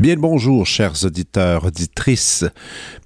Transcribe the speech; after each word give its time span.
Bien 0.00 0.14
le 0.14 0.20
bonjour, 0.22 0.66
chers 0.66 1.04
auditeurs, 1.04 1.66
auditrices. 1.66 2.46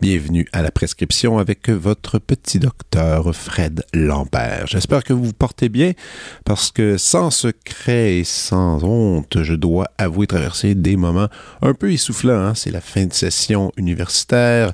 Bienvenue 0.01 0.47
à 0.53 0.63
la 0.63 0.71
prescription 0.71 1.39
avec 1.39 1.69
votre 1.69 2.21
petit 2.21 2.61
docteur 2.61 3.35
Fred 3.35 3.85
Lambert. 3.93 4.69
J'espère 4.69 5.03
que 5.03 5.13
vous 5.13 5.25
vous 5.25 5.33
portez 5.33 5.69
bien 5.69 5.95
parce 6.45 6.71
que 6.71 6.97
sans 6.97 7.33
secret 7.33 8.19
et 8.19 8.23
sans 8.23 8.85
honte, 8.85 9.43
je 9.43 9.55
dois 9.55 9.87
avouer 9.99 10.29
traverser 10.29 10.77
des 10.77 10.95
moments 10.95 11.27
un 11.63 11.75
peu 11.75 11.93
essoufflants. 11.93 12.39
Hein. 12.39 12.55
C'est 12.55 12.71
la 12.71 12.81
fin 12.81 13.07
de 13.07 13.13
session 13.13 13.73
universitaire, 13.77 14.71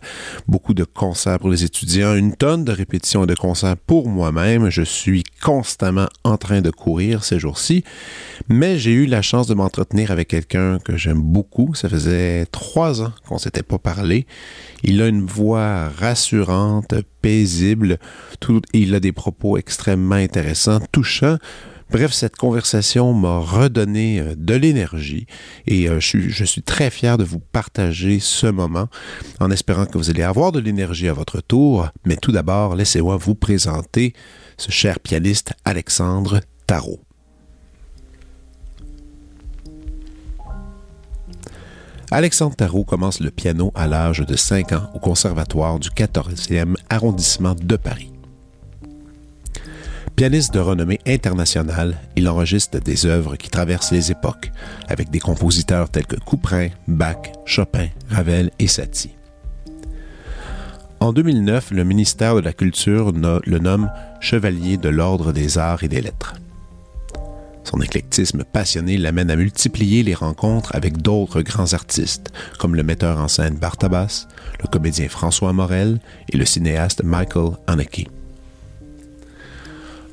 beaucoup 0.47 0.75
de 0.75 0.84
concerts 0.84 1.39
pour 1.39 1.48
les 1.48 1.64
étudiants, 1.64 2.14
une 2.14 2.37
tonne 2.37 2.66
de 2.66 2.73
répétitions 2.73 3.25
et 3.25 3.28
de 3.28 3.34
concerts 3.34 3.78
pour 3.78 4.11
moi-même. 4.11 4.69
Je 4.69 4.83
suis 4.83 5.25
constamment 5.42 6.09
en 6.25 6.37
train 6.37 6.61
de 6.61 6.70
courir 6.70 7.25
ces 7.25 7.39
jours-ci, 7.39 7.83
mais 8.50 8.78
j'ai 8.78 8.92
eu 8.92 9.06
la 9.06 9.23
chance 9.23 9.47
de 9.47 9.55
m'entretenir 9.55 10.11
avec 10.11 10.28
quelqu'un 10.28 10.78
que 10.80 10.98
j'aime 10.98 11.23
beaucoup. 11.23 11.75
Ça 11.75 11.89
faisait 11.89 12.09
trois 12.50 13.02
ans 13.02 13.12
qu'on 13.27 13.38
s'était 13.38 13.62
pas 13.62 13.78
parlé. 13.78 14.27
Il 14.82 15.00
a 15.02 15.09
une 15.09 15.27
voix 15.27 15.88
rassurante, 15.88 16.95
paisible, 17.23 17.98
tout, 18.41 18.62
il 18.73 18.95
a 18.95 19.00
des 19.00 19.12
propos 19.12 19.56
extrêmement 19.56 20.14
intéressants, 20.16 20.80
touchants. 20.92 21.38
Bref, 21.91 22.12
cette 22.12 22.36
conversation 22.36 23.12
m'a 23.12 23.38
redonné 23.38 24.20
euh, 24.20 24.34
de 24.36 24.55
l'énergie 24.55 25.27
et 25.66 25.88
euh, 25.88 25.98
je, 25.98 26.44
suis, 26.44 26.62
très 26.62 26.88
fier 26.88 27.19
de 27.19 27.25
vous 27.25 27.41
partager 27.41 28.20
ce 28.20 28.47
moment 28.47 28.88
en 29.41 29.50
espérant 29.50 29.86
que 29.86 29.98
vous 29.98 30.08
allez 30.08 30.22
avoir 30.22 30.53
de 30.53 30.61
l'énergie 30.61 31.08
à 31.08 31.12
votre 31.12 31.41
tour. 31.41 31.88
Mais 32.06 32.16
tout 32.16 32.31
d'abord, 32.31 32.77
laissez-moi 32.77 33.16
vous 33.16 33.34
présenter 33.34 34.14
ce 34.56 34.70
cher 34.70 35.00
pianiste 35.00 35.53
Alexandre 35.64 36.41
Tarot. 36.69 37.00
Alexandre 42.12 42.56
Tarot 42.56 42.83
commence 42.83 43.20
le 43.20 43.30
piano 43.30 43.70
à 43.77 43.86
l'âge 43.86 44.19
de 44.27 44.34
5 44.34 44.72
ans 44.72 44.91
au 44.94 44.98
Conservatoire 44.98 45.78
du 45.78 45.91
14e 45.91 46.75
arrondissement 46.89 47.55
de 47.55 47.77
Paris. 47.77 48.11
Pianiste 50.16 50.53
de 50.53 50.58
renommée 50.58 50.98
internationale, 51.06 51.97
il 52.16 52.28
enregistre 52.28 52.81
des 52.81 53.06
œuvres 53.06 53.36
qui 53.36 53.48
traversent 53.48 53.92
les 53.92 54.11
époques, 54.11 54.50
avec 54.88 55.11
des 55.11 55.20
compositeurs 55.20 55.88
tels 55.88 56.06
que 56.06 56.16
Couperin, 56.16 56.70
Bach, 56.88 57.31
Chopin, 57.44 57.86
Ravel 58.11 58.50
et 58.58 58.66
Satie. 58.66 59.14
En 60.98 61.12
2009, 61.12 61.70
le 61.70 61.84
ministère 61.84 62.34
de 62.34 62.41
la 62.41 62.53
Culture 62.53 63.12
le 63.12 63.58
nomme 63.61 63.88
Chevalier 64.19 64.78
de 64.78 64.88
l'Ordre 64.88 65.33
des 65.33 65.58
Arts 65.58 65.84
et 65.84 65.88
des 65.88 66.00
Lettres. 66.00 66.34
Son 67.64 67.80
éclectisme 67.80 68.44
passionné 68.44 68.97
l'amène 68.97 69.30
à 69.30 69.36
multiplier 69.36 70.03
les 70.03 70.14
rencontres 70.14 70.75
avec 70.75 70.98
d'autres 70.98 71.42
grands 71.42 71.72
artistes, 71.75 72.33
comme 72.58 72.75
le 72.75 72.83
metteur 72.83 73.19
en 73.19 73.28
scène 73.28 73.56
Bartabas, 73.56 74.27
le 74.61 74.69
comédien 74.69 75.08
François 75.08 75.53
Morel 75.53 76.00
et 76.31 76.36
le 76.36 76.44
cinéaste 76.44 77.03
Michael 77.05 77.53
Haneke. 77.66 78.08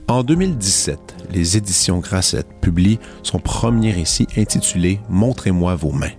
En 0.10 0.24
2017, 0.24 1.00
les 1.34 1.58
éditions 1.58 2.00
Grasset 2.00 2.46
publient 2.62 3.00
son 3.24 3.40
premier 3.40 3.92
récit 3.92 4.28
intitulé 4.38 5.02
Montrez-moi 5.10 5.76
vos 5.76 5.92
mains. 5.92 6.16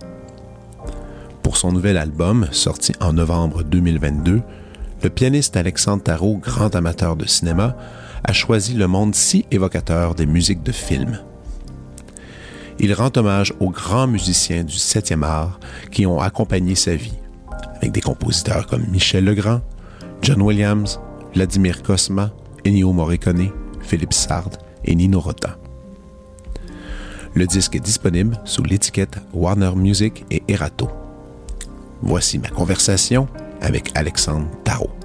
Pour 1.41 1.57
son 1.57 1.71
nouvel 1.71 1.97
album, 1.97 2.47
sorti 2.51 2.93
en 2.99 3.13
novembre 3.13 3.63
2022, 3.63 4.41
le 5.01 5.09
pianiste 5.09 5.57
Alexandre 5.57 6.03
Tarot, 6.03 6.37
grand 6.37 6.75
amateur 6.75 7.15
de 7.15 7.25
cinéma, 7.25 7.75
a 8.23 8.33
choisi 8.33 8.73
le 8.73 8.87
monde 8.87 9.15
si 9.15 9.45
évocateur 9.51 10.15
des 10.15 10.25
musiques 10.25 10.63
de 10.63 10.71
films. 10.71 11.19
Il 12.79 12.93
rend 12.93 13.11
hommage 13.15 13.53
aux 13.59 13.69
grands 13.69 14.07
musiciens 14.07 14.63
du 14.63 14.75
7e 14.75 15.23
art 15.23 15.59
qui 15.91 16.05
ont 16.05 16.21
accompagné 16.21 16.75
sa 16.75 16.95
vie, 16.95 17.17
avec 17.77 17.91
des 17.91 18.01
compositeurs 18.01 18.67
comme 18.67 18.85
Michel 18.87 19.25
Legrand, 19.25 19.61
John 20.21 20.41
Williams, 20.41 20.99
Vladimir 21.33 21.83
Cosma, 21.83 22.31
Ennio 22.65 22.91
Morricone, 22.93 23.51
Philippe 23.81 24.13
Sard 24.13 24.51
et 24.85 24.95
Nino 24.95 25.19
Rota. 25.19 25.57
Le 27.33 27.45
disque 27.45 27.75
est 27.75 27.79
disponible 27.79 28.39
sous 28.45 28.63
l'étiquette 28.63 29.17
Warner 29.33 29.71
Music 29.75 30.25
et 30.31 30.43
Erato. 30.47 30.89
Voici 32.01 32.39
ma 32.39 32.49
conversation 32.49 33.27
avec 33.61 33.91
Alexandre 33.95 34.47
Tarot. 34.63 34.98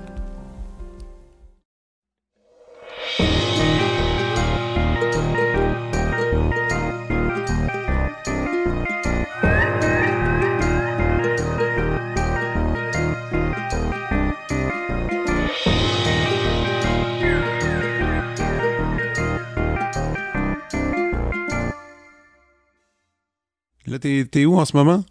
Là, 23.86 23.98
t'es 23.98 24.44
où 24.46 24.58
en 24.58 24.64
ce 24.64 24.74
moment? 24.76 25.04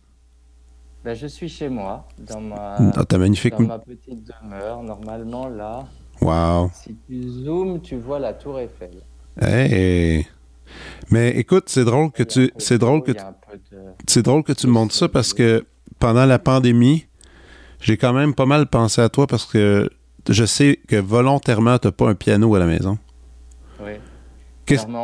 Ben, 1.04 1.14
je 1.14 1.28
suis 1.28 1.50
chez 1.50 1.70
moi, 1.70 2.08
dans 2.18 2.42
ma, 2.42 2.78
dans 2.80 3.20
magnifique... 3.20 3.54
dans 3.54 3.68
ma 3.68 3.78
petite 3.78 4.24
demeure. 4.24 4.82
Normalement, 4.82 5.48
là, 5.48 5.86
wow. 6.22 6.72
si 6.74 6.96
tu 7.06 7.22
zoomes, 7.44 7.82
tu 7.82 7.98
vois 7.98 8.18
la 8.18 8.34
tour 8.34 8.60
Eiffel. 8.60 9.04
Hey. 9.40 10.26
Mais 11.12 11.30
écoute, 11.38 11.66
c'est 11.68 11.86
drôle 11.86 12.12
que 12.12 12.24
tu, 12.24 12.52
c'est 12.58 12.80
drôle 12.80 13.04
que, 13.04 13.12
tu... 13.12 13.24
c'est 14.08 14.24
drôle 14.24 14.44
que 14.44 14.54
tu 14.54 14.66
montres 14.66 14.96
ça 14.96 15.08
parce 15.08 15.34
que 15.34 15.66
pendant 16.00 16.26
la 16.26 16.40
pandémie, 16.40 17.06
j'ai 17.80 17.98
quand 17.98 18.14
même 18.14 18.34
pas 18.34 18.48
mal 18.48 18.66
pensé 18.68 19.02
à 19.02 19.10
toi 19.10 19.28
parce 19.28 19.46
que 19.46 19.90
je 20.30 20.46
sais 20.46 20.80
que 20.88 20.96
volontairement, 20.96 21.78
tu 21.78 21.88
n'as 21.88 21.92
pas 21.92 22.10
un 22.10 22.16
piano 22.16 22.56
à 22.56 22.60
la 22.60 22.66
maison. 22.66 22.98
Oui. 23.82 24.00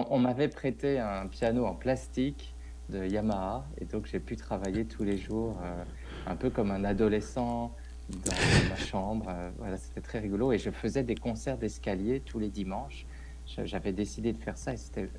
on 0.10 0.18
m'avait 0.18 0.48
prêté 0.48 0.98
un 0.98 1.28
piano 1.28 1.66
en 1.66 1.76
plastique 1.76 2.56
de 2.90 3.06
Yamaha 3.06 3.66
et 3.80 3.86
donc 3.86 4.06
j'ai 4.06 4.20
pu 4.20 4.36
travailler 4.36 4.86
tous 4.86 5.04
les 5.04 5.18
jours 5.18 5.58
euh, 5.64 5.84
un 6.28 6.36
peu 6.36 6.50
comme 6.50 6.72
un 6.72 6.84
adolescent 6.84 7.76
dans 8.10 8.34
ma 8.70 8.76
chambre. 8.76 9.28
Euh, 9.30 9.50
voilà, 9.58 9.78
c'était 9.78 10.02
très 10.02 10.20
rigolo 10.20 10.52
et 10.52 10.58
je 10.58 10.72
faisais 10.72 11.04
des 11.04 11.16
concerts 11.16 11.58
d'escalier 11.58 12.22
tous 12.22 12.40
les 12.40 12.50
dimanches. 12.50 13.06
J'avais 13.64 13.94
décidé 13.94 14.32
de 14.32 14.38
faire 14.38 14.58
ça 14.58 14.74
et 14.74 14.78
c'était 14.78 15.10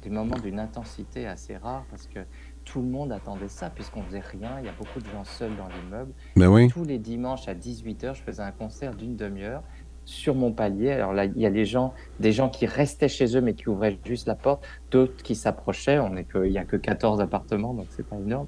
des 0.00 0.08
moments 0.08 0.38
d'une 0.38 0.58
intensité 0.58 1.26
assez 1.26 1.54
rare 1.58 1.84
parce 1.90 2.06
que 2.06 2.20
tout 2.64 2.80
le 2.80 2.88
monde 2.88 3.12
attendait 3.12 3.48
ça 3.48 3.68
puisqu'on 3.68 4.02
faisait 4.04 4.20
rien. 4.20 4.58
Il 4.60 4.64
y 4.64 4.68
a 4.70 4.72
beaucoup 4.72 5.00
de 5.00 5.06
gens 5.06 5.24
seuls 5.24 5.54
dans 5.54 5.68
l'immeuble. 5.68 6.12
Ben 6.36 6.48
oui. 6.48 6.68
Tous 6.68 6.84
les 6.84 6.98
dimanches 6.98 7.46
à 7.46 7.54
18h, 7.54 8.14
je 8.14 8.22
faisais 8.22 8.42
un 8.42 8.52
concert 8.52 8.94
d'une 8.94 9.16
demi-heure 9.16 9.62
sur 10.08 10.34
mon 10.34 10.52
palier. 10.52 10.90
Alors 10.92 11.12
là, 11.12 11.26
il 11.26 11.38
y 11.38 11.44
a 11.44 11.50
des 11.50 11.66
gens, 11.66 11.92
des 12.18 12.32
gens 12.32 12.48
qui 12.48 12.64
restaient 12.64 13.10
chez 13.10 13.36
eux 13.36 13.42
mais 13.42 13.52
qui 13.52 13.68
ouvraient 13.68 13.98
juste 14.06 14.26
la 14.26 14.34
porte, 14.34 14.64
d'autres 14.90 15.22
qui 15.22 15.34
s'approchaient. 15.34 15.98
On 15.98 16.16
est 16.16 16.24
que, 16.24 16.46
il 16.46 16.52
y 16.52 16.56
a 16.56 16.64
que 16.64 16.76
14 16.76 17.20
appartements, 17.20 17.74
donc 17.74 17.86
c'est 17.90 18.06
pas 18.06 18.16
énorme. 18.16 18.46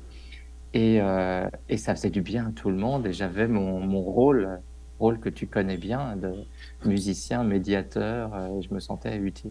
Et, 0.73 1.01
euh, 1.03 1.47
et, 1.69 1.77
ça 1.77 1.95
faisait 1.95 2.11
du 2.11 2.23
bien 2.23 2.47
à 2.47 2.51
tout 2.53 2.71
le 2.71 2.77
monde. 2.77 3.07
Et 3.07 3.13
j'avais 3.13 3.47
mon, 3.47 3.79
mon, 3.79 4.01
rôle, 4.01 4.61
rôle 5.01 5.19
que 5.19 5.29
tu 5.29 5.49
connais 5.49 5.77
bien, 5.77 6.17
de 6.17 6.33
musicien, 6.89 7.45
médiateur. 7.45 8.31
Euh, 8.35 8.61
je 8.67 8.73
me 8.75 8.81
sentais 8.81 9.19
utile. 9.19 9.51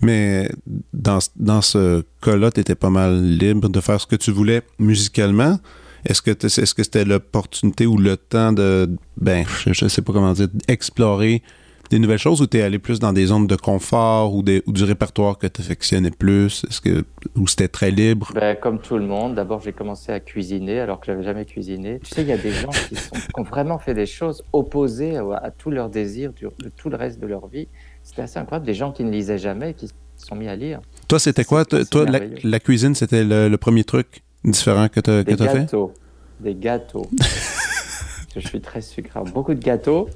Mais 0.00 0.48
dans, 0.92 1.18
dans 1.36 1.60
ce 1.60 2.02
cas-là, 2.22 2.50
tu 2.50 2.60
étais 2.60 2.74
pas 2.74 2.90
mal 2.90 3.22
libre 3.22 3.68
de 3.68 3.80
faire 3.80 4.00
ce 4.00 4.08
que 4.08 4.16
tu 4.16 4.32
voulais 4.32 4.62
musicalement. 4.80 5.58
Est-ce 6.04 6.22
que 6.22 6.30
est-ce 6.30 6.74
que 6.74 6.82
c'était 6.82 7.04
l'opportunité 7.04 7.86
ou 7.86 7.96
le 7.96 8.16
temps 8.16 8.52
de 8.52 8.88
ben 9.16 9.44
je, 9.64 9.84
ne 9.84 9.88
sais 9.88 10.02
pas 10.02 10.12
comment 10.12 10.32
dire 10.32 10.48
d'explorer 10.68 11.42
des 11.90 11.98
nouvelles 11.98 12.18
choses 12.18 12.40
ou 12.40 12.46
tu 12.46 12.58
es 12.58 12.62
allé 12.62 12.78
plus 12.78 12.98
dans 12.98 13.12
des 13.12 13.26
zones 13.26 13.46
de 13.46 13.56
confort 13.56 14.34
ou, 14.34 14.42
des, 14.42 14.62
ou 14.66 14.72
du 14.72 14.84
répertoire 14.84 15.38
que 15.38 15.46
tu 15.46 15.60
affectionnais 15.60 16.10
plus? 16.10 16.64
Est-ce 16.68 16.80
que 16.80 17.04
ou 17.36 17.46
c'était 17.46 17.68
très 17.68 17.90
libre? 17.90 18.32
Ben, 18.34 18.56
comme 18.56 18.80
tout 18.80 18.96
le 18.96 19.06
monde, 19.06 19.34
d'abord 19.34 19.60
j'ai 19.60 19.72
commencé 19.72 20.12
à 20.12 20.20
cuisiner 20.20 20.80
alors 20.80 21.00
que 21.00 21.06
j'avais 21.06 21.22
jamais 21.22 21.44
cuisiné. 21.44 22.00
Tu 22.02 22.14
sais, 22.14 22.22
il 22.22 22.28
y 22.28 22.32
a 22.32 22.38
des 22.38 22.52
gens 22.52 22.70
qui, 22.70 22.96
ont 23.36 23.42
vraiment 23.42 23.78
fait 23.78 23.94
des 23.94 24.06
choses 24.06 24.42
opposées 24.52 25.16
à, 25.16 25.50
tous 25.56 25.70
leurs 25.70 25.88
désirs 25.88 26.32
de 26.40 26.68
tout 26.68 26.90
le 26.90 26.96
reste 26.96 27.20
de 27.20 27.26
leur 27.26 27.46
vie. 27.48 27.68
C'était 28.02 28.22
assez 28.22 28.38
incroyable. 28.38 28.66
Des 28.66 28.74
gens 28.74 28.92
qui 28.92 29.04
ne 29.04 29.10
lisaient 29.10 29.38
jamais, 29.38 29.72
qui 29.72 29.88
se 29.88 29.94
sont 30.16 30.36
mis 30.36 30.48
à 30.48 30.56
lire. 30.56 30.80
Toi, 31.08 31.18
c'était 31.18 31.44
quoi 31.44 31.64
Toi, 31.64 32.06
la, 32.42 32.60
cuisine, 32.60 32.94
c'était 32.94 33.24
le 33.24 33.56
premier 33.56 33.84
truc? 33.84 34.22
Différents 34.44 34.88
que 34.88 35.00
tu 35.00 35.10
as, 35.10 35.24
fait? 35.24 35.24
Des 35.24 35.36
gâteaux. 35.36 35.92
Des 36.40 36.54
gâteaux. 36.54 37.06
je 38.36 38.40
suis 38.40 38.60
très 38.60 38.80
sucré. 38.80 39.20
Beaucoup 39.32 39.54
de 39.54 39.62
gâteaux. 39.62 40.08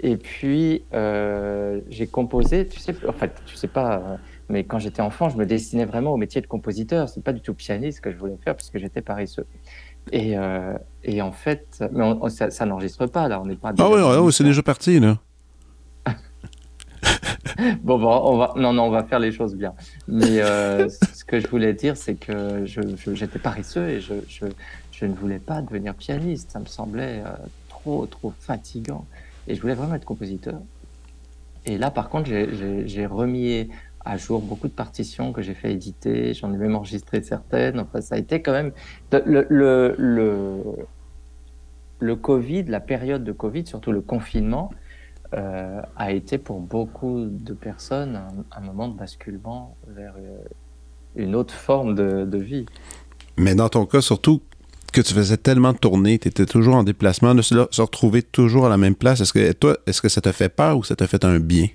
Et 0.00 0.16
puis, 0.16 0.84
euh, 0.92 1.80
j'ai 1.88 2.06
composé, 2.06 2.66
tu 2.66 2.80
sais, 2.80 2.94
en 3.08 3.12
fait, 3.12 3.32
tu 3.46 3.56
sais 3.56 3.68
pas, 3.68 3.96
euh, 3.96 4.16
mais 4.48 4.64
quand 4.64 4.78
j'étais 4.78 5.00
enfant, 5.00 5.28
je 5.28 5.36
me 5.36 5.46
destinais 5.46 5.86
vraiment 5.86 6.12
au 6.12 6.16
métier 6.16 6.40
de 6.40 6.46
compositeur. 6.46 7.08
C'est 7.08 7.22
pas 7.22 7.32
du 7.32 7.40
tout 7.40 7.54
pianiste 7.54 8.00
que 8.00 8.12
je 8.12 8.16
voulais 8.16 8.36
faire 8.44 8.54
parce 8.54 8.70
que 8.70 8.78
j'étais 8.78 9.00
paresseux. 9.00 9.46
Et, 10.12 10.36
euh, 10.36 10.74
et 11.02 11.22
en 11.22 11.32
fait, 11.32 11.82
mais 11.92 12.04
ça, 12.30 12.66
n'enregistre 12.66 13.06
pas 13.06 13.26
là, 13.28 13.40
on 13.40 13.46
n'est 13.46 13.56
pas. 13.56 13.72
Ah 13.78 14.20
oui, 14.20 14.32
c'est 14.32 14.44
déjà 14.44 14.62
parti 14.62 15.00
là. 15.00 15.18
Bon, 17.82 17.98
bon, 17.98 18.20
on 18.24 18.36
va, 18.36 18.54
non, 18.56 18.72
non, 18.72 18.84
on 18.84 18.90
va 18.90 19.04
faire 19.04 19.18
les 19.18 19.32
choses 19.32 19.54
bien. 19.54 19.74
Mais 20.08 20.38
ce 20.38 21.24
que 21.24 21.40
je 21.40 21.48
voulais 21.48 21.74
dire, 21.74 21.96
c'est 21.96 22.14
que 22.14 22.64
j'étais 22.66 23.38
paresseux 23.38 23.88
et 23.88 24.00
je, 24.00 25.04
ne 25.06 25.14
voulais 25.14 25.38
pas 25.38 25.62
devenir 25.62 25.94
pianiste. 25.94 26.50
Ça 26.50 26.60
me 26.60 26.66
semblait 26.66 27.22
trop, 27.68 28.06
trop 28.06 28.32
fatigant. 28.38 29.06
Et 29.48 29.54
je 29.54 29.60
voulais 29.60 29.74
vraiment 29.74 29.94
être 29.94 30.04
compositeur. 30.04 30.60
Et 31.66 31.78
là, 31.78 31.90
par 31.90 32.08
contre, 32.08 32.30
j'ai 32.30 33.06
remis 33.06 33.68
à 34.04 34.16
jour 34.16 34.40
beaucoup 34.40 34.68
de 34.68 34.72
partitions 34.72 35.32
que 35.32 35.42
j'ai 35.42 35.54
fait 35.54 35.72
éditer. 35.72 36.32
J'en 36.32 36.52
ai 36.54 36.56
même 36.56 36.76
enregistré 36.76 37.22
certaines. 37.22 37.80
Enfin, 37.80 38.00
ça 38.00 38.14
a 38.14 38.18
été 38.18 38.40
quand 38.40 38.52
même. 38.52 38.72
Le 41.98 42.14
Covid, 42.14 42.64
la 42.64 42.80
période 42.80 43.24
de 43.24 43.32
Covid, 43.32 43.66
surtout 43.66 43.90
le 43.90 44.00
confinement, 44.00 44.70
euh, 45.34 45.80
a 45.96 46.12
été 46.12 46.38
pour 46.38 46.60
beaucoup 46.60 47.26
de 47.26 47.52
personnes 47.52 48.20
un, 48.52 48.60
moment 48.60 48.88
de 48.88 48.96
basculement 48.96 49.76
vers 49.88 50.14
euh, 50.18 50.38
une 51.16 51.34
autre 51.34 51.54
forme 51.54 51.94
de, 51.94 52.24
de 52.24 52.38
vie. 52.38 52.66
Mais 53.36 53.54
dans 53.54 53.68
ton 53.68 53.86
cas, 53.86 54.00
surtout, 54.00 54.42
que 54.92 55.00
tu 55.02 55.12
faisais 55.12 55.36
tellement 55.36 55.72
de 55.72 55.78
tournées, 55.78 56.18
tu 56.18 56.28
étais 56.28 56.46
toujours 56.46 56.76
en 56.76 56.82
déplacement, 56.82 57.34
de 57.34 57.42
se, 57.42 57.54
retrouver 57.80 58.22
toujours 58.22 58.64
à 58.64 58.68
la 58.70 58.78
même 58.78 58.94
place, 58.94 59.20
est-ce 59.20 59.32
que 59.32 59.52
toi, 59.52 59.76
est-ce 59.86 60.00
que 60.00 60.08
ça 60.08 60.22
t'a 60.22 60.32
fait 60.32 60.48
peur 60.48 60.78
ou 60.78 60.84
ça 60.84 60.96
t'a 60.96 61.06
fait 61.06 61.22
un 61.24 61.38
bien? 61.38 61.66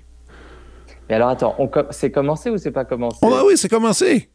Mais 1.08 1.16
alors 1.16 1.28
attends, 1.28 1.56
c'est 1.90 2.10
commencé 2.10 2.50
ou 2.50 2.58
c'est 2.58 2.72
pas 2.72 2.84
commencé? 2.84 3.18
Oh 3.22 3.44
oui, 3.46 3.56
c'est 3.56 3.68
commencé! 3.68 4.28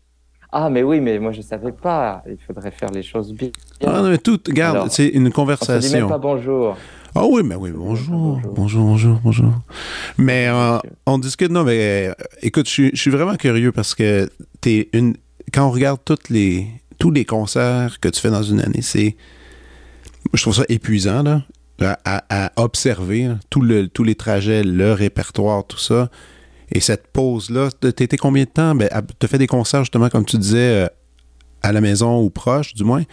Ah, 0.51 0.69
mais 0.69 0.83
oui, 0.83 1.01
mais 1.01 1.19
moi 1.19 1.33
je 1.33 1.41
savais 1.41 1.73
pas. 1.73 2.23
Il 2.29 2.37
faudrait 2.37 2.71
faire 2.71 2.89
les 2.89 3.03
choses 3.03 3.33
bien. 3.33 3.49
Ah 3.85 4.01
non, 4.01 4.09
mais 4.09 4.17
tout, 4.17 4.39
regarde, 4.47 4.89
c'est 4.89 5.07
une 5.07 5.31
conversation. 5.31 5.75
On 5.75 5.81
se 5.81 5.87
dit 5.87 5.95
même 5.95 6.07
pas 6.07 6.17
bonjour. 6.17 6.77
Ah 7.19 7.25
oui, 7.25 7.41
mais 7.43 7.55
oui, 7.55 7.71
bonjour, 7.71 8.39
bonjour, 8.53 8.85
bonjour, 8.85 9.19
bonjour. 9.23 9.51
Mais 10.19 10.49
euh, 10.49 10.77
on 11.07 11.17
discute, 11.17 11.49
non, 11.49 11.63
mais 11.63 12.09
euh, 12.09 12.13
écoute, 12.43 12.69
je 12.69 12.91
suis 12.93 13.09
vraiment 13.09 13.35
curieux 13.37 13.71
parce 13.71 13.95
que 13.95 14.29
es 14.67 14.89
une. 14.93 15.15
Quand 15.51 15.65
on 15.65 15.71
regarde 15.71 15.99
toutes 16.05 16.29
les, 16.29 16.67
tous 16.99 17.09
les 17.09 17.25
concerts 17.25 17.99
que 17.99 18.07
tu 18.07 18.21
fais 18.21 18.29
dans 18.29 18.43
une 18.43 18.59
année, 18.59 18.83
c'est. 18.83 19.17
Je 20.31 20.39
trouve 20.43 20.53
ça 20.53 20.63
épuisant, 20.69 21.23
là, 21.23 21.97
à, 22.05 22.51
observer 22.55 23.31
tous 23.49 23.63
les 23.63 24.15
trajets, 24.15 24.61
le 24.63 24.93
répertoire, 24.93 25.65
tout 25.65 25.79
ça. 25.79 26.11
Et 26.71 26.79
cette 26.81 27.07
pause-là, 27.07 27.71
t'étais 27.71 28.17
combien 28.17 28.43
de 28.43 28.49
temps? 28.49 28.75
Ben, 28.75 28.89
tu 29.19 29.27
fait 29.27 29.39
des 29.39 29.47
concerts, 29.47 29.81
justement, 29.81 30.09
comme 30.09 30.25
tu 30.25 30.37
disais, 30.37 30.83
euh, 30.83 30.87
à 31.63 31.71
la 31.71 31.81
maison 31.81 32.21
ou 32.21 32.29
proche, 32.29 32.75
du 32.75 32.83
moins. 32.83 33.05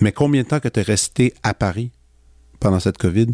Mais 0.00 0.12
combien 0.12 0.44
de 0.44 0.48
temps 0.48 0.60
que 0.60 0.68
tu 0.68 0.80
es 0.80 0.82
resté 0.82 1.34
à 1.42 1.52
Paris? 1.52 1.90
Pendant 2.64 2.80
cette 2.80 2.96
COVID? 2.96 3.26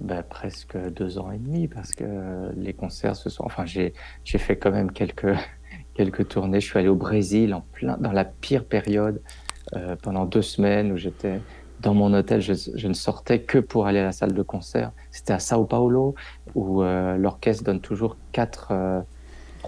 Ben, 0.00 0.24
presque 0.28 0.76
deux 0.76 1.16
ans 1.18 1.30
et 1.30 1.38
demi, 1.38 1.68
parce 1.68 1.92
que 1.92 2.50
les 2.56 2.72
concerts 2.72 3.14
se 3.14 3.30
sont. 3.30 3.44
Enfin, 3.44 3.64
j'ai 3.66 3.92
fait 4.24 4.56
quand 4.56 4.72
même 4.72 4.90
quelques 4.90 5.36
quelques 5.94 6.26
tournées. 6.26 6.60
Je 6.60 6.66
suis 6.66 6.78
allé 6.80 6.88
au 6.88 6.96
Brésil 6.96 7.54
en 7.54 7.60
plein, 7.60 7.96
dans 7.98 8.10
la 8.10 8.24
pire 8.24 8.64
période 8.64 9.22
euh, 9.76 9.94
pendant 10.02 10.24
deux 10.24 10.42
semaines 10.42 10.90
où 10.90 10.96
j'étais 10.96 11.40
dans 11.78 11.94
mon 11.94 12.12
hôtel. 12.14 12.40
Je, 12.40 12.88
ne 12.88 12.94
sortais 12.94 13.42
que 13.42 13.58
pour 13.58 13.86
aller 13.86 14.00
à 14.00 14.04
la 14.04 14.12
salle 14.12 14.32
de 14.32 14.42
concert. 14.42 14.90
C'était 15.12 15.32
à 15.32 15.38
Sao 15.38 15.64
Paulo 15.64 16.16
où 16.56 16.82
euh, 16.82 17.16
l'orchestre 17.16 17.62
donne 17.62 17.80
toujours 17.80 18.16
quatre, 18.32 18.72
euh, 18.72 19.02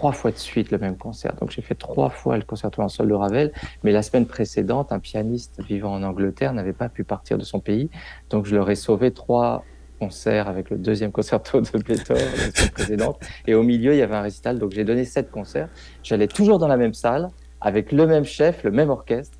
trois 0.03 0.11
fois 0.11 0.31
de 0.31 0.37
suite 0.37 0.69
le 0.69 0.79
même 0.79 0.97
concert. 0.97 1.33
Donc 1.39 1.51
j'ai 1.51 1.61
fait 1.61 1.75
trois 1.75 2.09
fois 2.09 2.35
le 2.35 2.43
concerto 2.43 2.81
en 2.81 2.89
sol 2.89 3.07
de 3.07 3.13
Ravel. 3.13 3.53
Mais 3.85 3.93
la 3.93 4.01
semaine 4.01 4.25
précédente, 4.25 4.91
un 4.91 4.99
pianiste 4.99 5.61
vivant 5.63 5.93
en 5.93 6.03
Angleterre 6.03 6.51
n'avait 6.51 6.73
pas 6.73 6.89
pu 6.89 7.05
partir 7.05 7.37
de 7.37 7.45
son 7.45 7.61
pays. 7.61 7.89
Donc 8.29 8.45
je 8.45 8.53
leur 8.53 8.69
ai 8.69 8.75
sauvé 8.75 9.11
trois 9.11 9.63
concert 10.01 10.49
avec 10.49 10.69
le 10.71 10.77
deuxième 10.77 11.13
concerto 11.13 11.61
de 11.61 11.77
Beethoven. 11.77 13.13
Et 13.47 13.53
au 13.53 13.63
milieu, 13.63 13.93
il 13.93 13.99
y 13.99 14.01
avait 14.01 14.15
un 14.15 14.21
récital. 14.23 14.59
Donc 14.59 14.71
j'ai 14.71 14.83
donné 14.83 15.05
sept 15.05 15.31
concerts. 15.31 15.69
J'allais 16.03 16.27
toujours 16.27 16.59
dans 16.59 16.67
la 16.67 16.75
même 16.75 16.93
salle, 16.93 17.29
avec 17.61 17.93
le 17.93 18.05
même 18.05 18.25
chef, 18.25 18.65
le 18.65 18.71
même 18.71 18.89
orchestre. 18.89 19.37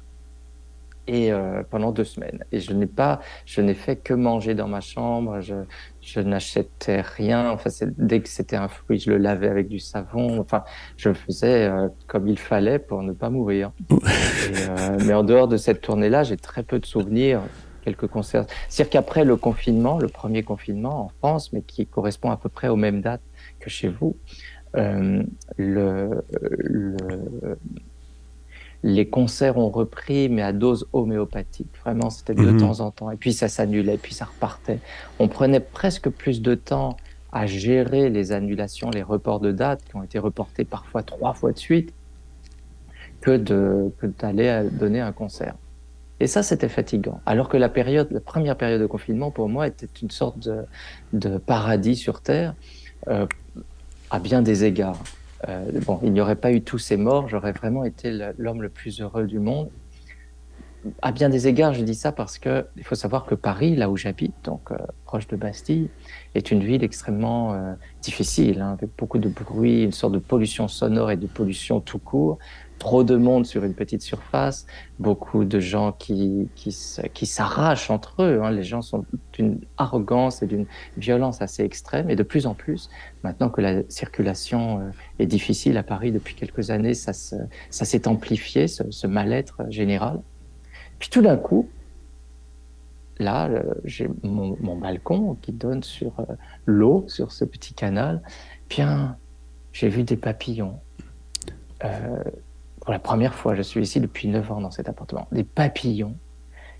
Et 1.07 1.33
euh, 1.33 1.63
pendant 1.69 1.91
deux 1.91 2.05
semaines. 2.05 2.45
Et 2.53 2.61
je 2.61 2.71
n'ai 2.71 2.87
pas, 2.87 3.19
je 3.45 3.59
n'ai 3.59 3.73
fait 3.73 3.97
que 3.97 4.13
manger 4.13 4.55
dans 4.55 4.69
ma 4.69 4.79
chambre. 4.79 5.41
Je 6.03 6.19
n'achetais 6.19 7.01
rien. 7.01 7.49
Enfin, 7.49 7.69
dès 7.97 8.19
que 8.19 8.29
c'était 8.29 8.55
un 8.55 8.67
fruit, 8.67 8.99
je 8.99 9.09
le 9.09 9.17
lavais 9.17 9.47
avec 9.47 9.67
du 9.67 9.79
savon. 9.79 10.39
Enfin, 10.39 10.63
je 10.97 11.13
faisais 11.13 11.65
euh, 11.65 11.87
comme 12.07 12.27
il 12.27 12.37
fallait 12.37 12.79
pour 12.79 13.01
ne 13.03 13.13
pas 13.13 13.29
mourir. 13.29 13.71
Euh, 14.53 14.97
mais 15.05 15.13
en 15.13 15.23
dehors 15.23 15.47
de 15.47 15.55
cette 15.55 15.79
tournée-là, 15.81 16.23
j'ai 16.23 16.35
très 16.35 16.63
peu 16.63 16.77
de 16.77 16.85
souvenirs 16.85 17.41
quelques 17.83 18.07
concerts. 18.07 18.45
C'est-à-dire 18.67 18.91
qu'après 18.91 19.23
le 19.23 19.37
confinement, 19.37 19.97
le 19.97 20.09
premier 20.09 20.43
confinement 20.43 21.05
en 21.05 21.09
France, 21.19 21.53
mais 21.53 21.61
qui 21.61 21.85
correspond 21.85 22.29
à 22.29 22.37
peu 22.37 22.49
près 22.49 22.67
aux 22.67 22.75
mêmes 22.75 23.01
dates 23.01 23.21
que 23.59 23.69
chez 23.69 23.87
vous, 23.87 24.17
euh, 24.75 25.23
le, 25.57 26.09
les 28.83 29.07
concerts 29.07 29.57
ont 29.57 29.69
repris, 29.69 30.27
mais 30.29 30.41
à 30.41 30.51
dose 30.51 30.87
homéopathique. 30.91 31.69
Vraiment, 31.83 32.09
c'était 32.09 32.35
de 32.35 32.51
mhm. 32.51 32.59
temps 32.59 32.79
en 32.81 32.91
temps. 32.91 33.09
Et 33.11 33.15
puis 33.15 33.31
ça 33.33 33.47
s'annulait, 33.47 33.97
puis 33.97 34.13
ça 34.13 34.25
repartait. 34.25 34.79
On 35.19 35.29
prenait 35.29 35.61
presque 35.61 36.09
plus 36.09 36.41
de 36.41 36.53
temps 36.53 36.97
à 37.31 37.47
gérer 37.47 38.09
les 38.09 38.31
annulations, 38.31 38.89
les 38.91 39.01
reports 39.01 39.39
de 39.39 39.51
dates 39.51 39.83
qui 39.85 39.95
ont 39.95 40.03
été 40.03 40.19
reportés 40.19 40.65
parfois 40.65 41.01
trois 41.01 41.33
fois 41.33 41.51
de 41.51 41.57
suite, 41.57 41.93
que 43.21 43.37
d'aller 43.37 44.67
donner 44.71 44.99
un 44.99 45.13
concert. 45.13 45.55
Et 46.19 46.27
ça, 46.27 46.43
c'était 46.43 46.69
fatigant. 46.69 47.21
Alors 47.25 47.49
que 47.49 47.57
la 47.57 47.69
période, 47.69 48.09
la 48.11 48.19
première 48.19 48.57
période 48.57 48.81
de 48.81 48.85
confinement, 48.85 49.31
pour 49.31 49.49
moi, 49.49 49.67
était 49.67 49.89
une 50.01 50.11
sorte 50.11 50.39
de, 50.39 50.63
de 51.13 51.37
paradis 51.37 51.95
sur 51.95 52.21
Terre, 52.21 52.53
euh, 53.07 53.25
à 54.11 54.19
bien 54.19 54.41
des 54.41 54.65
égards. 54.65 55.01
Euh, 55.47 55.81
il 56.03 56.13
n'y 56.13 56.21
aurait 56.21 56.35
pas 56.35 56.51
eu 56.51 56.61
tous 56.61 56.77
ces 56.77 56.97
morts, 56.97 57.27
j'aurais 57.27 57.51
vraiment 57.51 57.83
été 57.83 58.11
l'homme 58.37 58.61
le 58.61 58.69
plus 58.69 59.01
heureux 59.01 59.25
du 59.25 59.39
monde. 59.39 59.69
À 61.01 61.13
bien 61.13 61.29
des 61.29 61.47
égards, 61.47 61.73
je 61.73 61.81
dis 61.81 61.95
ça 61.95 62.11
parce 62.11 62.37
que 62.37 62.65
il 62.75 62.83
faut 62.83 62.95
savoir 62.95 63.25
que 63.25 63.35
Paris, 63.35 63.75
là 63.75 63.89
où 63.89 63.95
j'habite, 63.95 64.33
donc 64.43 64.71
euh, 64.71 64.77
proche 65.05 65.27
de 65.27 65.37
Bastille, 65.37 65.89
est 66.35 66.51
une 66.51 66.61
ville 66.61 66.83
extrêmement 66.83 67.53
euh, 67.53 67.73
difficile, 68.01 68.61
hein, 68.61 68.73
avec 68.73 68.89
beaucoup 68.97 69.17
de 69.17 69.29
bruit, 69.29 69.83
une 69.83 69.93
sorte 69.93 70.13
de 70.13 70.19
pollution 70.19 70.67
sonore 70.67 71.11
et 71.11 71.17
de 71.17 71.27
pollution 71.27 71.79
tout 71.79 71.99
court 71.99 72.37
trop 72.83 73.05
de 73.05 73.15
monde 73.15 73.45
sur 73.45 73.63
une 73.63 73.73
petite 73.73 74.01
surface, 74.01 74.65
beaucoup 74.99 75.45
de 75.45 75.61
gens 75.61 75.93
qui, 75.93 76.49
qui, 76.53 77.25
s'arrachent 77.25 77.89
entre 77.89 78.23
eux. 78.23 78.41
Hein. 78.43 78.51
Les 78.51 78.63
gens 78.63 78.81
sont 78.81 79.05
d'une 79.31 79.61
arrogance 79.77 80.43
et 80.43 80.47
d'une 80.47 80.65
violence 80.97 81.41
assez 81.41 81.63
extrême. 81.63 82.09
Et 82.09 82.17
de 82.17 82.23
plus 82.23 82.45
en 82.45 82.53
plus, 82.53 82.89
maintenant 83.23 83.49
que 83.49 83.61
la 83.61 83.83
circulation 83.87 84.81
euh, 84.81 84.91
est 85.19 85.27
difficile 85.27 85.77
à 85.77 85.83
Paris 85.83 86.11
depuis 86.11 86.35
quelques 86.35 86.71
années, 86.71 86.93
ça, 86.93 87.13
ça 87.13 87.85
s'est 87.85 88.05
amplifié, 88.05 88.67
ce, 88.67 89.07
mal-être 89.07 89.61
général. 89.69 90.19
Puis 90.99 91.07
tout 91.09 91.21
d'un 91.21 91.37
coup, 91.37 91.69
là, 93.17 93.47
euh, 93.47 93.63
j'ai 93.85 94.09
mon, 94.23 94.75
balcon 94.75 95.37
qui 95.41 95.53
donne 95.53 95.83
sur 95.83 96.19
euh, 96.19 96.25
l'eau, 96.65 97.05
sur 97.07 97.31
ce 97.31 97.45
petit 97.45 97.73
canal. 97.73 98.21
Bien, 98.67 99.15
j'ai 99.71 99.87
vu 99.87 100.03
des 100.03 100.17
papillons. 100.17 100.81
Pour 102.83 102.91
la 102.91 102.99
première 102.99 103.33
fois, 103.33 103.55
je 103.55 103.61
suis 103.61 103.81
ici 103.81 104.01
depuis 104.01 104.27
9 104.27 104.51
ans 104.51 104.59
dans 104.59 104.69
cet 104.69 104.89
appartement, 104.89 105.25
des 105.31 105.45
papillons, 105.45 106.17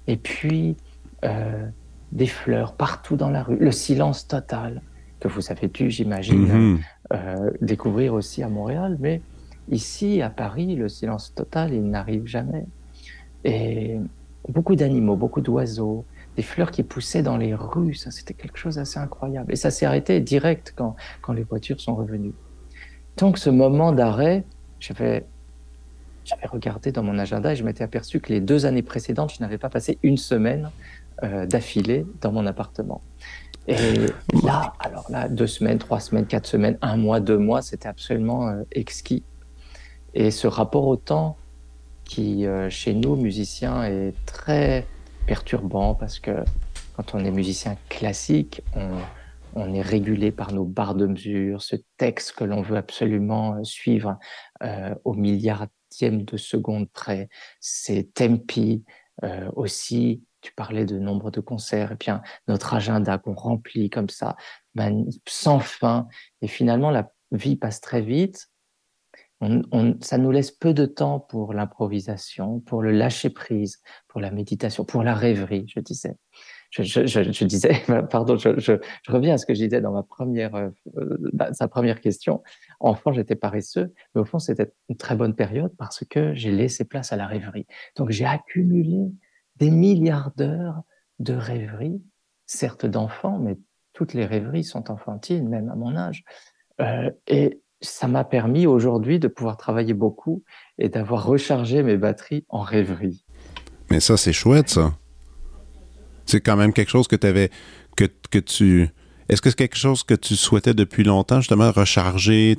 et 0.05 0.17
puis 0.17 0.75
euh, 1.23 1.65
des 2.11 2.27
fleurs 2.27 2.73
partout 2.73 3.15
dans 3.15 3.29
la 3.29 3.41
rue, 3.41 3.55
le 3.55 3.71
silence 3.71 4.27
total 4.27 4.81
que 5.21 5.29
vous 5.29 5.49
avez 5.49 5.69
dû, 5.69 5.89
j'imagine, 5.89 6.45
mhm. 6.45 6.79
euh, 7.13 7.51
découvrir 7.61 8.13
aussi 8.13 8.43
à 8.43 8.49
Montréal, 8.49 8.97
mais 8.99 9.21
ici, 9.71 10.21
à 10.21 10.29
Paris, 10.29 10.75
le 10.75 10.89
silence 10.89 11.33
total, 11.33 11.73
il 11.73 11.89
n'arrive 11.89 12.27
jamais. 12.27 12.65
Et 13.45 13.97
beaucoup 14.49 14.75
d'animaux, 14.75 15.15
beaucoup 15.15 15.39
d'oiseaux, 15.39 16.03
des 16.35 16.43
fleurs 16.43 16.71
qui 16.71 16.83
poussaient 16.83 17.23
dans 17.23 17.37
les 17.37 17.55
rues, 17.55 17.93
ça 17.93 18.11
c'était 18.11 18.33
quelque 18.33 18.57
chose 18.57 18.75
d'assez 18.75 18.99
incroyable. 18.99 19.53
Et 19.53 19.55
ça 19.55 19.71
s'est 19.71 19.85
arrêté 19.85 20.19
direct 20.19 20.73
quand, 20.75 20.97
quand 21.21 21.31
les 21.31 21.43
voitures 21.43 21.79
sont 21.79 21.95
revenues. 21.95 22.33
Donc 23.15 23.37
ce 23.37 23.49
moment 23.49 23.93
d'arrêt, 23.93 24.43
j'avais 24.81 25.25
j'avais 26.25 26.47
regardé 26.47 26.91
dans 26.91 27.03
mon 27.03 27.17
agenda 27.19 27.51
et 27.51 27.55
je 27.55 27.63
m'étais 27.63 27.83
aperçu 27.83 28.19
que 28.19 28.31
les 28.31 28.41
deux 28.41 28.65
années 28.65 28.81
précédentes, 28.81 29.33
je 29.37 29.41
n'avais 29.41 29.57
pas 29.57 29.69
passé 29.69 29.99
une 30.03 30.17
semaine 30.17 30.71
euh, 31.23 31.45
d'affilée 31.45 32.05
dans 32.21 32.31
mon 32.31 32.45
appartement. 32.45 33.01
Et 33.67 34.07
là, 34.43 34.73
alors 34.79 35.05
là, 35.09 35.29
deux 35.29 35.47
semaines, 35.47 35.77
trois 35.77 35.99
semaines, 35.99 36.25
quatre 36.25 36.47
semaines, 36.47 36.77
un 36.81 36.97
mois, 36.97 37.19
deux 37.19 37.37
mois, 37.37 37.61
c'était 37.61 37.87
absolument 37.87 38.49
euh, 38.49 38.63
exquis. 38.71 39.23
Et 40.13 40.31
ce 40.31 40.47
rapport 40.47 40.87
au 40.87 40.97
temps 40.97 41.37
qui, 42.03 42.45
euh, 42.45 42.69
chez 42.69 42.93
nous, 42.93 43.15
musiciens, 43.15 43.83
est 43.83 44.13
très 44.25 44.85
perturbant 45.25 45.95
parce 45.95 46.19
que 46.19 46.43
quand 46.95 47.15
on 47.15 47.23
est 47.23 47.31
musicien 47.31 47.77
classique, 47.89 48.61
on, 49.55 49.73
est 49.73 49.81
régulé 49.81 50.31
par 50.31 50.51
nos 50.51 50.65
barres 50.65 50.95
de 50.95 51.07
mesure, 51.07 51.61
ce 51.61 51.75
texte 51.97 52.33
que 52.33 52.43
l'on 52.43 52.61
veut 52.61 52.77
absolument 52.77 53.63
suivre 53.63 54.17
euh, 54.63 54.93
au 55.03 55.13
de 56.01 56.37
seconde 56.37 56.89
près, 56.89 57.29
ces 57.59 58.07
tempi 58.07 58.83
euh, 59.23 59.49
aussi. 59.55 60.23
Tu 60.41 60.51
parlais 60.53 60.85
de 60.85 60.99
nombre 60.99 61.31
de 61.31 61.39
concerts, 61.39 61.93
et 61.93 61.95
bien 61.95 62.21
notre 62.47 62.73
agenda 62.73 63.17
qu'on 63.17 63.33
remplit 63.33 63.89
comme 63.89 64.09
ça, 64.09 64.35
sans 65.25 65.59
fin. 65.59 66.07
Et 66.41 66.47
finalement, 66.47 66.91
la 66.91 67.13
vie 67.31 67.55
passe 67.55 67.79
très 67.79 68.01
vite 68.01 68.49
ça 70.01 70.17
nous 70.17 70.31
laisse 70.31 70.51
peu 70.51 70.73
de 70.73 70.85
temps 70.85 71.19
pour 71.19 71.53
l'improvisation, 71.53 72.59
pour 72.61 72.81
le 72.81 72.91
lâcher 72.91 73.29
prise, 73.29 73.81
pour 74.07 74.21
la 74.21 74.31
méditation, 74.31 74.85
pour 74.85 75.03
la 75.03 75.13
rêverie, 75.13 75.65
je 75.67 75.79
disais. 75.79 76.15
Je, 76.81 77.45
disais, 77.45 77.83
pardon, 78.09 78.35
je, 78.35 78.79
reviens 79.07 79.35
à 79.35 79.37
ce 79.37 79.45
que 79.45 79.53
je 79.53 79.63
disais 79.63 79.79
dans 79.79 79.91
ma 79.91 80.01
première, 80.01 80.55
euh, 80.55 80.69
sa 81.51 81.67
première 81.67 82.01
question. 82.01 82.41
Enfant, 82.79 83.13
j'étais 83.13 83.35
paresseux, 83.35 83.93
mais 84.15 84.21
au 84.21 84.25
fond, 84.25 84.39
c'était 84.39 84.73
une 84.89 84.97
très 84.97 85.15
bonne 85.15 85.35
période 85.35 85.71
parce 85.77 86.03
que 86.09 86.33
j'ai 86.33 86.51
laissé 86.51 86.83
place 86.83 87.13
à 87.13 87.15
la 87.15 87.27
rêverie. 87.27 87.67
Donc, 87.95 88.09
j'ai 88.09 88.25
accumulé 88.25 89.11
des 89.57 89.69
milliards 89.69 90.31
d'heures 90.35 90.81
de 91.19 91.33
rêverie, 91.33 92.01
certes 92.47 92.87
d'enfants, 92.87 93.37
mais 93.37 93.57
toutes 93.93 94.15
les 94.15 94.25
rêveries 94.25 94.63
sont 94.63 94.89
enfantines, 94.89 95.47
même 95.47 95.69
à 95.69 95.75
mon 95.75 95.95
âge. 95.95 96.23
Euh, 96.81 97.11
et 97.27 97.61
ça 97.81 98.07
m'a 98.07 98.23
permis 98.23 98.65
aujourd'hui 98.65 99.19
de 99.19 99.27
pouvoir 99.27 99.57
travailler 99.57 99.93
beaucoup 99.93 100.43
et 100.79 100.89
d'avoir 100.89 101.25
rechargé 101.25 101.83
mes 101.83 101.97
batteries 101.97 102.45
en 102.49 102.61
rêverie. 102.61 103.23
Mais 103.91 103.99
ça, 103.99 104.17
c'est 104.17 104.33
chouette, 104.33 104.69
ça. 104.69 104.97
C'est 106.25 106.41
quand 106.41 106.55
même 106.55 106.73
quelque 106.73 106.89
chose 106.89 107.07
que 107.07 107.15
tu 107.15 107.27
avais. 107.27 107.49
Que, 107.95 108.05
que 108.31 108.39
tu. 108.39 108.89
Est-ce 109.29 109.41
que 109.41 109.49
c'est 109.49 109.55
quelque 109.55 109.77
chose 109.77 110.03
que 110.03 110.13
tu 110.13 110.35
souhaitais 110.35 110.73
depuis 110.73 111.03
longtemps, 111.03 111.39
justement, 111.39 111.71
recharger, 111.71 112.57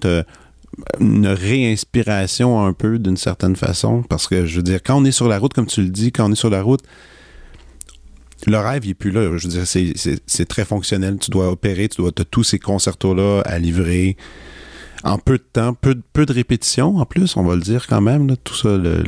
une 0.99 1.27
réinspiration 1.27 2.65
un 2.65 2.73
peu 2.73 2.99
d'une 2.99 3.17
certaine 3.17 3.57
façon? 3.57 4.03
Parce 4.03 4.27
que, 4.27 4.47
je 4.47 4.57
veux 4.57 4.63
dire, 4.63 4.81
quand 4.83 5.01
on 5.01 5.05
est 5.05 5.13
sur 5.13 5.29
la 5.29 5.39
route, 5.39 5.53
comme 5.53 5.67
tu 5.67 5.83
le 5.83 5.91
dis, 5.91 6.11
quand 6.13 6.29
on 6.29 6.33
est 6.33 6.37
sur 6.37 6.51
la 6.51 6.63
route, 6.63 6.83
le 8.47 8.59
rêve, 8.59 8.85
il 8.85 8.89
n'est 8.89 8.95
plus 8.95 9.11
là. 9.11 9.37
Je 9.37 9.49
veux 9.49 9.65
dire, 9.65 9.67
c'est 10.27 10.49
très 10.49 10.65
fonctionnel. 10.65 11.19
Tu 11.19 11.31
dois 11.31 11.51
opérer, 11.51 11.89
tu 11.89 12.03
dois, 12.03 12.11
as 12.19 12.25
tous 12.25 12.45
ces 12.45 12.59
concertos-là 12.59 13.43
à 13.45 13.59
livrer 13.59 14.17
en 15.05 15.19
peu 15.19 15.37
de 15.37 15.45
temps, 15.53 15.75
peu, 15.75 15.97
peu 16.13 16.25
de 16.25 16.33
répétitions 16.33 16.97
en 16.97 17.05
plus, 17.05 17.37
on 17.37 17.43
va 17.43 17.55
le 17.55 17.61
dire 17.61 17.87
quand 17.87 18.01
même, 18.01 18.37
tout 18.39 18.55
ça, 18.55 18.77
le, 18.77 19.05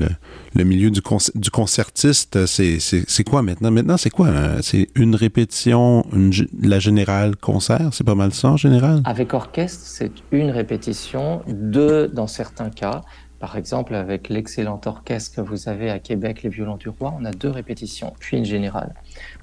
le, 0.55 0.65
milieu 0.65 0.91
du, 0.91 1.01
du 1.35 1.51
concertiste, 1.51 2.45
c'est 2.47 3.25
quoi 3.25 3.43
maintenant? 3.43 3.71
Maintenant, 3.71 3.97
c'est 3.97 4.11
quoi? 4.11 4.29
Hein? 4.29 4.59
C'est 4.61 4.89
une 4.95 5.15
répétition, 5.15 6.05
une, 6.13 6.33
la 6.61 6.79
générale 6.79 7.37
concert, 7.37 7.89
c'est 7.93 8.05
pas 8.05 8.15
mal 8.15 8.33
ça 8.33 8.51
en 8.51 8.57
général? 8.57 9.01
Avec 9.05 9.33
orchestre, 9.33 9.83
c'est 9.85 10.13
une 10.33 10.51
répétition, 10.51 11.43
deux 11.49 12.09
dans 12.09 12.27
certains 12.27 12.71
cas. 12.71 13.03
Par 13.39 13.57
exemple, 13.57 13.95
avec 13.95 14.31
l'excellent 14.31 14.81
orchestre 14.87 15.37
que 15.37 15.41
vous 15.43 15.69
avez 15.69 15.91
à 15.91 15.99
Québec, 15.99 16.43
les 16.43 16.49
Violons 16.49 16.77
du 16.77 16.89
Roi, 16.89 17.15
on 17.21 17.25
a 17.27 17.33
deux 17.33 17.51
répétitions, 17.51 18.15
puis 18.19 18.39
une 18.39 18.47
générale. 18.47 18.95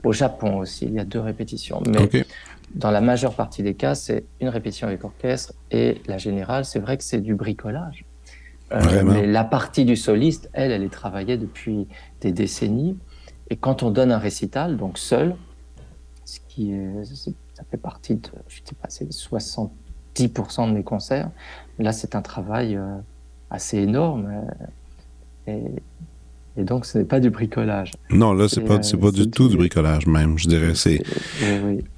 Au 0.04 0.12
Japon 0.12 0.58
aussi, 0.58 0.86
il 0.86 0.94
y 0.94 1.00
a 1.00 1.06
deux 1.06 1.20
répétitions. 1.20 1.82
Mais 1.86 2.26
dans 2.74 2.92
la 2.92 3.02
majeure 3.02 3.36
partie 3.36 3.64
des 3.64 3.76
cas, 3.76 3.96
c'est 3.96 4.26
une 4.40 4.50
répétition 4.50 4.88
avec 4.88 5.04
orchestre 5.04 5.54
et 5.72 6.02
la 6.08 6.18
générale, 6.18 6.66
c'est 6.66 6.80
vrai 6.80 6.98
que 6.98 7.04
c'est 7.04 7.22
du 7.22 7.36
bricolage. 7.36 8.06
Euh, 8.72 9.04
mais 9.04 9.28
la 9.28 9.44
partie 9.44 9.86
du 9.86 9.96
soliste, 9.96 10.50
elle, 10.54 10.72
elle 10.72 10.84
est 10.84 10.92
travaillée 10.92 11.38
depuis 11.38 11.88
des 12.22 12.32
décennies. 12.32 12.98
Et 13.50 13.56
quand 13.56 13.84
on 13.84 13.92
donne 13.92 14.12
un 14.12 14.18
récital, 14.18 14.78
donc 14.78 14.98
seul, 14.98 15.36
ce 16.26 16.40
qui 16.48 16.72
est, 16.72 17.04
ça 17.54 17.64
fait 17.70 17.78
partie 17.78 18.16
de, 18.16 18.30
je 18.48 18.58
sais 18.64 18.76
pas, 18.76 18.88
c'est 18.90 19.10
70% 19.10 19.70
de 20.70 20.74
mes 20.74 20.84
concerts. 20.84 21.30
Là, 21.78 21.92
c'est 21.92 22.16
un 22.16 22.22
travail 22.22 22.76
euh, 22.76 22.98
assez 23.52 23.78
énorme. 23.78 24.28
Euh, 24.28 25.52
et 25.52 25.62
et 26.56 26.64
donc, 26.64 26.86
ce 26.86 27.00
n'est 27.00 27.06
pas 27.06 27.20
du 27.20 27.32
bricolage. 27.32 27.92
Non, 28.12 28.34
là, 28.34 28.48
c'est 28.48 28.62
pas, 28.62 28.82
c'est 28.84 28.98
pas 28.98 29.12
du 29.12 29.30
tout 29.30 29.50
du 29.50 29.58
bricolage, 29.58 30.06
même, 30.06 30.38
je 30.38 30.48
dirais. 30.48 30.76
C'est... 30.76 31.02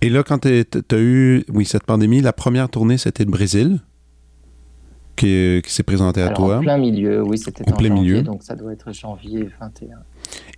Et 0.02 0.10
là, 0.10 0.24
quand 0.24 0.40
tu 0.40 0.48
as 0.48 0.98
eu, 0.98 1.44
oui, 1.54 1.66
cette 1.66 1.84
pandémie, 1.84 2.22
la 2.22 2.32
première 2.32 2.70
tournée, 2.70 2.98
c'était 2.98 3.26
le 3.26 3.32
Brésil, 3.32 3.80
qui, 5.18 5.62
qui 5.64 5.74
s'est 5.74 5.84
présenté 5.84 6.22
à 6.22 6.30
toi. 6.30 6.58
En 6.58 6.62
plein 6.62 6.78
milieu, 6.78 7.22
oui, 7.22 7.38
c'était 7.38 7.70
en 7.70 7.76
plein 7.76 7.90
janvier, 7.90 8.04
milieu. 8.04 8.22
donc 8.22 8.44
ça 8.44 8.56
doit 8.56 8.72
être 8.72 8.94
janvier 8.94 9.50
21. 9.60 9.98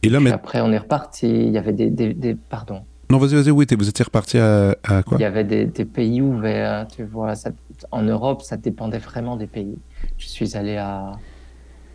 Et 0.04 0.10
là, 0.10 0.20
mais... 0.20 0.32
après, 0.32 0.62
on 0.62 0.72
est 0.72 0.78
reparti. 0.78 1.28
Il 1.28 1.52
y 1.52 1.58
avait 1.58 1.74
des, 1.74 1.90
des, 1.90 2.36
pardon. 2.36 2.82
Non, 3.10 3.18
vas-y, 3.18 3.36
vas-y, 3.36 3.52
oui, 3.52 3.66
vous 3.78 3.90
étiez 3.90 4.04
reparti 4.04 4.38
à, 4.38 4.76
à, 4.84 5.02
quoi? 5.02 5.18
Il 5.18 5.22
y 5.22 5.26
avait 5.26 5.44
des, 5.44 5.66
des, 5.66 5.86
pays 5.86 6.22
ouverts, 6.22 6.88
tu 6.88 7.04
vois. 7.04 7.36
Ça, 7.36 7.52
en 7.92 8.04
Europe, 8.04 8.42
ça 8.42 8.58
dépendait 8.58 8.98
vraiment 8.98 9.38
des 9.38 9.48
pays. 9.48 9.78
Je 10.18 10.28
suis 10.28 10.58
allé 10.58 10.76
à, 10.76 11.14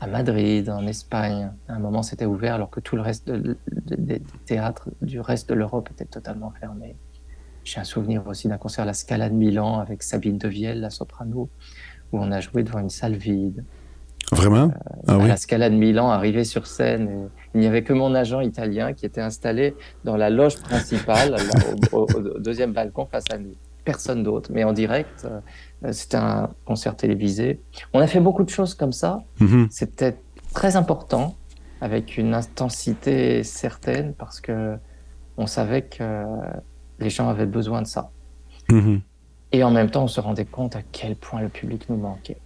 à 0.02 0.09
Madrid, 0.09 0.68
en 0.68 0.85
Espagne. 0.88 1.52
À 1.68 1.75
un 1.75 1.78
moment, 1.78 2.02
c'était 2.02 2.25
ouvert 2.25 2.56
alors 2.56 2.71
que 2.71 2.80
tout 2.80 2.97
le 2.97 3.02
reste 3.02 3.30
des 3.30 4.21
théâtres 4.47 4.88
du 5.00 5.21
reste 5.21 5.49
de 5.49 5.54
l'Europe 5.54 5.90
était 5.92 6.06
totalement 6.06 6.52
fermé. 6.59 6.97
J'ai 7.62 7.78
un 7.78 7.85
souvenir 7.85 8.26
aussi 8.26 8.49
d'un 8.49 8.59
concert 8.59 8.82
à 8.82 8.87
la 8.87 8.94
Scala 8.94 9.28
de 9.28 9.35
Milan 9.35 9.78
avec 9.78 10.02
Sabine 10.02 10.38
Devielle, 10.38 10.80
la 10.80 10.90
soprano, 10.90 11.49
où 12.11 12.18
on 12.18 12.32
a 12.32 12.40
joué 12.40 12.64
devant 12.64 12.80
une 12.80 12.90
salle 12.90 13.14
vide. 13.14 13.64
Vraiment? 14.32 14.73
Euh, 14.73 15.02
ah, 15.06 15.18
oui. 15.18 15.28
La 15.28 15.37
Scala 15.37 15.71
de 15.71 15.76
Milan, 15.76 16.11
arrivé 16.11 16.42
sur 16.42 16.66
scène, 16.66 17.28
il 17.54 17.61
n'y 17.61 17.68
avait 17.68 17.85
que 17.85 17.92
mon 17.92 18.12
agent 18.16 18.40
italien 18.40 18.94
qui 18.94 19.06
était 19.06 19.21
installé 19.21 19.76
dans 20.02 20.16
la 20.16 20.30
loge 20.30 20.56
principale, 20.56 21.37
au, 21.92 22.06
deuxième 22.40 22.73
balcon 22.73 23.06
face 23.06 23.26
à 23.32 23.38
nous. 23.38 23.54
Personne 23.85 24.25
d'autre, 24.25 24.50
mais 24.52 24.64
en 24.64 24.73
direct. 24.73 25.28
Euh, 25.84 25.92
c'était 25.92 26.16
un 26.16 26.50
concert 26.64 26.96
télévisé. 26.96 27.60
On 27.92 28.00
a 28.00 28.06
fait 28.06 28.20
beaucoup 28.20 28.44
de 28.44 28.50
choses 28.50 28.74
comme 28.74 28.92
ça. 28.92 29.22
Mhm. 29.40 29.68
C'était 29.70 30.16
très 30.52 30.76
important, 30.76 31.36
avec 31.80 32.16
une 32.18 32.34
intensité 32.34 33.42
certaine, 33.42 34.14
parce 34.14 34.40
que 34.40 34.76
on 35.36 35.46
savait 35.46 35.82
que 35.82 36.24
les 36.98 37.10
gens 37.10 37.28
avaient 37.28 37.46
besoin 37.46 37.82
de 37.82 37.86
ça. 37.86 38.10
Mhm. 38.70 39.00
Et 39.52 39.64
en 39.64 39.70
même 39.70 39.90
temps, 39.90 40.04
on 40.04 40.08
se 40.08 40.20
rendait 40.20 40.44
compte 40.44 40.76
à 40.76 40.82
quel 40.92 41.16
point 41.16 41.40
le 41.40 41.48
public 41.48 41.88
nous 41.88 41.96
manquait. 41.96 42.38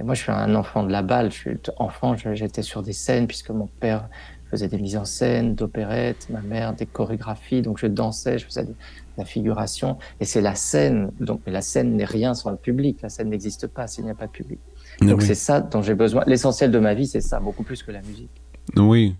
Et 0.00 0.04
moi, 0.04 0.14
je 0.14 0.22
suis 0.22 0.32
un 0.32 0.54
enfant 0.54 0.82
de 0.82 0.90
la 0.90 1.02
balle. 1.02 1.30
Je 1.30 1.36
suis 1.36 1.58
enfant, 1.76 2.16
j'étais 2.16 2.62
sur 2.62 2.82
des 2.82 2.92
scènes 2.92 3.26
puisque 3.26 3.50
mon 3.50 3.66
père 3.66 4.08
faisais 4.52 4.68
des 4.68 4.78
mises 4.78 4.96
en 4.96 5.06
scène, 5.06 5.54
d'opérettes, 5.54 6.28
ma 6.28 6.42
mère 6.42 6.74
des 6.74 6.84
chorégraphies, 6.84 7.62
donc 7.62 7.78
je 7.78 7.86
dansais, 7.86 8.38
je 8.38 8.44
faisais 8.44 8.64
de 8.64 8.74
la 9.18 9.24
figuration, 9.24 9.98
et 10.20 10.24
c'est 10.24 10.40
la 10.40 10.54
scène, 10.54 11.10
donc 11.20 11.40
la 11.46 11.62
scène 11.62 11.96
n'est 11.96 12.04
rien 12.04 12.34
sans 12.34 12.50
le 12.50 12.56
public, 12.56 12.98
la 13.02 13.08
scène 13.08 13.30
n'existe 13.30 13.66
pas 13.66 13.86
s'il 13.86 14.04
n'y 14.04 14.10
a 14.10 14.14
pas 14.14 14.26
de 14.26 14.32
public. 14.32 14.58
Donc 15.00 15.22
c'est 15.22 15.34
ça 15.34 15.60
dont 15.60 15.82
j'ai 15.82 15.94
besoin. 15.94 16.22
L'essentiel 16.26 16.70
de 16.70 16.78
ma 16.78 16.94
vie, 16.94 17.06
c'est 17.06 17.20
ça, 17.20 17.40
beaucoup 17.40 17.62
plus 17.62 17.82
que 17.82 17.90
la 17.90 18.02
musique. 18.02 18.30
Oui. 18.76 19.14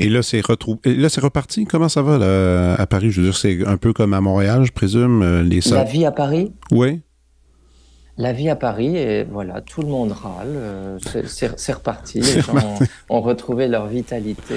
Et 0.00 0.08
là, 0.08 0.22
c'est 0.22 0.40
retrouvé. 0.40 0.78
Là, 0.84 1.08
c'est 1.08 1.20
reparti? 1.20 1.64
Comment 1.64 1.88
ça 1.88 2.02
va 2.02 2.18
là, 2.18 2.74
à 2.74 2.86
Paris? 2.86 3.10
Je 3.10 3.20
veux 3.20 3.26
dire, 3.26 3.36
c'est 3.36 3.66
un 3.66 3.76
peu 3.76 3.92
comme 3.92 4.14
à 4.14 4.20
Montréal, 4.20 4.64
je 4.64 4.70
présume. 4.70 5.22
Euh, 5.22 5.42
les 5.42 5.60
La 5.72 5.82
vie 5.82 6.04
à 6.04 6.12
Paris? 6.12 6.52
Oui. 6.70 7.00
La 8.16 8.32
vie 8.32 8.48
à 8.48 8.56
Paris, 8.56 8.96
et 8.96 9.22
voilà, 9.22 9.60
tout 9.60 9.80
le 9.80 9.88
monde 9.88 10.10
râle, 10.10 10.48
euh, 10.48 10.98
c'est 11.24 11.72
reparti, 11.72 12.20
les 12.20 12.40
gens 12.40 12.54
ont, 13.08 13.20
retrouvé 13.20 13.68
leur 13.68 13.86
vitalité 13.86 14.56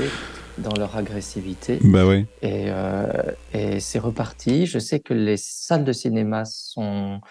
dans 0.62 0.74
leur 0.78 0.96
agressivité. 0.96 1.80
Bah 1.84 2.06
oui. 2.08 2.26
Et, 2.42 2.66
euh, 2.68 3.06
et 3.54 3.80
c'est 3.80 4.00
reparti. 4.00 4.66
Je 4.66 4.80
sais 4.80 5.00
que 5.00 5.14
les 5.14 5.38
salles 5.38 5.84
de 5.84 5.94
cinéma 5.94 6.46
sont 6.46 7.22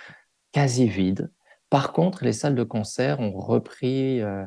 quasi 0.52 0.88
vides. 0.88 1.30
Par 1.70 1.92
contre, 1.92 2.24
les 2.24 2.32
salles 2.32 2.56
de 2.56 2.64
concert 2.64 3.20
ont 3.20 3.38
repris, 3.38 4.20
euh, 4.20 4.44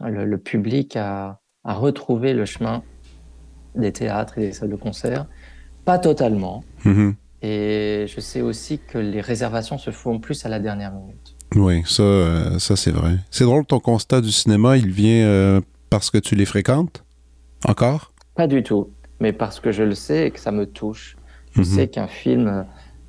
le, 0.00 0.36
public 0.38 0.96
a, 0.96 1.40
a 1.64 1.74
retrouvé 1.74 2.32
le 2.32 2.46
chemin 2.46 2.82
des 3.74 3.92
théâtres 3.92 4.38
et 4.38 4.46
des 4.46 4.52
salles 4.52 4.70
de 4.70 4.76
concert. 4.76 5.26
Pas 5.84 5.98
totalement. 5.98 6.64
Mm-hmm. 6.84 7.14
Et 7.42 8.06
je 8.06 8.20
sais 8.20 8.40
aussi 8.40 8.78
que 8.78 8.98
les 8.98 9.20
réservations 9.20 9.76
se 9.76 9.90
font 9.90 10.20
plus 10.20 10.46
à 10.46 10.48
la 10.48 10.60
dernière 10.60 10.92
minute. 10.92 11.34
Oui, 11.54 11.82
ça, 11.84 12.02
euh, 12.02 12.58
ça 12.58 12.76
c'est 12.76 12.92
vrai. 12.92 13.16
C'est 13.30 13.44
drôle, 13.44 13.66
ton 13.66 13.80
constat 13.80 14.20
du 14.20 14.30
cinéma, 14.30 14.76
il 14.76 14.90
vient 14.90 15.26
euh, 15.26 15.60
parce 15.90 16.10
que 16.10 16.18
tu 16.18 16.34
les 16.34 16.46
fréquentes 16.46 17.04
Encore? 17.66 18.11
Pas 18.34 18.46
du 18.46 18.62
tout, 18.62 18.90
mais 19.20 19.32
parce 19.32 19.60
que 19.60 19.72
je 19.72 19.82
le 19.82 19.94
sais 19.94 20.28
et 20.28 20.30
que 20.30 20.40
ça 20.40 20.52
me 20.52 20.66
touche. 20.66 21.16
Je 21.52 21.60
mhm. 21.60 21.64
sais 21.64 21.88
qu'un 21.88 22.06
film 22.06 22.64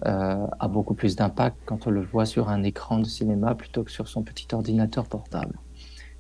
euh, 0.06 0.48
a 0.60 0.68
beaucoup 0.68 0.96
plus 0.96 1.16
d'impact 1.16 1.58
quand 1.66 1.88
on 1.88 1.90
le 1.90 2.02
voit 2.02 2.26
sur 2.26 2.50
un 2.50 2.64
écran 2.64 3.00
de 3.00 3.06
cinéma 3.06 3.56
plutôt 3.56 3.84
que 3.84 3.92
sur 3.92 4.08
son 4.08 4.22
petit 4.22 4.48
ordinateur 4.52 5.06
portable. 5.06 5.58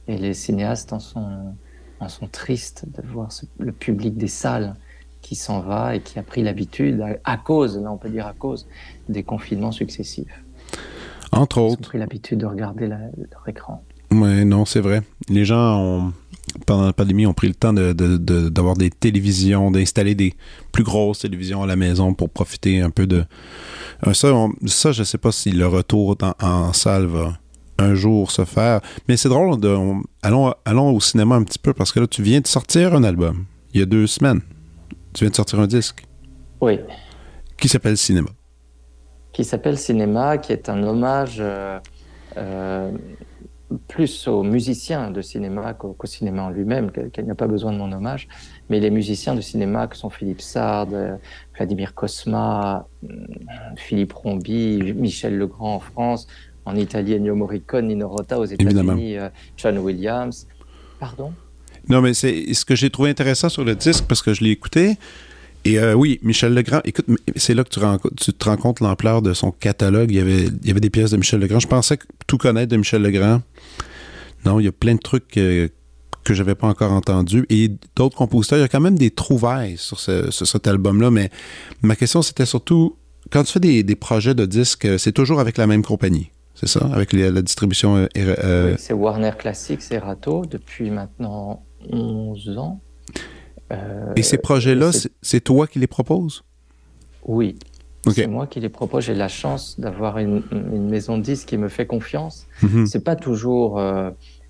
Et 0.07 0.17
les 0.17 0.33
cinéastes 0.33 0.93
en 0.93 0.99
sont, 0.99 1.55
en 1.99 2.09
sont 2.09 2.27
tristes 2.27 2.85
de 2.87 3.05
voir 3.07 3.29
le 3.59 3.71
public 3.71 4.17
des 4.17 4.27
salles 4.27 4.75
qui 5.21 5.35
s'en 5.35 5.61
va 5.61 5.95
et 5.95 6.01
qui 6.01 6.19
a 6.19 6.23
pris 6.23 6.43
l'habitude, 6.43 7.03
à, 7.23 7.37
cause, 7.37 7.77
là 7.77 7.91
on 7.91 7.97
peut 7.97 8.09
dire 8.09 8.27
à 8.27 8.33
cause, 8.33 8.67
des 9.09 9.23
confinements 9.23 9.71
successifs. 9.71 10.43
Entre 11.31 11.57
autres. 11.57 11.79
Ils 11.79 11.85
ont 11.85 11.89
pris 11.89 11.97
l'habitude 11.97 12.39
de 12.39 12.45
regarder 12.45 12.87
leur 12.87 13.47
écran. 13.47 13.83
Oui, 14.11 14.45
non, 14.45 14.65
c'est 14.65 14.81
vrai. 14.81 15.01
Les 15.29 15.45
gens 15.45 15.77
ont. 15.81 16.13
Pendant 16.65 16.85
la 16.85 16.93
pandémie, 16.93 17.25
ont 17.25 17.33
pris 17.33 17.47
le 17.47 17.55
temps 17.55 17.73
d'avoir 17.73 18.75
des 18.75 18.89
télévisions, 18.89 19.71
d'installer 19.71 20.15
des 20.15 20.33
plus 20.71 20.83
grosses 20.83 21.19
télévisions 21.19 21.63
à 21.63 21.67
la 21.67 21.75
maison 21.75 22.13
pour 22.13 22.29
profiter 22.29 22.81
un 22.81 22.89
peu 22.89 23.07
de. 23.07 23.25
Ça, 24.13 24.31
ça 24.65 24.91
je 24.91 24.99
ne 24.99 25.05
sais 25.05 25.17
pas 25.17 25.31
si 25.31 25.51
le 25.51 25.67
retour 25.67 26.17
en 26.41 26.73
salle 26.73 27.05
va 27.05 27.37
un 27.77 27.95
jour 27.95 28.31
se 28.31 28.45
faire. 28.45 28.81
Mais 29.07 29.17
c'est 29.17 29.29
drôle, 29.29 29.59
de, 29.59 29.77
allons, 30.21 30.53
allons 30.65 30.91
au 30.91 30.99
cinéma 30.99 31.35
un 31.35 31.43
petit 31.43 31.59
peu 31.59 31.73
parce 31.73 31.91
que 31.91 31.99
là, 31.99 32.07
tu 32.07 32.21
viens 32.21 32.41
de 32.41 32.47
sortir 32.47 32.93
un 32.93 33.03
album 33.03 33.45
il 33.73 33.79
y 33.79 33.83
a 33.83 33.85
deux 33.85 34.07
semaines. 34.07 34.41
Tu 35.13 35.23
viens 35.23 35.31
de 35.31 35.35
sortir 35.35 35.59
un 35.59 35.67
disque. 35.67 36.05
Oui. 36.61 36.79
Qui 37.57 37.67
s'appelle 37.67 37.97
Cinéma? 37.97 38.29
Qui 39.31 39.43
s'appelle 39.43 39.77
Cinéma, 39.77 40.37
qui 40.37 40.53
est 40.53 40.69
un 40.69 40.83
hommage 40.83 41.37
euh, 41.39 41.79
euh, 42.37 42.91
plus 43.87 44.27
aux 44.27 44.43
musiciens 44.43 45.11
de 45.11 45.21
cinéma 45.21 45.73
qu'au 45.73 45.95
cinéma 46.05 46.43
en 46.43 46.49
lui-même, 46.49 46.91
qu'il 46.91 47.23
n'y 47.23 47.31
a 47.31 47.35
pas 47.35 47.47
besoin 47.47 47.71
de 47.71 47.77
mon 47.77 47.91
hommage, 47.91 48.27
mais 48.69 48.79
les 48.79 48.89
musiciens 48.89 49.35
de 49.35 49.41
cinéma 49.41 49.87
que 49.87 49.95
sont 49.95 50.09
Philippe 50.09 50.41
Sard, 50.41 50.89
euh, 50.93 51.15
Vladimir 51.55 51.93
Cosma, 51.93 52.87
Philippe 53.75 54.13
Rombi, 54.13 54.93
Michel 54.93 55.37
Legrand 55.37 55.75
en 55.75 55.79
France, 55.79 56.27
en 56.65 56.75
Italie 56.75 57.13
Ennio 57.13 57.35
Morricone, 57.35 57.87
Nino 57.87 58.07
Rota, 58.07 58.39
aux 58.39 58.45
États-Unis 58.45 59.17
euh, 59.17 59.29
John 59.57 59.77
Williams. 59.79 60.47
Pardon? 60.99 61.33
Non, 61.89 62.01
mais 62.01 62.13
c'est 62.13 62.53
ce 62.53 62.63
que 62.63 62.75
j'ai 62.75 62.89
trouvé 62.89 63.09
intéressant 63.09 63.49
sur 63.49 63.65
le 63.65 63.75
disque 63.75 64.05
parce 64.07 64.21
que 64.21 64.33
je 64.33 64.43
l'ai 64.43 64.51
écouté. 64.51 64.97
Et 65.65 65.79
euh, 65.79 65.93
oui, 65.93 66.19
Michel 66.23 66.53
Legrand, 66.53 66.81
écoute, 66.83 67.05
c'est 67.35 67.53
là 67.53 67.63
que 67.63 67.69
tu, 67.69 67.79
tu 68.17 68.33
te 68.33 68.45
rends 68.45 68.57
compte 68.57 68.81
l'ampleur 68.81 69.21
de 69.21 69.33
son 69.33 69.51
catalogue. 69.51 70.11
Il 70.11 70.17
y, 70.17 70.19
avait, 70.19 70.79
des 70.79 70.89
pièces 70.89 71.11
de 71.11 71.17
Michel 71.17 71.39
Legrand. 71.39 71.59
Je 71.59 71.67
pensais 71.67 71.97
tout 72.27 72.37
connaître 72.37 72.71
de 72.71 72.77
Michel 72.77 73.01
Legrand. 73.01 73.41
Non, 74.45 74.59
il 74.59 74.65
y 74.65 74.67
a 74.67 74.73
plein 74.73 74.95
de 74.95 74.99
trucs 74.99 75.27
que, 75.29 75.69
que 76.25 76.33
j'avais 76.33 76.55
pas 76.55 76.67
encore 76.67 76.91
entendus. 76.91 77.45
Et 77.49 77.71
d'autres 77.95 78.17
compositeurs, 78.17 78.57
il 78.57 78.61
y 78.61 78.65
a 78.65 78.67
quand 78.67 78.81
même 78.81 78.97
des 78.97 79.11
trouvailles 79.11 79.77
sur, 79.77 79.99
ce, 79.99 80.31
sur 80.31 80.45
cet 80.45 80.67
album-là. 80.67 81.11
Mais 81.11 81.29
ma 81.81 81.95
question, 81.95 82.21
c'était 82.21 82.45
surtout, 82.45 82.97
quand 83.29 83.43
tu 83.43 83.53
fais 83.53 83.83
des, 83.83 83.95
projets 83.95 84.35
de 84.35 84.45
disques, 84.45 84.87
c'est 84.99 85.13
toujours 85.13 85.39
avec 85.39 85.57
la 85.57 85.67
même 85.67 85.83
compagnie 85.83 86.29
c'est 86.55 86.67
ça, 86.67 86.87
avec 86.93 87.13
la 87.13 87.41
distribution. 87.41 87.95
Euh, 87.95 88.07
euh, 88.15 88.71
oui, 88.71 88.75
c'est 88.77 88.93
Warner 88.93 89.31
Classics 89.37 89.81
et 89.91 89.97
Rato 89.97 90.45
depuis 90.45 90.91
maintenant 90.91 91.63
11 91.89 92.57
ans. 92.59 92.79
Euh, 93.71 94.13
et 94.15 94.23
ces 94.23 94.37
projets-là, 94.37 94.91
c'est 95.21 95.41
toi 95.41 95.67
qui 95.67 95.79
les 95.79 95.87
proposes? 95.87 96.43
Oui. 97.25 97.57
C'est 98.11 98.27
moi 98.27 98.47
qui 98.47 98.59
les 98.59 98.69
propose. 98.69 99.05
J'ai 99.05 99.15
la 99.15 99.29
chance 99.29 99.79
d'avoir 99.79 100.17
une, 100.17 100.43
maison 100.89 101.17
de 101.17 101.23
disques 101.23 101.47
qui 101.47 101.57
me 101.57 101.69
fait 101.69 101.87
confiance. 101.87 102.47
Mm 102.61 102.85
C'est 102.85 103.03
pas 103.03 103.15
toujours 103.15 103.81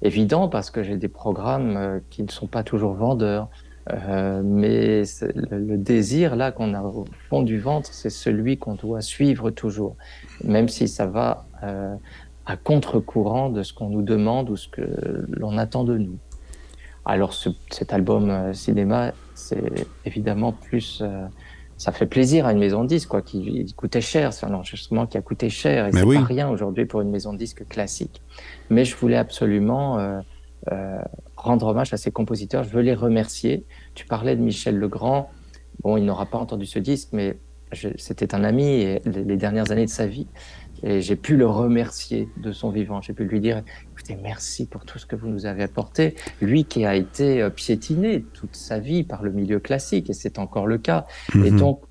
évident 0.01 0.50
parce 0.50 0.72
que 0.72 0.82
j'ai 0.82 0.98
des 0.98 1.08
programmes 1.08 2.01
qui 2.10 2.24
ne 2.24 2.32
sont 2.32 2.48
pas 2.48 2.63
toujours 2.63 2.93
vendeurs. 2.93 3.50
mais 3.88 5.03
le, 5.36 5.77
désir 5.77 6.36
là 6.36 6.51
qu'on 6.51 6.74
a 6.74 6.82
au 6.82 7.05
fond 7.29 7.43
du 7.43 7.60
ventre, 7.60 7.89
c'est 7.93 8.10
celui 8.10 8.58
qu'on 8.58 8.74
doit 8.74 9.01
suivre 9.01 9.51
toujours, 9.51 9.98
même 10.43 10.67
si 10.67 10.88
ça 10.88 11.05
va 11.05 11.46
euh, 11.63 11.96
à 12.46 12.58
contre-courant 12.58 13.50
de 13.50 13.63
ce 13.63 13.74
qu'on 13.74 13.89
nous 13.89 14.01
demande 14.01 14.50
ou 14.50 14.58
ce 14.58 14.67
que 14.67 14.82
l'on 15.29 15.58
attend 15.58 15.86
de 15.86 15.98
nous. 15.98 16.17
Alors 17.05 17.33
cet 17.33 17.93
album 17.93 18.29
euh, 18.29 18.53
cinéma, 18.53 19.13
c'est 19.36 19.88
évidemment 20.05 20.51
plus... 20.51 21.01
Euh, 21.01 21.25
ça 21.77 21.91
fait 21.91 22.05
plaisir 22.05 22.45
à 22.45 22.53
une 22.53 22.60
maison 22.60 22.83
de 22.83 22.88
disques, 22.88 23.10
quoi, 23.10 23.22
qui 23.22 23.74
coûtait 23.75 24.00
cher. 24.00 24.31
C'est 24.31 24.45
un 24.45 24.53
enregistrement 24.53 25.05
qui 25.05 25.17
a 25.17 25.22
coûté 25.22 25.50
cher 25.50 25.88
et 25.88 25.91
c'est 25.91 26.05
pas 26.05 26.24
rien 26.24 26.48
aujourd'hui 26.48 26.86
pour 26.86 27.01
une 27.01 27.10
maison 27.10 27.33
de 27.33 27.38
disques 27.38 27.67
classique. 27.67 28.22
Mais 28.69 28.86
je 28.86 28.95
voulais 28.95 29.17
absolument 29.17 30.22
rendre 31.36 31.67
hommage 31.67 31.91
à 31.91 31.98
ces 31.98 32.12
compositeurs. 32.12 32.63
Je 32.63 32.69
veux 32.69 32.83
les 32.83 32.93
remercier. 32.93 33.65
Tu 33.95 34.05
parlais 34.05 34.36
de 34.38 34.41
Michel 34.41 34.77
Legrand. 34.77 35.29
Bon, 35.81 35.98
il 35.98 36.05
n'aura 36.05 36.27
pas 36.27 36.38
entendu 36.38 36.67
ce 36.67 36.79
disque, 36.79 37.10
mais 37.12 37.38
c'était 37.98 38.36
un 38.36 38.43
ami 38.43 38.65
et 38.65 39.01
les 39.05 39.36
dernières 39.36 39.72
années 39.72 39.86
de 39.86 39.89
sa 39.89 40.07
vie. 40.07 40.27
Et 40.83 41.01
j'ai 41.01 41.15
pu 41.15 41.37
le 41.37 41.47
remercier 41.47 42.29
de 42.37 42.51
son 42.51 42.69
vivant. 42.69 43.01
J'ai 43.01 43.13
pu 43.13 43.23
lui 43.23 43.39
dire, 43.39 43.63
écoutez, 43.93 44.17
merci 44.21 44.65
pour 44.65 44.85
tout 44.85 44.99
ce 44.99 45.05
que 45.05 45.15
vous 45.15 45.27
nous 45.27 45.45
avez 45.45 45.63
apporté. 45.63 46.15
Lui 46.41 46.65
qui 46.65 46.85
a 46.85 46.96
été 46.96 47.41
euh, 47.41 47.50
piétiné 47.50 48.24
toute 48.33 48.55
sa 48.55 48.79
vie 48.79 49.03
par 49.03 49.24
le 49.24 49.31
milieu 49.31 49.59
classique, 49.59 50.09
et 50.09 50.13
c'est 50.13 50.39
encore 50.39 50.67
le 50.67 50.77
cas. 50.77 51.05
Et 51.35 51.51
mhm. 51.51 51.59
donc, 51.59 51.81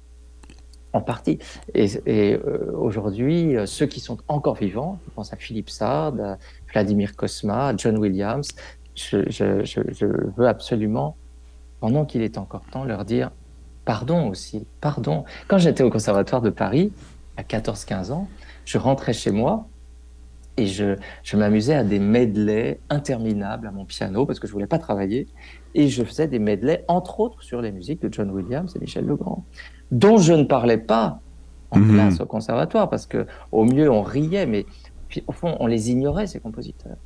en 0.93 1.01
partie. 1.01 1.39
Et, 1.75 1.89
euh, 2.07 2.71
aujourd'hui, 2.75 3.57
euh, 3.57 3.65
ceux 3.65 3.87
qui 3.87 4.01
sont 4.01 4.19
encore 4.29 4.57
vivants, 4.57 5.01
je 5.07 5.15
pense 5.15 5.33
à 5.33 5.37
Philippe 5.37 5.71
Sard, 5.71 6.15
à 6.21 6.37
Vladimir 6.71 7.17
Cosma, 7.17 7.69
à 7.69 7.77
John 7.77 7.97
Williams, 7.97 8.49
je, 8.95 9.29
je, 9.31 9.65
je 9.65 10.07
veux 10.37 10.47
absolument, 10.47 11.17
pendant 11.81 12.05
qu'il 12.05 12.21
est 12.21 12.37
encore 12.37 12.63
temps, 12.71 12.85
leur 12.85 13.07
dire 13.07 13.31
pardon 13.85 14.29
aussi, 14.29 14.67
pardon. 14.81 15.25
Quand 15.49 15.59
j'étais 15.59 15.83
au 15.83 15.91
Conservatoire 15.91 16.43
de 16.43 16.51
Paris, 16.51 16.93
à 17.37 17.43
14-15 17.43 18.13
ans, 18.13 18.29
je 18.65 18.79
rentrais 18.79 19.13
chez 19.13 19.31
moi 19.31 19.69
et 20.57 20.67
je, 20.67 20.97
je 21.23 21.37
m'amusais 21.37 21.75
à 21.75 21.85
des 21.85 21.99
medleys 21.99 22.79
interminables 22.91 23.67
à 23.67 23.71
mon 23.71 23.85
piano 23.85 24.27
parce 24.27 24.39
que 24.39 24.47
je 24.47 24.53
voulais 24.53 24.67
pas 24.67 24.79
travailler. 24.79 25.27
Et 25.75 25.89
je 25.89 26.05
faisais 26.05 26.29
des 26.29 26.39
medleys, 26.39 26.85
entre 26.89 27.21
autres, 27.21 27.43
sur 27.43 27.63
les 27.63 27.73
musiques 27.73 28.03
de 28.03 28.13
John 28.13 28.31
Williams 28.31 28.75
et 28.77 28.79
Michel 28.79 29.07
Legrand, 29.07 29.45
dont 29.91 30.19
je 30.19 30.35
ne 30.35 30.45
parlais 30.45 30.79
pas 30.79 31.21
en 31.71 31.79
mhm. 31.79 31.95
classe 31.95 32.21
au 32.21 32.27
conservatoire 32.27 32.91
parce 32.91 33.07
que 33.07 33.27
au 33.51 33.65
mieux 33.65 33.91
on 33.91 34.03
riait, 34.03 34.47
mais 34.47 34.67
puis, 35.09 35.25
au 35.27 35.33
fond 35.33 35.57
on 35.59 35.67
les 35.67 35.91
ignorait 35.91 36.27
ces 36.27 36.39
compositeurs. 36.39 36.97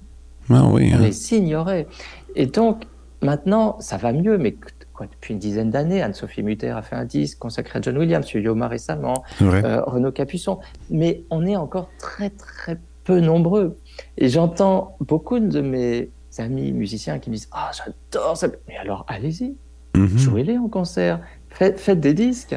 Ah 0.51 0.65
oui, 0.73 0.91
on 0.93 0.97
hein. 0.97 1.03
les 1.03 1.35
ignorait. 1.35 1.87
Et 2.35 2.47
donc 2.47 2.85
maintenant 3.23 3.77
ça 3.79 3.97
va 3.97 4.13
mieux, 4.13 4.39
mais 4.39 4.57
depuis 5.05 5.35
une 5.35 5.39
dizaine 5.39 5.71
d'années. 5.71 6.03
Anne-Sophie 6.03 6.43
Mutter 6.43 6.71
a 6.71 6.83
fait 6.83 6.97
un 6.97 7.05
disque 7.05 7.39
consacré 7.39 7.79
à 7.79 7.83
John 7.83 7.99
Williams, 7.99 8.31
Yoma 8.33 8.69
récemment, 8.69 9.23
euh, 9.43 9.83
Renaud 9.83 10.13
Capuçon. 10.13 10.59
Mais 10.91 11.23
on 11.31 11.45
est 11.45 11.57
encore 11.57 11.91
très, 11.99 12.31
très 12.31 12.79
peu 13.05 13.21
nombreux. 13.21 13.77
Et 14.19 14.29
j'entends 14.29 14.97
beaucoup 15.01 15.39
de 15.39 15.61
mes 15.61 16.11
amis 16.39 16.73
musiciens 16.73 17.19
qui 17.19 17.31
me 17.31 17.37
disent 17.37 17.49
Ah, 17.53 17.71
j'adore 17.77 18.37
ça. 18.37 18.49
Mais 18.69 18.77
alors, 18.77 19.05
allez-y, 19.09 19.55
mhm. 19.95 20.19
jouez-les 20.19 20.59
en 20.59 20.69
concert, 20.69 21.21
faites, 21.51 21.91
des 21.91 22.15
disques. 22.15 22.57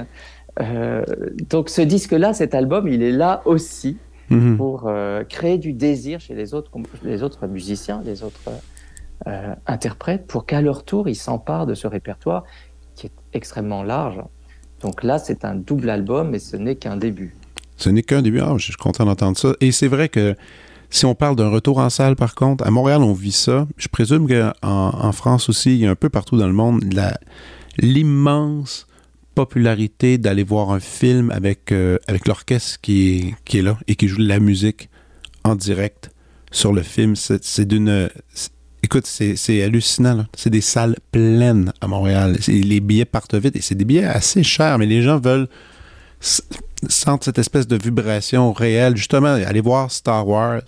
Euh, 0.60 1.04
donc, 1.49 1.69
ce 1.69 1.82
disque-là, 1.82 2.34
cet 2.34 2.54
album, 2.54 2.88
il 2.88 3.04
est 3.04 3.12
là 3.12 3.41
aussi 3.45 3.97
mhm. 4.30 4.58
pour 4.58 4.88
euh, 4.88 5.23
créer 5.23 5.58
du 5.58 5.73
désir 5.73 6.19
chez 6.19 6.36
les 6.36 6.54
autres, 6.54 6.71
les 7.04 7.23
autres 7.23 7.47
musiciens, 7.47 8.02
les 8.04 8.23
autres 8.23 8.49
euh, 9.27 9.53
interprètes 9.67 10.27
pour 10.27 10.45
qu'à 10.45 10.62
leur 10.62 10.84
tour, 10.84 11.10
ils 11.10 11.15
s'emparent 11.15 11.65
de 11.65 11.73
ce 11.73 11.88
répertoire 11.88 12.45
qui 12.95 13.08
est 13.08 13.12
extrêmement 13.34 13.84
large. 13.84 14.21
Donc 14.82 15.03
là, 15.03 15.19
c'est 15.19 15.43
un 15.43 15.55
double 15.55 15.89
album, 15.89 16.29
mais 16.29 16.39
ce 16.39 16.55
n'est 16.55 16.75
qu'un 16.75 16.95
début. 16.95 17.36
Ce 17.75 17.89
n'est 17.89 18.03
qu'un 18.03 18.21
début. 18.21 18.39
Ah, 18.39 18.53
je 18.58 18.63
suis 18.63 18.73
content 18.73 19.05
d'entendre 19.05 19.38
ça. 19.38 19.53
Et 19.60 19.71
c'est 19.71 19.88
vrai 19.88 20.10
que 20.10 20.36
si 20.89 21.05
on 21.05 21.15
parle 21.15 21.36
d'un 21.36 21.49
retour 21.49 21.79
en 21.79 21.89
salle, 21.89 22.15
par 22.15 22.34
contre, 22.34 22.65
à 22.65 22.71
Montréal, 22.71 23.01
on 23.01 23.13
vit 23.13 23.32
ça. 23.32 23.67
Je 23.77 23.88
présume 23.88 24.27
qu'en 24.27 24.53
en 24.62 25.12
France 25.12 25.49
aussi, 25.49 25.86
a 25.86 25.91
un 25.91 25.95
peu 25.95 26.10
partout 26.10 26.38
dans 26.38 26.47
le 26.47 26.53
monde 26.53 26.84
l'immense 27.77 28.88
popularité 29.36 30.17
d'aller 30.17 30.43
voir 30.43 30.71
un 30.71 30.79
film 30.79 31.32
avec, 31.32 31.71
euh, 31.71 31.97
avec 32.08 32.27
l'orchestre 32.27 32.82
qui 32.82 33.36
qui 33.45 33.60
est 33.60 33.62
là 33.62 33.77
et 33.88 33.95
qui 33.95 34.08
joue 34.08 34.17
de 34.17 34.27
la 34.27 34.39
musique 34.39 34.89
en 35.43 35.55
direct 35.55 36.12
sur 36.51 36.73
le 36.73 36.82
film. 36.82 37.15
C'est 37.15 37.65
d'une 37.65 38.10
Écoute, 38.91 39.06
c'est 39.06 39.62
hallucinant. 39.62 40.25
C'est 40.36 40.49
des 40.49 40.62
salles 40.62 40.95
pleines 41.12 41.71
à 41.80 41.86
Montréal. 41.86 42.39
Les 42.47 42.80
billets 42.80 43.06
partent 43.06 43.36
vite 43.36 43.56
et 43.56 43.62
c'est 43.62 43.75
des 43.75 43.86
billets 43.86 44.06
assez 44.06 44.41
chers, 44.41 44.80
mais 44.80 44.88
les 44.88 45.04
gens 45.04 45.19
veulent 45.19 45.47
sentir 46.19 47.25
cette 47.25 47.38
espèce 47.38 47.67
de 47.67 47.75
vibration 47.75 48.52
réelle. 48.52 48.97
Justement, 48.97 49.28
aller 49.28 49.62
voir 49.62 49.91
Star 49.91 50.28
Wars 50.28 50.63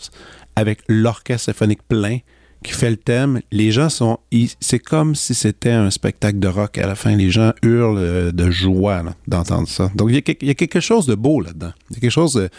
avec 0.56 0.82
l'orchestre 0.88 1.46
symphonique 1.46 1.82
plein 1.88 2.20
qui 2.64 2.74
fait 2.74 2.92
le 2.92 2.98
thème. 2.98 3.42
Les 3.52 3.72
gens 3.72 3.90
sont. 3.90 4.20
C'est 4.60 4.78
comme 4.78 5.16
si 5.16 5.34
c'était 5.34 5.72
un 5.72 5.90
spectacle 5.90 6.38
de 6.38 6.48
rock 6.48 6.78
à 6.78 6.86
la 6.86 6.94
fin. 6.94 7.16
Les 7.16 7.32
gens 7.32 7.54
hurlent 7.64 7.98
euh, 7.98 8.32
de 8.32 8.52
joie 8.52 9.02
d'entendre 9.28 9.68
ça. 9.68 9.90
Donc, 9.96 10.10
il 10.12 10.48
y, 10.48 10.50
a, 10.52 10.54
quelque 10.54 10.80
chose 10.80 11.08
de 11.08 11.16
beau 11.16 11.42
là-dedans. 11.42 11.72
Il 11.90 11.96
y 11.96 11.98
a 11.98 12.02
quelque 12.02 12.12
chose 12.12 12.36
de. 12.36 12.50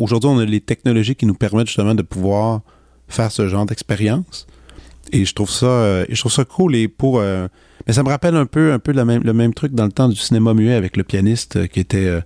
Aujourd'hui, 0.00 0.28
on 0.28 0.38
a 0.40 0.44
les 0.44 0.60
technologies 0.60 1.14
qui 1.14 1.26
nous 1.26 1.34
permettent 1.34 1.68
justement 1.68 1.94
de 1.94 2.02
pouvoir 2.02 2.62
faire 3.08 3.32
ce 3.32 3.48
genre 3.48 3.66
d'expérience. 3.66 4.46
Et 5.12 5.24
je 5.24 5.34
trouve 5.34 5.50
ça, 5.50 5.66
euh, 5.66 6.04
je 6.08 6.20
trouve 6.20 6.32
ça 6.32 6.44
cool. 6.44 6.76
Et 6.76 6.88
pour, 6.88 7.18
euh, 7.18 7.48
mais 7.86 7.92
ça 7.92 8.02
me 8.02 8.08
rappelle 8.08 8.36
un 8.36 8.46
peu, 8.46 8.72
un 8.72 8.78
peu 8.78 8.92
le 8.92 9.04
même, 9.04 9.22
le 9.22 9.32
même 9.32 9.54
truc 9.54 9.74
dans 9.74 9.86
le 9.86 9.92
temps 9.92 10.08
du 10.08 10.16
cinéma 10.16 10.54
muet 10.54 10.74
avec 10.74 10.96
le 10.96 11.04
pianiste 11.04 11.56
euh, 11.56 11.66
qui 11.66 11.80
était, 11.80 12.20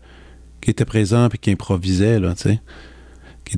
qui 0.61 0.71
était 0.71 0.85
présent 0.85 1.29
et 1.29 1.39
qui 1.39 1.51
improvisait 1.51 2.19
là, 2.19 2.35
tu 2.35 2.43
sais. 2.43 2.61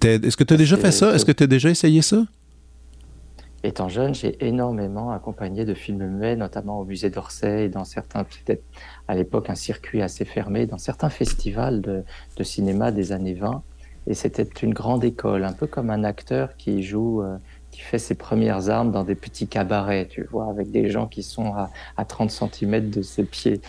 Est-ce 0.02 0.36
que 0.36 0.44
tu 0.44 0.54
as 0.54 0.56
déjà 0.56 0.76
fait 0.76 0.90
ça? 0.90 1.14
Est-ce 1.14 1.24
que 1.24 1.32
tu 1.32 1.44
as 1.44 1.46
déjà 1.46 1.70
essayé 1.70 2.02
ça? 2.02 2.24
Étant 3.62 3.88
jeune, 3.88 4.14
j'ai 4.14 4.44
énormément 4.44 5.12
accompagné 5.12 5.64
de 5.64 5.72
films 5.72 6.06
muets, 6.06 6.36
notamment 6.36 6.80
au 6.80 6.84
musée 6.84 7.10
d'Orsay 7.10 7.64
et 7.64 7.68
dans 7.68 7.84
certains, 7.84 8.24
peut-être 8.24 8.62
à 9.08 9.14
l'époque 9.14 9.48
un 9.48 9.54
circuit 9.54 10.02
assez 10.02 10.24
fermé, 10.26 10.66
dans 10.66 10.78
certains 10.78 11.08
festivals 11.08 11.80
de, 11.80 12.02
de 12.36 12.42
cinéma 12.42 12.90
des 12.90 13.12
années 13.12 13.34
20. 13.34 13.62
Et 14.06 14.14
c'était 14.14 14.48
une 14.62 14.74
grande 14.74 15.04
école, 15.04 15.44
un 15.44 15.52
peu 15.52 15.66
comme 15.66 15.90
un 15.90 16.04
acteur 16.04 16.56
qui 16.56 16.82
joue 16.82 17.22
qui 17.74 17.80
fait 17.80 17.98
ses 17.98 18.14
premières 18.14 18.70
armes 18.70 18.92
dans 18.92 19.02
des 19.02 19.16
petits 19.16 19.48
cabarets, 19.48 20.06
tu 20.06 20.22
vois, 20.22 20.48
avec 20.48 20.70
des 20.70 20.90
gens 20.90 21.08
qui 21.08 21.24
sont 21.24 21.54
à, 21.54 21.70
à 21.96 22.04
30 22.04 22.30
cm 22.30 22.88
de 22.88 23.02
ses 23.02 23.24
pieds. 23.24 23.60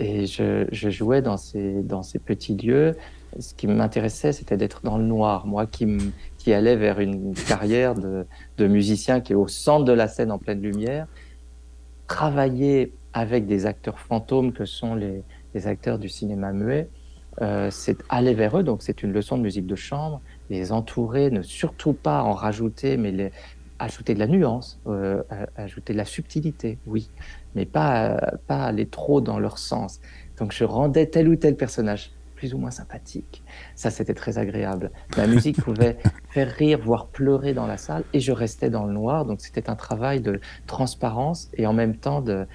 Et 0.00 0.26
je, 0.26 0.66
je, 0.72 0.90
jouais 0.90 1.22
dans 1.22 1.36
ces, 1.36 1.82
dans 1.82 2.02
ces 2.02 2.18
petits 2.18 2.56
lieux. 2.56 2.96
Ce 3.38 3.54
qui 3.54 3.68
m'intéressait, 3.68 4.32
c'était 4.32 4.56
d'être 4.56 4.80
dans 4.82 4.98
le 4.98 5.04
noir. 5.04 5.46
Moi 5.46 5.66
qui, 5.66 5.86
qui 6.36 6.52
allais 6.52 6.74
vers 6.74 6.98
une 6.98 7.32
carrière 7.34 7.94
de, 7.94 8.26
de 8.58 8.66
musicien 8.66 9.20
qui 9.20 9.34
est 9.34 9.36
au 9.36 9.46
centre 9.46 9.84
de 9.84 9.92
la 9.92 10.08
scène 10.08 10.32
en 10.32 10.38
pleine 10.38 10.60
lumière, 10.60 11.06
travailler 12.08 12.92
avec 13.12 13.46
des 13.46 13.66
acteurs 13.66 14.00
fantômes 14.00 14.52
que 14.52 14.64
sont 14.64 14.96
les, 14.96 15.22
les 15.54 15.66
acteurs 15.68 16.00
du 16.00 16.08
cinéma 16.08 16.52
muet, 16.52 16.88
euh, 17.42 17.68
c'est 17.70 17.98
aller 18.08 18.34
vers 18.34 18.58
eux. 18.58 18.62
Donc 18.62 18.82
c'est 18.82 19.02
une 19.02 19.12
leçon 19.12 19.36
de 19.36 19.42
musique 19.42 19.66
de 19.66 19.76
chambre, 19.76 20.20
les 20.50 20.72
entourer, 20.72 21.30
ne 21.30 21.42
surtout 21.42 21.92
pas 21.92 22.22
en 22.22 22.32
rajouter, 22.32 22.96
mais 22.96 23.10
les, 23.10 23.30
ajouter 23.78 24.14
de 24.14 24.18
la 24.18 24.26
nuance, 24.26 24.80
euh, 24.86 25.22
ajouter 25.56 25.92
de 25.92 25.98
la 25.98 26.04
subtilité, 26.04 26.78
oui, 26.86 27.10
mais 27.54 27.66
pas, 27.66 28.16
pas 28.46 28.64
aller 28.64 28.86
trop 28.86 29.20
dans 29.20 29.38
leur 29.38 29.58
sens. 29.58 30.00
Donc 30.38 30.52
je 30.52 30.64
rendais 30.64 31.06
tel 31.06 31.28
ou 31.28 31.36
tel 31.36 31.56
personnage 31.56 32.12
plus 32.34 32.52
ou 32.52 32.58
moins 32.58 32.70
sympathique. 32.70 33.42
Ça, 33.74 33.90
c'était 33.90 34.14
très 34.14 34.38
agréable. 34.38 34.90
La 35.16 35.26
musique 35.26 35.56
pouvait 35.62 35.96
faire 36.30 36.50
rire, 36.50 36.78
voire 36.82 37.06
pleurer 37.06 37.54
dans 37.54 37.66
la 37.66 37.76
salle, 37.76 38.04
et 38.12 38.20
je 38.20 38.32
restais 38.32 38.70
dans 38.70 38.84
le 38.84 38.92
noir. 38.92 39.24
Donc 39.24 39.40
c'était 39.40 39.70
un 39.70 39.76
travail 39.76 40.20
de 40.20 40.40
transparence 40.66 41.48
et 41.54 41.66
en 41.66 41.72
même 41.72 41.96
temps 41.96 42.20
de 42.20 42.46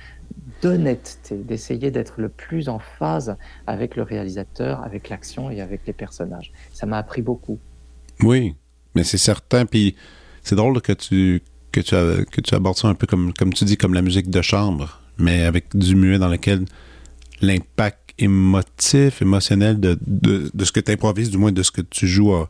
d'honnêteté, 0.62 1.36
d'essayer 1.38 1.92
d'être 1.92 2.16
le 2.18 2.30
plus 2.30 2.70
en 2.70 2.80
phase 2.80 3.38
avec 3.68 3.96
le 3.96 4.04
réalisateur, 4.04 4.84
avec 4.84 5.10
l'action 5.10 5.50
et 5.50 5.62
avec 5.62 5.82
les 5.88 5.94
personnages. 5.94 6.52
Ça 6.74 6.86
m'a 6.86 6.98
appris 6.98 7.22
beaucoup. 7.22 7.60
Oui, 8.22 8.56
mais 8.96 9.04
c'est 9.04 9.18
certain. 9.18 9.66
Puis 9.66 9.96
c'est 10.44 10.56
drôle 10.56 10.82
que 10.82 10.94
tu, 10.94 11.42
que, 11.72 11.80
tu, 11.82 11.96
que 12.26 12.42
tu 12.42 12.56
abordes 12.56 12.78
ça 12.78 12.88
un 12.88 12.96
peu 12.96 13.08
comme, 13.08 13.34
comme 13.34 13.54
tu 13.54 13.66
dis, 13.66 13.78
comme 13.78 13.94
la 13.94 14.02
musique 14.02 14.30
de 14.30 14.42
chambre, 14.42 15.02
mais 15.18 15.44
avec 15.44 15.76
du 15.76 15.96
muet 15.96 16.20
dans 16.20 16.30
lequel 16.30 16.66
l'impact 17.42 18.14
émotif, 18.18 19.22
émotionnel 19.22 19.80
de, 19.80 19.98
de, 20.06 20.52
de 20.54 20.66
ce 20.66 20.72
que 20.72 20.80
tu 20.80 20.92
improvises, 20.92 21.30
du 21.30 21.38
moins 21.38 21.52
de 21.52 21.64
ce 21.64 21.72
que 21.72 21.82
tu 21.82 22.08
joues, 22.08 22.34
a 22.34 22.50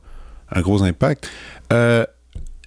un 0.51 0.61
gros 0.61 0.81
impact. 0.83 1.29
Euh, 1.71 2.05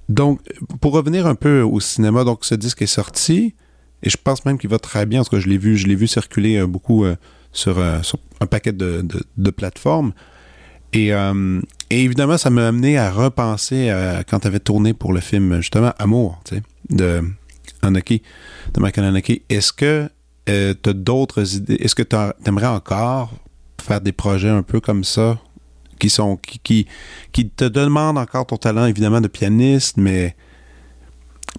donc, 0.09 0.41
pour 0.81 0.93
revenir 0.93 1.27
un 1.27 1.35
peu 1.35 1.63
au 1.63 1.81
cinéma, 1.81 2.25
donc 2.25 2.45
ce 2.45 2.55
disque 2.55 2.83
est 2.83 2.87
sorti, 2.87 3.55
et 4.03 4.11
je 4.11 4.17
pense 4.17 4.45
même 4.45 4.59
qu'il 4.59 4.71
va 4.71 4.79
très 4.79 5.07
bien, 5.07 5.21
parce 5.21 5.29
que 5.29 5.41
je 5.41 5.49
l'ai 5.49 5.59
vu, 5.59 5.77
je 5.77 5.87
l'ai 5.87 5.95
vu 5.95 6.07
circuler 6.07 6.57
euh, 6.57 6.67
beaucoup 6.67 7.05
euh, 7.05 7.17
sur, 7.53 7.79
euh, 7.79 8.03
sur, 8.03 8.19
un 8.41 8.47
paquet 8.47 8.73
de, 8.73 9.51
plateformes. 9.51 10.13
Et, 10.93 11.13
évidemment, 11.89 12.37
ça 12.37 12.51
m'a 12.51 12.69
amené 12.69 12.99
à 12.99 13.11
repenser 13.11 13.91
quand 14.29 14.41
tu 14.41 14.47
avais 14.47 14.59
tourné 14.59 14.93
pour 14.93 15.15
le 15.15 15.21
film, 15.21 15.57
justement, 15.57 15.93
Amour, 15.99 16.43
de 16.91 17.23
Anaki, 17.81 18.21
de 18.75 18.81
Michael 18.81 19.07
Anaki. 19.07 19.41
Est-ce 19.49 19.73
que 19.73 20.11
tu 20.47 20.53
as 20.53 20.93
d'autres 20.93 21.57
idées? 21.57 21.77
Est-ce 21.77 21.95
que 21.95 22.03
tu 22.03 22.17
aimerais 22.45 22.67
encore 22.67 23.33
faire 23.81 24.03
des 24.03 24.13
projets 24.13 24.51
un 24.51 24.63
peu 24.63 24.81
comme 24.81 25.03
ça, 25.03 25.39
qui 25.99 26.11
sont 26.11 26.37
qui, 26.37 26.87
qui 27.33 27.49
te 27.49 27.65
demandent 27.65 28.19
encore 28.19 28.47
ton 28.47 28.59
talent, 28.59 28.85
évidemment, 28.85 29.23
de 29.23 29.29
pianiste, 29.29 29.97
mais 29.97 30.37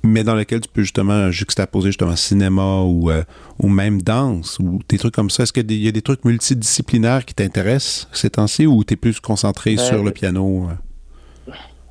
mais 0.04 0.24
dans 0.24 0.36
lequel 0.36 0.62
tu 0.62 0.70
peux 0.70 0.82
justement 0.82 1.30
juxtaposer 1.32 1.90
justement 1.90 2.16
cinéma 2.16 2.82
ou, 2.82 3.12
euh, 3.12 3.24
ou 3.60 3.68
même 3.68 4.02
danse 4.02 4.58
ou 4.60 4.80
des 4.90 4.98
trucs 4.98 5.14
comme 5.14 5.30
ça. 5.30 5.44
Est-ce 5.44 5.54
qu'il 5.54 5.72
y 5.72 5.88
a 5.88 5.92
des 5.92 6.02
trucs 6.02 6.26
multidisciplinaires 6.26 7.26
qui 7.26 7.36
t'intéressent 7.36 8.08
ces 8.12 8.32
temps-ci 8.32 8.66
ou 8.66 8.84
tu 8.84 8.94
es 8.94 8.98
plus 8.98 9.20
concentré 9.20 9.76
Ben, 9.76 9.78
sur 9.78 10.04
le 10.04 10.12
piano? 10.12 10.68
euh? 10.70 10.74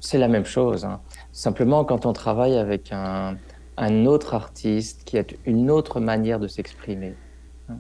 C'est 0.01 0.19
la 0.19 0.29
même 0.29 0.45
chose. 0.45 0.85
hein. 0.85 1.01
Simplement, 1.31 1.85
quand 1.85 2.07
on 2.07 2.13
travaille 2.13 2.57
avec 2.57 2.91
un, 2.93 3.39
un 3.77 4.07
autre 4.07 4.35
artiste 4.35 5.05
qui 5.05 5.19
a 5.19 5.25
une 5.45 5.71
autre 5.71 6.01
manière 6.01 6.41
de 6.41 6.49
s'exprimer, 6.49 7.21
hein, 7.69 7.77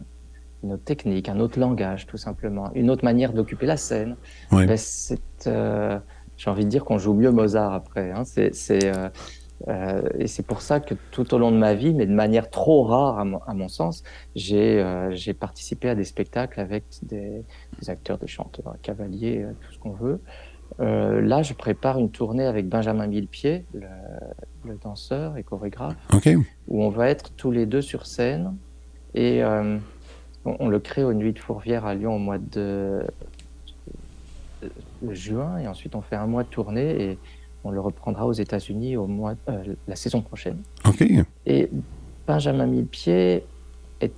une 0.62 0.74
autre 0.74 0.84
technique, 0.84 1.28
un 1.28 1.40
autre 1.40 1.58
langage, 1.58 2.06
tout 2.06 2.16
simplement, 2.16 2.70
une 2.74 2.90
autre 2.90 3.04
manière 3.04 3.32
d'occuper 3.32 3.66
la 3.66 3.76
scène, 3.76 4.16
Oui. 4.52 4.66
ben, 4.66 4.76
c'est, 4.78 5.20
euh, 5.48 5.98
j'ai 6.36 6.48
envie 6.50 6.64
de 6.64 6.70
dire 6.70 6.84
qu'on 6.84 6.98
joue 6.98 7.14
mieux 7.14 7.32
Mozart 7.32 7.72
après. 7.72 8.12
hein. 8.12 8.24
C'est, 8.24 8.54
c'est, 8.54 8.86
euh, 8.96 9.08
euh, 9.68 10.02
et 10.18 10.26
c'est 10.26 10.42
pour 10.42 10.62
ça 10.62 10.80
que 10.80 10.94
tout 11.10 11.34
au 11.34 11.38
long 11.38 11.50
de 11.50 11.56
ma 11.56 11.74
vie, 11.74 11.94
mais 11.94 12.06
de 12.06 12.12
manière 12.12 12.50
trop 12.50 12.82
rare 12.82 13.18
à 13.18 13.24
mon, 13.24 13.38
à 13.46 13.54
mon 13.54 13.68
sens, 13.68 14.02
j'ai, 14.34 14.80
euh, 14.80 15.14
participé 15.38 15.88
à 15.88 15.94
des 15.94 16.04
spectacles 16.04 16.60
avec 16.60 16.84
des, 17.02 17.44
des 17.80 17.90
acteurs, 17.90 18.18
des 18.18 18.26
chanteurs, 18.26 18.76
cavaliers, 18.82 19.42
euh, 19.42 19.52
tout 19.60 19.72
ce 19.72 19.78
qu'on 19.78 19.92
veut. 19.92 20.20
Euh, 20.80 21.20
là, 21.20 21.42
je 21.42 21.52
prépare 21.52 21.98
une 21.98 22.10
tournée 22.10 22.46
avec 22.46 22.68
Benjamin 22.68 23.06
Millepied, 23.06 23.64
le, 23.74 23.86
le 24.64 24.78
danseur 24.82 25.36
et 25.36 25.42
chorégraphe, 25.42 25.96
où 26.68 26.82
on 26.82 26.88
va 26.88 27.08
être 27.08 27.32
tous 27.36 27.50
les 27.50 27.66
deux 27.66 27.82
sur 27.82 28.06
scène. 28.06 28.56
Et 29.14 29.44
on, 29.44 29.80
on 30.44 30.68
le 30.68 30.78
crée 30.78 31.04
aux 31.04 31.12
Nuits 31.12 31.34
de 31.34 31.38
Fourvière 31.38 31.84
à 31.84 31.94
Lyon 31.94 32.16
au 32.16 32.18
mois 32.18 32.38
de 32.38 33.02
euh, 34.62 34.68
juin. 35.10 35.58
Et 35.58 35.68
ensuite, 35.68 35.94
on 35.94 36.02
fait 36.02 36.16
un 36.16 36.26
mois 36.26 36.44
de 36.44 36.48
tournée 36.48 37.02
et 37.02 37.18
on 37.64 37.70
le 37.70 37.80
reprendra 37.80 38.26
aux 38.26 38.32
États-Unis 38.32 38.96
au 38.96 39.06
mois 39.06 39.34
euh, 39.48 39.74
la 39.86 39.96
saison 39.96 40.20
prochaine. 40.20 40.62
OK. 40.86 41.04
Et 41.46 41.70
Benjamin 42.26 42.66
Millepied 42.66 43.44
est 44.00 44.12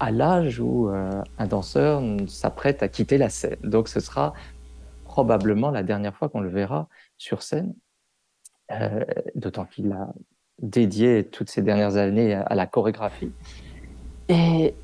à 0.00 0.10
l'âge 0.10 0.60
où 0.60 0.88
euh, 0.88 1.22
un 1.38 1.46
danseur 1.46 2.02
s'apprête 2.26 2.82
à 2.82 2.88
quitter 2.88 3.18
la 3.18 3.28
scène. 3.28 3.56
Donc 3.62 3.88
ce 3.88 4.00
sera 4.00 4.34
probablement 5.04 5.70
la 5.70 5.82
dernière 5.82 6.14
fois 6.14 6.28
qu'on 6.28 6.40
le 6.40 6.48
verra 6.50 6.88
sur 7.16 7.42
scène, 7.42 7.74
euh, 8.72 9.04
d'autant 9.34 9.64
qu'il 9.64 9.92
a 9.92 10.12
dédié 10.60 11.24
toutes 11.24 11.50
ces 11.50 11.62
dernières 11.62 11.96
années 11.96 12.34
à, 12.34 12.42
à 12.42 12.54
la 12.54 12.66
chorégraphie. 12.66 13.30
Et 14.28 14.74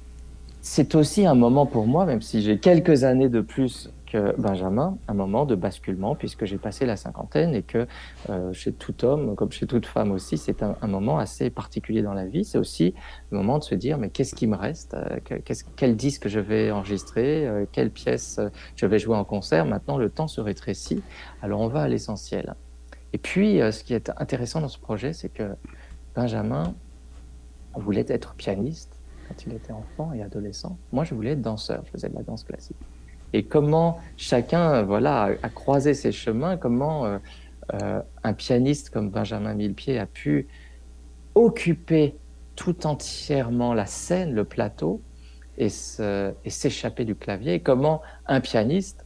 c'est 0.60 0.94
aussi 0.94 1.26
un 1.26 1.34
moment 1.34 1.66
pour 1.66 1.86
moi, 1.86 2.06
même 2.06 2.22
si 2.22 2.40
j'ai 2.42 2.58
quelques 2.58 3.04
années 3.04 3.28
de 3.28 3.40
plus 3.40 3.90
Benjamin, 4.38 4.96
un 5.08 5.14
moment 5.14 5.46
de 5.46 5.54
basculement, 5.54 6.14
puisque 6.14 6.44
j'ai 6.44 6.58
passé 6.58 6.86
la 6.86 6.96
cinquantaine 6.96 7.54
et 7.54 7.62
que 7.62 7.86
euh, 8.30 8.52
chez 8.52 8.72
tout 8.72 9.04
homme, 9.04 9.34
comme 9.34 9.50
chez 9.52 9.66
toute 9.66 9.86
femme 9.86 10.12
aussi, 10.12 10.38
c'est 10.38 10.62
un, 10.62 10.76
moment 10.86 11.18
assez 11.18 11.50
particulier 11.50 12.02
dans 12.02 12.14
la 12.14 12.26
vie. 12.26 12.44
C'est 12.44 12.58
aussi 12.58 12.94
le 13.30 13.38
moment 13.38 13.58
de 13.58 13.64
se 13.64 13.74
dire, 13.74 13.98
mais 13.98 14.10
qu'est-ce 14.10 14.34
qui 14.34 14.46
me 14.46 14.56
reste 14.56 14.94
Euh, 14.94 15.38
Quel 15.76 15.96
disque 15.96 16.28
je 16.28 16.40
vais 16.40 16.70
enregistrer 16.70 17.46
Euh, 17.46 17.64
Quelle 17.70 17.90
pièce 17.90 18.40
je 18.76 18.86
vais 18.86 18.98
jouer 18.98 19.16
en 19.16 19.24
concert 19.24 19.64
Maintenant, 19.66 19.98
le 19.98 20.10
temps 20.10 20.28
se 20.28 20.40
rétrécit, 20.40 21.02
alors 21.42 21.60
on 21.60 21.68
va 21.68 21.82
à 21.82 21.88
l'essentiel. 21.88 22.54
Et 23.12 23.18
puis, 23.18 23.58
ce 23.58 23.84
qui 23.84 23.94
est 23.94 24.10
intéressant 24.16 24.60
dans 24.60 24.68
ce 24.68 24.78
projet, 24.78 25.12
c'est 25.12 25.28
que 25.28 25.54
Benjamin 26.16 26.74
voulait 27.74 28.06
être 28.08 28.34
pianiste 28.34 28.98
quand 29.28 29.46
il 29.46 29.54
était 29.54 29.72
enfant 29.72 30.12
et 30.12 30.22
adolescent. 30.22 30.76
Moi, 30.92 31.04
je 31.04 31.14
voulais 31.14 31.30
être 31.30 31.42
danseur, 31.42 31.82
je 31.86 31.90
faisais 31.90 32.08
de 32.08 32.14
la 32.14 32.22
danse 32.22 32.44
classique. 32.44 32.76
Et 33.34 33.42
comment 33.42 33.98
chacun, 34.16 34.74
euh, 34.74 34.82
voilà, 34.84 35.30
a, 35.42 35.48
croisé 35.48 35.92
ses 35.92 36.12
chemins, 36.12 36.56
comment 36.56 37.04
euh, 37.04 37.18
euh, 37.74 38.00
un 38.22 38.32
pianiste 38.32 38.90
comme 38.90 39.10
Benjamin 39.10 39.54
Millepied 39.54 39.98
a 39.98 40.06
pu 40.06 40.46
occuper 41.34 42.14
tout 42.54 42.86
entièrement 42.86 43.74
la 43.74 43.86
scène, 43.86 44.32
le 44.34 44.44
plateau, 44.44 45.02
et 45.58 45.68
s'échapper 45.68 47.04
du 47.04 47.16
clavier, 47.16 47.54
et 47.54 47.60
comment 47.60 48.02
un 48.26 48.40
pianiste 48.40 49.04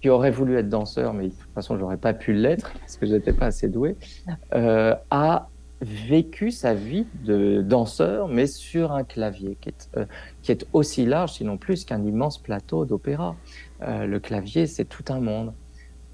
qui 0.00 0.08
aurait 0.08 0.30
voulu 0.32 0.56
être 0.56 0.68
danseur, 0.68 1.14
mais 1.14 1.28
de 1.28 1.34
toute 1.34 1.52
façon, 1.54 1.78
j'aurais 1.78 1.96
pas 1.96 2.14
pu 2.14 2.32
l'être 2.32 2.72
parce 2.80 2.96
que 2.96 3.06
j'étais 3.06 3.32
pas 3.32 3.46
assez 3.46 3.68
doué, 3.68 3.96
a 4.52 5.48
vécu 5.80 6.50
sa 6.50 6.74
vie 6.74 7.06
de 7.24 7.62
danseur, 7.62 8.28
mais 8.28 8.46
sur 8.46 8.92
un 8.92 9.04
clavier 9.04 9.56
qui 9.60 9.68
est, 9.68 9.90
euh, 9.96 10.04
qui 10.42 10.52
est 10.52 10.66
aussi 10.72 11.04
large, 11.04 11.34
sinon 11.34 11.58
plus, 11.58 11.84
qu'un 11.84 12.02
immense 12.02 12.38
plateau 12.38 12.84
d'opéra. 12.84 13.36
Euh, 13.82 14.06
le 14.06 14.18
clavier, 14.18 14.66
c'est 14.66 14.86
tout 14.86 15.04
un 15.08 15.20
monde. 15.20 15.52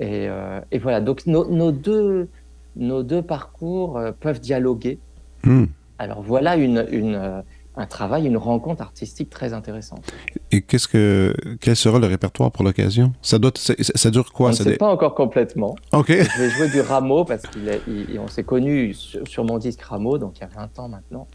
Et, 0.01 0.29
euh, 0.29 0.61
et 0.73 0.79
voilà, 0.79 1.01
donc 1.01 1.27
nos, 1.27 1.49
nos 1.49 1.71
deux, 1.71 2.29
nos 2.77 3.03
deux 3.03 3.23
parcours 3.23 4.01
peuvent 4.21 4.41
dialoguer. 4.41 4.99
Hmm. 5.45 5.67
Alors 5.99 6.23
voilà 6.23 6.57
une, 6.57 6.87
une, 6.91 7.45
un 7.77 7.87
travail, 7.87 8.27
une 8.27 8.37
rencontre 8.37 8.83
artistique 8.83 9.31
très 9.31 9.55
intéressante. 9.55 10.05
Et 10.51 10.61
qu'est-ce 10.61 10.87
que 10.89 11.35
quel 11.61 11.75
sera 11.75 11.99
le 11.99 12.07
répertoire 12.07 12.53
pour 12.53 12.65
l'occasion? 12.65 13.13
Ça 13.23 13.39
doit 13.39 13.53
ça, 13.57 13.75
ça 13.79 14.11
dure 14.11 14.27
On 14.31 14.37
quoi? 14.37 14.51
ne 14.51 14.55
ça 14.55 14.65
sait 14.65 14.71
dé- 14.73 14.77
pas 14.77 14.91
encore 14.91 15.15
complètement. 15.15 15.75
OK. 15.93 16.09
Je 16.09 16.39
vais 16.43 16.51
jouer 16.51 16.69
du 16.69 16.81
Rameau 16.83 17.25
parce 17.25 17.43
qu'on 17.45 18.29
s'est 18.29 18.45
connus 18.45 18.93
sur, 18.95 19.27
sur 19.27 19.45
mon 19.45 19.57
disque 19.59 19.81
Rameau, 19.83 20.19
donc 20.19 20.37
il 20.39 20.41
y 20.43 20.45
a 20.45 20.49
20 20.49 20.79
ans 20.81 20.89
maintenant. 20.89 21.27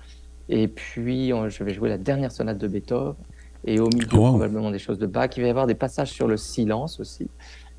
Et 0.49 0.67
puis 0.67 1.33
on- 1.33 1.49
je 1.49 1.63
vais 1.63 1.73
jouer 1.73 1.89
la 1.89 1.97
dernière 1.97 2.31
sonate 2.31 2.57
de 2.59 2.67
Beethoven 2.67 3.15
et 3.65 3.79
au 3.79 3.87
milieu 3.89 4.07
Wow. 4.13 4.29
probablement 4.29 4.69
des 4.71 4.79
choses 4.79 4.99
de 4.99 5.07
Bach. 5.07 5.31
Il 5.37 5.41
va 5.41 5.47
y 5.47 5.49
avoir 5.49 5.65
des 5.67 5.75
passages 5.75 6.11
sur 6.11 6.27
le 6.27 6.37
silence 6.37 6.99
aussi. 6.99 7.27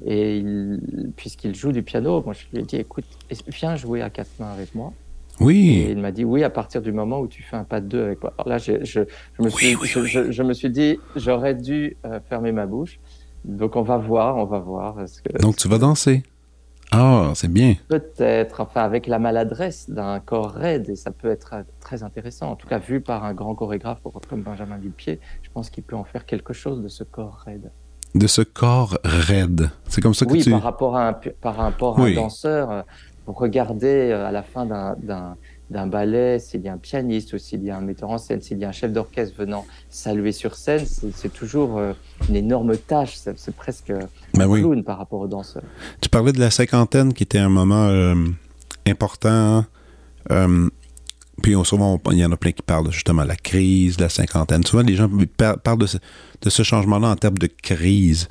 Et 0.05 0.39
il- 0.39 1.13
puisqu'il 1.17 1.55
joue 1.55 1.71
du 1.73 1.83
piano, 1.85 2.23
moi 2.25 2.35
je 2.35 2.45
lui 2.53 2.63
ai 2.63 2.67
dit 2.67 2.77
écoute, 2.77 3.05
viens 3.47 3.77
jouer 3.77 4.03
à 4.03 4.11
quatre 4.11 4.31
mains 4.41 4.51
avec 4.53 4.75
moi. 4.75 4.93
Et 5.41 5.45
Oui. 5.45 5.87
il 5.91 5.99
m'a 5.99 6.11
dit 6.13 6.25
oui 6.25 6.43
à 6.45 6.51
partir 6.51 6.83
du 6.83 6.93
moment 6.93 7.21
où 7.21 7.29
tu 7.29 7.43
fais 7.43 7.57
un 7.57 7.65
pas 7.65 7.81
de 7.81 7.87
deux 7.87 8.03
avec 8.03 8.23
moi. 8.23 8.33
Alors 8.39 8.49
là, 8.49 8.59
je, 8.59 8.85
je, 8.85 9.01
me 9.41 9.49
suis, 9.49 9.75
oui, 9.77 9.87
je, 9.87 9.99
oui. 10.01 10.09
je- 10.09 10.31
je 10.33 10.43
me 10.43 10.53
suis 10.53 10.71
dit 10.71 10.99
j'aurais 11.17 11.55
dû 11.55 11.97
euh, 12.07 12.21
fermer 12.29 12.53
ma 12.53 12.67
bouche. 12.67 12.99
Donc 13.45 13.77
on 13.77 13.83
va 13.83 13.97
voir, 13.99 14.37
on 14.37 14.45
va 14.45 14.59
voir. 14.59 14.97
que- 14.97 15.39
Donc 15.41 15.57
tu 15.57 15.69
vas 15.69 15.79
danser. 15.79 16.23
Ah, 16.91 17.33
c'est 17.35 17.53
bien. 17.53 17.75
Peut-être, 17.89 18.61
enfin, 18.63 18.83
avec 18.83 19.07
la 19.07 19.19
maladresse 19.19 19.91
d'un 19.91 20.21
corps 20.21 20.51
raide, 20.53 20.89
et 20.89 20.97
ça 20.97 21.11
peut 21.11 21.31
être 21.31 21.55
très 21.81 22.03
intéressant. 22.03 22.51
En 22.53 22.57
tout 22.57 22.67
cas, 22.67 22.79
vu 22.79 23.03
par 23.03 23.25
un 23.25 23.35
grand 23.35 23.55
chorégraphe 23.55 24.01
comme 24.29 24.41
Benjamin 24.43 24.79
Villepied, 24.79 25.21
je 25.43 25.51
pense 25.53 25.69
qu'il 25.69 25.85
peut 25.85 25.97
en 25.97 26.05
faire 26.05 26.25
quelque 26.25 26.55
chose 26.55 26.83
de 26.83 26.89
ce 26.89 27.05
corps 27.05 27.43
raide. 27.45 27.71
De 28.15 28.27
ce 28.27 28.41
corps 28.41 28.99
raide. 29.05 29.69
C'est 29.87 30.01
comme 30.01 30.15
ça 30.15 30.25
que 30.25 30.33
oui, 30.33 30.43
tu... 30.43 30.51
par 30.51 30.63
rapport 30.63 30.97
à 30.97 31.09
un, 31.09 31.13
par 31.13 31.57
rapport 31.57 32.01
à 32.01 32.05
un 32.05 32.15
danseur, 32.15 32.85
euh, 33.29 33.33
vous 33.33 33.39
regardez 33.39 34.11
euh, 34.11 34.27
à 34.27 34.33
la 34.33 34.43
fin 34.43 34.67
d'un 35.71 35.87
ballet, 35.87 36.39
s'il 36.39 36.63
y 36.63 36.69
a 36.69 36.73
un 36.73 36.79
pianiste 36.79 37.33
ou 37.35 37.39
s'il 37.39 37.63
y 37.63 37.71
a 37.71 37.77
un 37.77 37.81
metteur 37.81 38.11
en 38.11 38.19
scène, 38.19 38.41
s'il 38.41 38.59
y 38.59 38.65
a 38.65 38.69
un 38.69 38.73
chef 38.73 38.93
d'orchestre 38.93 39.35
venant 39.39 39.67
saluer 39.91 40.33
sur 40.33 40.55
scène, 40.55 40.85
c'est 40.87 41.33
toujours 41.33 41.79
euh, 41.79 41.93
une 42.29 42.37
énorme 42.37 42.77
tâche. 42.77 43.17
C'est 43.37 43.55
presque 43.55 43.93
ben 44.35 44.51
un 44.51 44.61
clown 44.61 44.85
par 44.85 44.99
rapport 44.99 45.21
aux 45.21 45.27
danseurs. 45.27 45.63
Tu 46.01 46.09
parlais 46.09 46.33
de 46.33 46.41
la 46.41 46.51
cinquantaine 46.51 47.13
qui 47.13 47.23
était 47.23 47.39
un 47.39 47.49
moment 47.49 47.89
euh, 47.89 48.15
important. 48.87 49.65
Euh, 50.31 50.69
puis 51.43 51.55
souvent, 51.65 52.01
il 52.11 52.19
y 52.19 52.25
en 52.25 52.33
a 52.33 52.37
plein 52.37 52.53
qui 52.53 52.63
parlent 52.63 52.91
justement 52.91 53.23
de 53.23 53.29
la 53.29 53.37
crise, 53.37 53.97
de 53.97 54.03
la 54.03 54.09
cinquantaine. 54.09 54.65
Souvent, 54.65 54.83
les 54.83 54.97
gens 54.97 55.09
parlent 55.63 55.79
de 55.79 55.87
ce, 56.51 56.63
changement-là 56.63 57.09
en 57.09 57.17
termes 57.17 57.39
de 57.39 57.47
crise. 57.47 58.29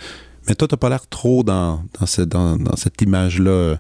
Mais 0.48 0.56
toi, 0.56 0.68
tu 0.68 0.74
n'as 0.74 0.78
pas 0.78 0.90
l'air 0.90 1.08
trop 1.08 1.44
dans, 1.44 1.84
dans, 2.00 2.26
dans, 2.26 2.58
dans 2.58 2.76
cette 2.76 3.02
image-là 3.02 3.78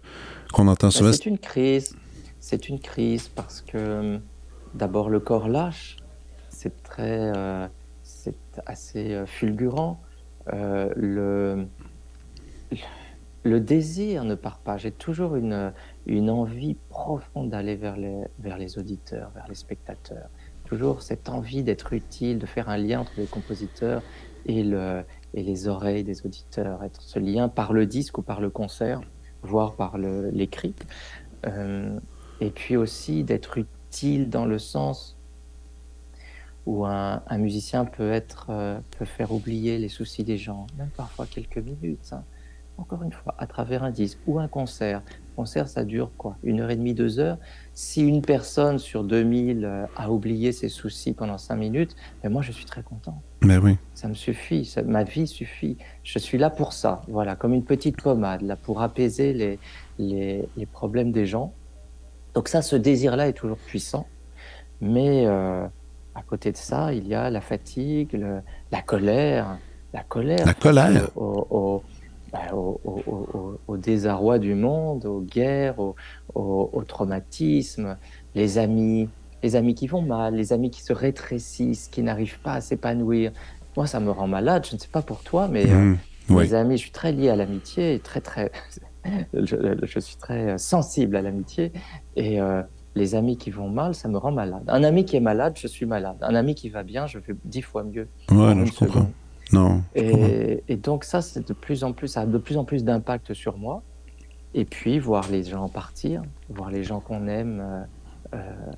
qu'on 0.57 0.67
entend 0.67 0.87
ben, 0.87 0.91
souvent. 0.91 1.13
C'est 1.13 1.25
une 1.25 1.39
crise 1.39 1.95
c'est 2.39 2.69
une 2.69 2.79
crise 2.79 3.27
parce 3.27 3.61
que 3.61 4.19
d'abord 4.73 5.09
le 5.09 5.19
corps 5.19 5.49
lâche, 5.49 5.97
c'est 6.49 6.81
très, 6.83 7.31
euh, 7.35 7.67
c'est 8.03 8.37
assez 8.65 9.13
euh, 9.13 9.25
fulgurant. 9.25 9.99
Euh, 10.53 10.89
le, 10.95 11.67
le 13.43 13.59
désir 13.59 14.23
ne 14.23 14.35
part 14.35 14.59
pas. 14.59 14.77
J'ai 14.77 14.91
toujours 14.91 15.35
une, 15.35 15.73
une 16.05 16.29
envie 16.29 16.75
profonde 16.89 17.49
d'aller 17.49 17.75
vers 17.75 17.97
les, 17.97 18.23
vers 18.39 18.57
les 18.57 18.77
auditeurs, 18.77 19.31
vers 19.35 19.47
les 19.49 19.55
spectateurs. 19.55 20.29
Toujours 20.63 21.01
cette 21.01 21.27
envie 21.27 21.63
d'être 21.63 21.91
utile, 21.91 22.39
de 22.39 22.45
faire 22.45 22.69
un 22.69 22.77
lien 22.77 23.01
entre 23.01 23.13
les 23.17 23.25
compositeurs 23.25 24.01
et, 24.45 24.63
le, 24.63 25.03
et 25.33 25.43
les 25.43 25.67
oreilles 25.67 26.05
des 26.05 26.25
auditeurs, 26.25 26.81
être 26.83 27.01
ce 27.01 27.19
lien 27.19 27.49
par 27.49 27.73
le 27.73 27.85
disque 27.85 28.17
ou 28.19 28.21
par 28.21 28.39
le 28.39 28.49
concert, 28.49 29.01
voire 29.47 29.73
par 29.73 29.97
l'écrit 29.97 30.75
et 32.41 32.49
puis 32.49 32.75
aussi 32.75 33.23
d'être 33.23 33.57
utile 33.57 34.29
dans 34.29 34.45
le 34.45 34.59
sens 34.59 35.17
où 36.65 36.85
un, 36.85 37.21
musicien 37.37 37.85
peut 37.85 38.11
être 38.11 38.47
euh, 38.49 38.79
peut 38.97 39.05
faire 39.05 39.31
oublier 39.31 39.77
les 39.77 39.87
soucis 39.87 40.25
des 40.25 40.37
gens, 40.37 40.67
même 40.77 40.89
parfois 40.89 41.25
quelques 41.25 41.59
minutes. 41.59 42.09
Hein. 42.11 42.23
Encore 42.77 43.01
une 43.03 43.13
fois, 43.13 43.33
à 43.37 43.47
travers 43.47 43.83
un 43.83 43.89
disque 43.89 44.19
ou 44.27 44.37
un 44.37 44.49
concert. 44.49 44.97
Un 44.99 45.35
concert, 45.37 45.69
ça 45.69 45.85
dure 45.85 46.11
quoi? 46.17 46.37
Une 46.43 46.59
heure 46.59 46.69
et 46.69 46.75
demie, 46.75 46.93
deux 46.93 47.19
heures. 47.19 47.37
Si 47.77 48.01
une 48.01 48.23
personne 48.23 48.79
sur 48.79 49.03
2000 49.03 49.63
euh, 49.63 49.85
a 49.95 50.09
oublié 50.09 50.51
ses 50.51 50.67
soucis 50.67 51.13
pendant 51.13 51.37
cinq 51.37 51.57
minutes, 51.57 51.95
ben 52.23 52.31
moi, 52.31 52.41
je 52.41 52.51
suis 52.51 52.65
très 52.65 52.81
content. 52.81 53.21
Mais 53.43 53.57
oui. 53.57 53.77
Ça 53.93 54.07
me 54.07 54.15
suffit, 54.15 54.73
ma 54.83 55.03
vie 55.03 55.27
suffit. 55.27 55.77
Je 56.03 56.17
suis 56.17 56.39
là 56.39 56.49
pour 56.49 56.73
ça, 56.73 57.03
voilà, 57.07 57.35
comme 57.35 57.53
une 57.53 57.63
petite 57.63 58.01
pommade, 58.01 58.41
là 58.41 58.55
pour 58.55 58.81
apaiser 58.81 59.33
les, 59.33 59.59
les, 59.99 60.49
les 60.57 60.65
problèmes 60.65 61.11
des 61.11 61.27
gens 61.27 61.53
donc 62.37 62.49
ça, 62.49 62.61
ce 62.61 62.75
désir-là 62.75 63.29
est 63.29 63.33
toujours 63.33 63.57
puissant, 63.57 64.05
mais 64.79 65.25
euh, 65.25 65.65
à 66.13 66.21
côté 66.21 66.51
de 66.51 66.57
ça, 66.57 66.93
il 66.93 67.07
y 67.07 67.15
a 67.15 67.31
la 67.31 67.41
fatigue, 67.41 68.23
la 68.71 68.81
colère, 68.83 69.57
la 69.91 70.03
colère, 70.03 70.45
la 70.45 70.53
colère. 70.53 71.09
Bah, 72.31 72.53
au, 72.53 73.77
désarroi 73.77 74.37
du 74.37 74.53
monde, 74.53 75.05
aux 75.05 75.21
guerres, 75.21 75.79
au, 75.79 75.95
au, 76.35 76.83
traumatisme, 76.85 77.97
les 78.35 78.57
amis, 78.57 79.07
les 79.43 79.55
amis 79.55 79.75
qui 79.75 79.87
vont 79.87 80.01
mal, 80.01 80.35
les 80.35 80.51
amis 80.51 80.69
qui 80.69 80.81
se 80.81 80.91
rétrécissent, 80.91 81.87
qui 81.87 82.03
n'arrivent 82.03 82.39
pas 82.39 82.53
à 82.53 82.61
s'épanouir. 82.61 83.31
Moi, 83.77 83.87
ça 83.87 83.99
me 83.99 84.11
rend 84.11 84.27
malade. 84.27 84.65
Je 84.69 84.75
ne 84.75 84.79
sais 84.79 84.89
pas 84.89 85.01
pour 85.01 85.23
toi, 85.23 85.47
mais 85.47 85.69
euh, 85.69 85.95
mmh, 86.29 86.53
amis, 86.53 86.77
je 86.77 86.81
suis 86.81 86.91
très 86.91 87.11
lié 87.13 87.29
à 87.29 87.35
l'amitié, 87.35 87.99
très 88.03 88.19
très 88.19 88.51
je, 89.33 89.99
suis 89.99 90.17
très 90.17 90.57
sensible 90.57 91.15
à 91.15 91.21
l'amitié 91.21 91.71
et 92.15 92.41
euh, 92.41 92.61
les 92.95 93.15
amis 93.15 93.37
qui 93.37 93.51
vont 93.51 93.69
mal, 93.69 93.93
ça 93.95 94.07
me 94.07 94.17
rend 94.17 94.31
malade. 94.31 94.63
Un 94.67 94.83
ami 94.83 95.05
qui 95.05 95.15
est 95.15 95.21
malade, 95.21 95.53
je 95.57 95.67
suis 95.67 95.85
malade. 95.85 96.17
Un 96.21 96.35
ami 96.35 96.55
qui 96.55 96.69
va 96.69 96.83
bien, 96.83 97.07
je 97.07 97.19
vais 97.19 97.35
dix 97.45 97.61
fois 97.61 97.83
mieux. 97.83 98.07
Ouais, 98.31 98.55
non, 98.55 98.65
je 98.65 98.73
comprends. 98.73 99.09
Non. 99.51 99.83
Et, 99.95 100.75
donc 100.75 101.03
ça, 101.03 101.21
c'est 101.21 101.47
de 101.47 101.53
plus 101.53 101.83
en 101.83 101.93
plus, 101.93 102.07
ça 102.07 102.21
a 102.21 102.25
de 102.25 102.37
plus 102.37 102.57
en 102.57 102.65
plus 102.65 102.83
d'impact 102.83 103.33
sur 103.33 103.57
moi. 103.57 103.83
Et 104.53 104.65
puis 104.65 104.97
voir 104.97 105.29
les 105.29 105.43
gens 105.43 105.67
partir, 105.69 106.23
voir 106.49 106.71
les 106.71 106.83
gens 106.83 106.99
qu'on 106.99 107.27
aime 107.27 107.59
euh, 107.59 108.37
euh, 108.37 108.71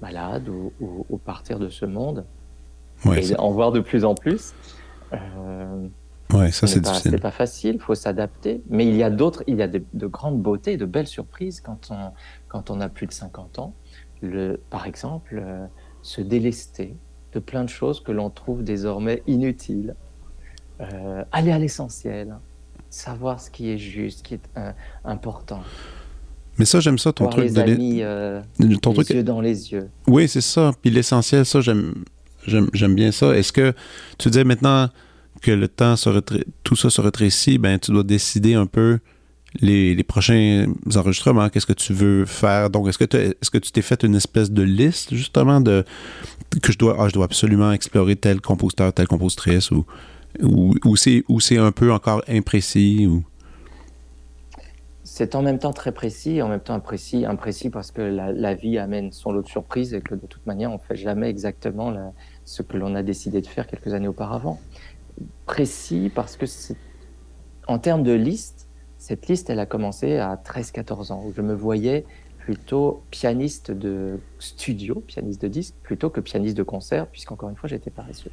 malades 0.00 0.48
ou, 0.48 1.18
partir 1.24 1.58
de 1.58 1.68
ce 1.68 1.86
monde, 1.86 2.24
et 3.06 3.36
en 3.38 3.50
voir 3.50 3.72
de 3.72 3.80
plus 3.80 4.04
en 4.04 4.14
plus. 4.14 4.54
Ouais, 6.32 6.50
ça 6.50 6.66
c'est 6.66 6.80
difficile. 6.80 7.12
C'est 7.12 7.20
pas 7.20 7.30
facile, 7.30 7.76
il 7.76 7.80
faut 7.80 7.94
s'adapter. 7.94 8.62
Mais 8.68 8.86
il 8.86 8.96
y 8.96 9.02
a 9.02 9.10
d'autres, 9.10 9.44
il 9.46 9.56
y 9.56 9.62
a 9.62 9.68
de, 9.68 10.06
grandes 10.06 10.40
beautés, 10.40 10.76
de 10.76 10.86
belles 10.86 11.06
surprises 11.06 11.60
quand 11.60 11.90
on, 11.90 12.12
quand 12.48 12.70
on 12.70 12.80
a 12.80 12.88
plus 12.88 13.06
de 13.06 13.12
50 13.12 13.58
ans. 13.58 13.74
Le, 14.22 14.60
par 14.70 14.86
exemple, 14.86 15.40
euh, 15.42 15.66
se 16.02 16.20
délester 16.20 16.96
de 17.32 17.40
plein 17.40 17.64
de 17.64 17.68
choses 17.68 18.00
que 18.00 18.12
l'on 18.12 18.30
trouve 18.30 18.62
désormais 18.62 19.22
inutiles. 19.26 19.96
Euh, 20.80 21.24
aller 21.32 21.52
à 21.52 21.58
l'essentiel, 21.58 22.34
savoir 22.90 23.40
ce 23.40 23.50
qui 23.50 23.70
est 23.70 23.78
juste, 23.78 24.18
ce 24.18 24.22
qui 24.22 24.34
est 24.34 24.48
euh, 24.56 24.72
important. 25.04 25.62
Mais 26.58 26.64
ça, 26.64 26.80
j'aime 26.80 26.98
ça, 26.98 27.12
ton 27.12 27.28
truc 27.28 27.44
les 27.44 27.58
amis, 27.58 28.02
les 28.58 28.78
truc... 28.78 29.10
yeux 29.10 29.24
dans 29.24 29.40
les 29.40 29.72
yeux. 29.72 29.88
Oui, 30.06 30.28
c'est 30.28 30.40
ça. 30.40 30.72
Puis 30.80 30.90
l'essentiel, 30.90 31.44
ça, 31.44 31.60
j'aime, 31.60 31.94
j'aime 32.46 32.94
bien 32.94 33.10
ça. 33.10 33.36
Est-ce 33.36 33.52
que 33.52 33.72
tu 34.18 34.28
disais 34.30 34.44
maintenant 34.44 34.88
que 35.42 35.50
le 35.50 35.68
temps 35.68 35.96
se 35.96 36.10
tout 36.62 36.76
ça 36.76 36.90
se 36.90 37.00
rétrécit, 37.00 37.58
ben 37.58 37.78
tu 37.78 37.90
dois 37.90 38.04
décider 38.04 38.54
un 38.54 38.66
peu 38.66 38.98
les, 39.60 40.02
prochains 40.02 40.66
enregistrements, 40.94 41.48
qu'est-ce 41.48 41.66
que 41.66 41.72
tu 41.72 41.92
veux 41.92 42.24
faire? 42.24 42.70
Donc, 42.70 42.88
est-ce 42.88 42.98
que, 42.98 43.16
est-ce 43.16 43.50
que 43.50 43.58
tu 43.58 43.70
t'es 43.70 43.82
fait 43.82 44.02
une 44.02 44.14
espèce 44.14 44.50
de 44.50 44.62
liste, 44.62 45.14
justement, 45.14 45.60
de 45.60 45.84
que 46.62 46.72
je 46.72 46.78
dois, 46.78 46.96
ah, 46.98 47.08
je 47.08 47.14
dois 47.14 47.24
absolument 47.24 47.72
explorer 47.72 48.16
tel 48.16 48.40
compositeur, 48.40 48.92
telle 48.92 49.08
compositrice, 49.08 49.70
ou, 49.70 49.84
ou, 50.42 50.74
ou 50.84 50.96
c'est, 50.96 51.58
un 51.58 51.72
peu 51.72 51.92
encore 51.92 52.22
imprécis 52.28 53.06
ou... 53.06 53.24
C'est 55.02 55.36
en 55.36 55.42
même 55.42 55.58
temps 55.58 55.72
très 55.72 55.92
précis, 55.92 56.42
en 56.42 56.48
même 56.48 56.60
temps 56.60 56.74
imprécis, 56.74 57.24
imprécis 57.24 57.70
parce 57.70 57.92
que 57.92 58.00
la, 58.00 58.54
vie 58.54 58.78
amène 58.78 59.12
son 59.12 59.30
lot 59.30 59.42
de 59.42 59.48
surprises 59.48 59.94
et 59.94 60.00
que 60.00 60.14
de 60.14 60.26
toute 60.26 60.44
manière, 60.46 60.70
on 60.70 60.74
ne 60.74 60.78
fait 60.78 60.96
jamais 60.96 61.28
exactement 61.28 61.94
ce 62.44 62.62
que 62.62 62.76
l'on 62.76 62.94
a 62.96 63.02
décidé 63.02 63.40
de 63.40 63.46
faire 63.46 63.66
quelques 63.66 63.92
années 63.94 64.08
auparavant 64.08 64.58
précis 65.46 66.10
parce 66.12 66.36
que 66.36 66.46
en 67.66 67.78
termes 67.78 68.02
de 68.02 68.12
liste, 68.12 68.68
cette 68.98 69.28
liste, 69.28 69.50
elle 69.50 69.60
a 69.60 69.66
commencé 69.66 70.16
à 70.16 70.36
13-14 70.36 71.12
ans, 71.12 71.22
où 71.26 71.32
je 71.32 71.42
me 71.42 71.54
voyais 71.54 72.04
plutôt 72.38 73.02
pianiste 73.10 73.70
de 73.70 74.18
studio, 74.38 75.02
pianiste 75.06 75.42
de 75.42 75.48
disque, 75.48 75.74
plutôt 75.82 76.10
que 76.10 76.20
pianiste 76.20 76.56
de 76.56 76.62
concert, 76.62 77.06
puisqu'encore 77.06 77.48
une 77.48 77.56
fois, 77.56 77.68
j'étais 77.68 77.90
paresseux. 77.90 78.30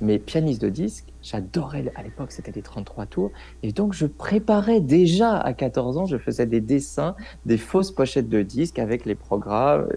Mais 0.00 0.18
pianiste 0.18 0.62
de 0.62 0.68
disque, 0.68 1.06
j'adorais, 1.22 1.92
à 1.96 2.02
l'époque, 2.02 2.30
c'était 2.32 2.52
des 2.52 2.62
33 2.62 3.06
tours, 3.06 3.30
et 3.62 3.72
donc 3.72 3.92
je 3.92 4.06
préparais 4.06 4.80
déjà 4.80 5.36
à 5.36 5.52
14 5.52 5.98
ans, 5.98 6.06
je 6.06 6.18
faisais 6.18 6.46
des 6.46 6.60
dessins, 6.60 7.16
des 7.46 7.58
fausses 7.58 7.90
pochettes 7.90 8.28
de 8.28 8.42
disques 8.42 8.78
avec 8.78 9.04
les 9.04 9.14
programmes. 9.14 9.88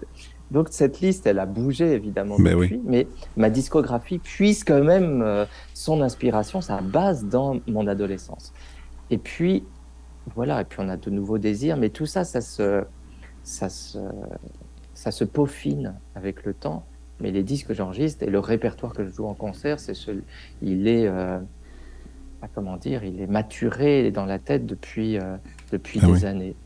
Donc 0.50 0.68
cette 0.70 1.00
liste, 1.00 1.26
elle 1.26 1.38
a 1.38 1.46
bougé 1.46 1.92
évidemment 1.92 2.36
mais 2.38 2.50
depuis, 2.50 2.80
mais 2.84 3.06
ma 3.36 3.48
discographie 3.48 4.18
puise 4.18 4.64
quand 4.64 4.84
même 4.84 5.22
euh, 5.22 5.46
son 5.72 6.02
inspiration, 6.02 6.60
sa 6.60 6.80
base 6.82 7.24
dans 7.24 7.60
mon 7.66 7.86
adolescence. 7.86 8.52
Et 9.10 9.18
puis 9.18 9.64
voilà, 10.34 10.60
et 10.60 10.64
puis 10.64 10.78
on 10.80 10.88
a 10.88 10.96
de 10.96 11.10
nouveaux 11.10 11.38
désirs, 11.38 11.76
mais 11.76 11.88
tout 11.88 12.06
ça, 12.06 12.24
ça 12.24 12.40
se, 12.40 12.84
ça 13.42 13.68
se, 13.68 13.98
ça 14.94 15.10
se 15.10 15.24
peaufine 15.24 15.94
avec 16.14 16.44
le 16.44 16.54
temps. 16.54 16.84
Mais 17.20 17.30
les 17.30 17.42
disques 17.42 17.68
que 17.68 17.74
j'enregistre 17.74 18.22
et 18.22 18.30
le 18.30 18.38
répertoire 18.38 18.92
que 18.92 19.04
je 19.04 19.10
joue 19.10 19.26
en 19.26 19.34
concert, 19.34 19.78
c'est 19.78 19.94
ce, 19.94 20.10
il 20.60 20.88
est, 20.88 21.06
euh, 21.06 21.38
comment 22.54 22.76
dire, 22.76 23.04
il 23.04 23.20
est 23.20 23.26
maturé 23.26 24.10
dans 24.10 24.26
la 24.26 24.38
tête 24.38 24.66
depuis, 24.66 25.18
euh, 25.18 25.36
depuis 25.70 26.00
ah 26.02 26.06
des 26.06 26.24
années. 26.24 26.56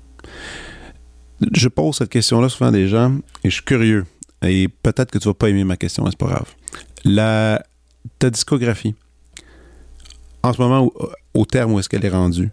Je 1.53 1.69
pose 1.69 1.97
cette 1.97 2.09
question-là 2.09 2.49
souvent 2.49 2.69
à 2.69 2.73
des 2.73 2.89
gens 2.89 3.17
et 3.45 3.51
je 3.51 3.55
suis 3.57 3.65
curieux. 3.65 4.07
Et 4.43 4.69
peut-être 4.69 5.11
que 5.11 5.19
tu 5.19 5.29
vas 5.29 5.35
pas 5.35 5.51
aimer 5.51 5.65
ma 5.65 5.77
question, 5.77 6.05
mais 6.05 6.11
c'est 6.11 6.19
pas 6.19 6.27
grave. 6.27 6.55
La, 7.05 7.63
ta 8.19 8.31
discographie, 8.31 8.95
en 10.43 10.53
ce 10.53 10.61
moment, 10.61 10.91
au, 11.35 11.45
terme 11.45 11.73
où 11.73 11.79
est-ce 11.81 11.89
qu'elle 11.89 12.05
est 12.05 12.11
rendue, 12.11 12.51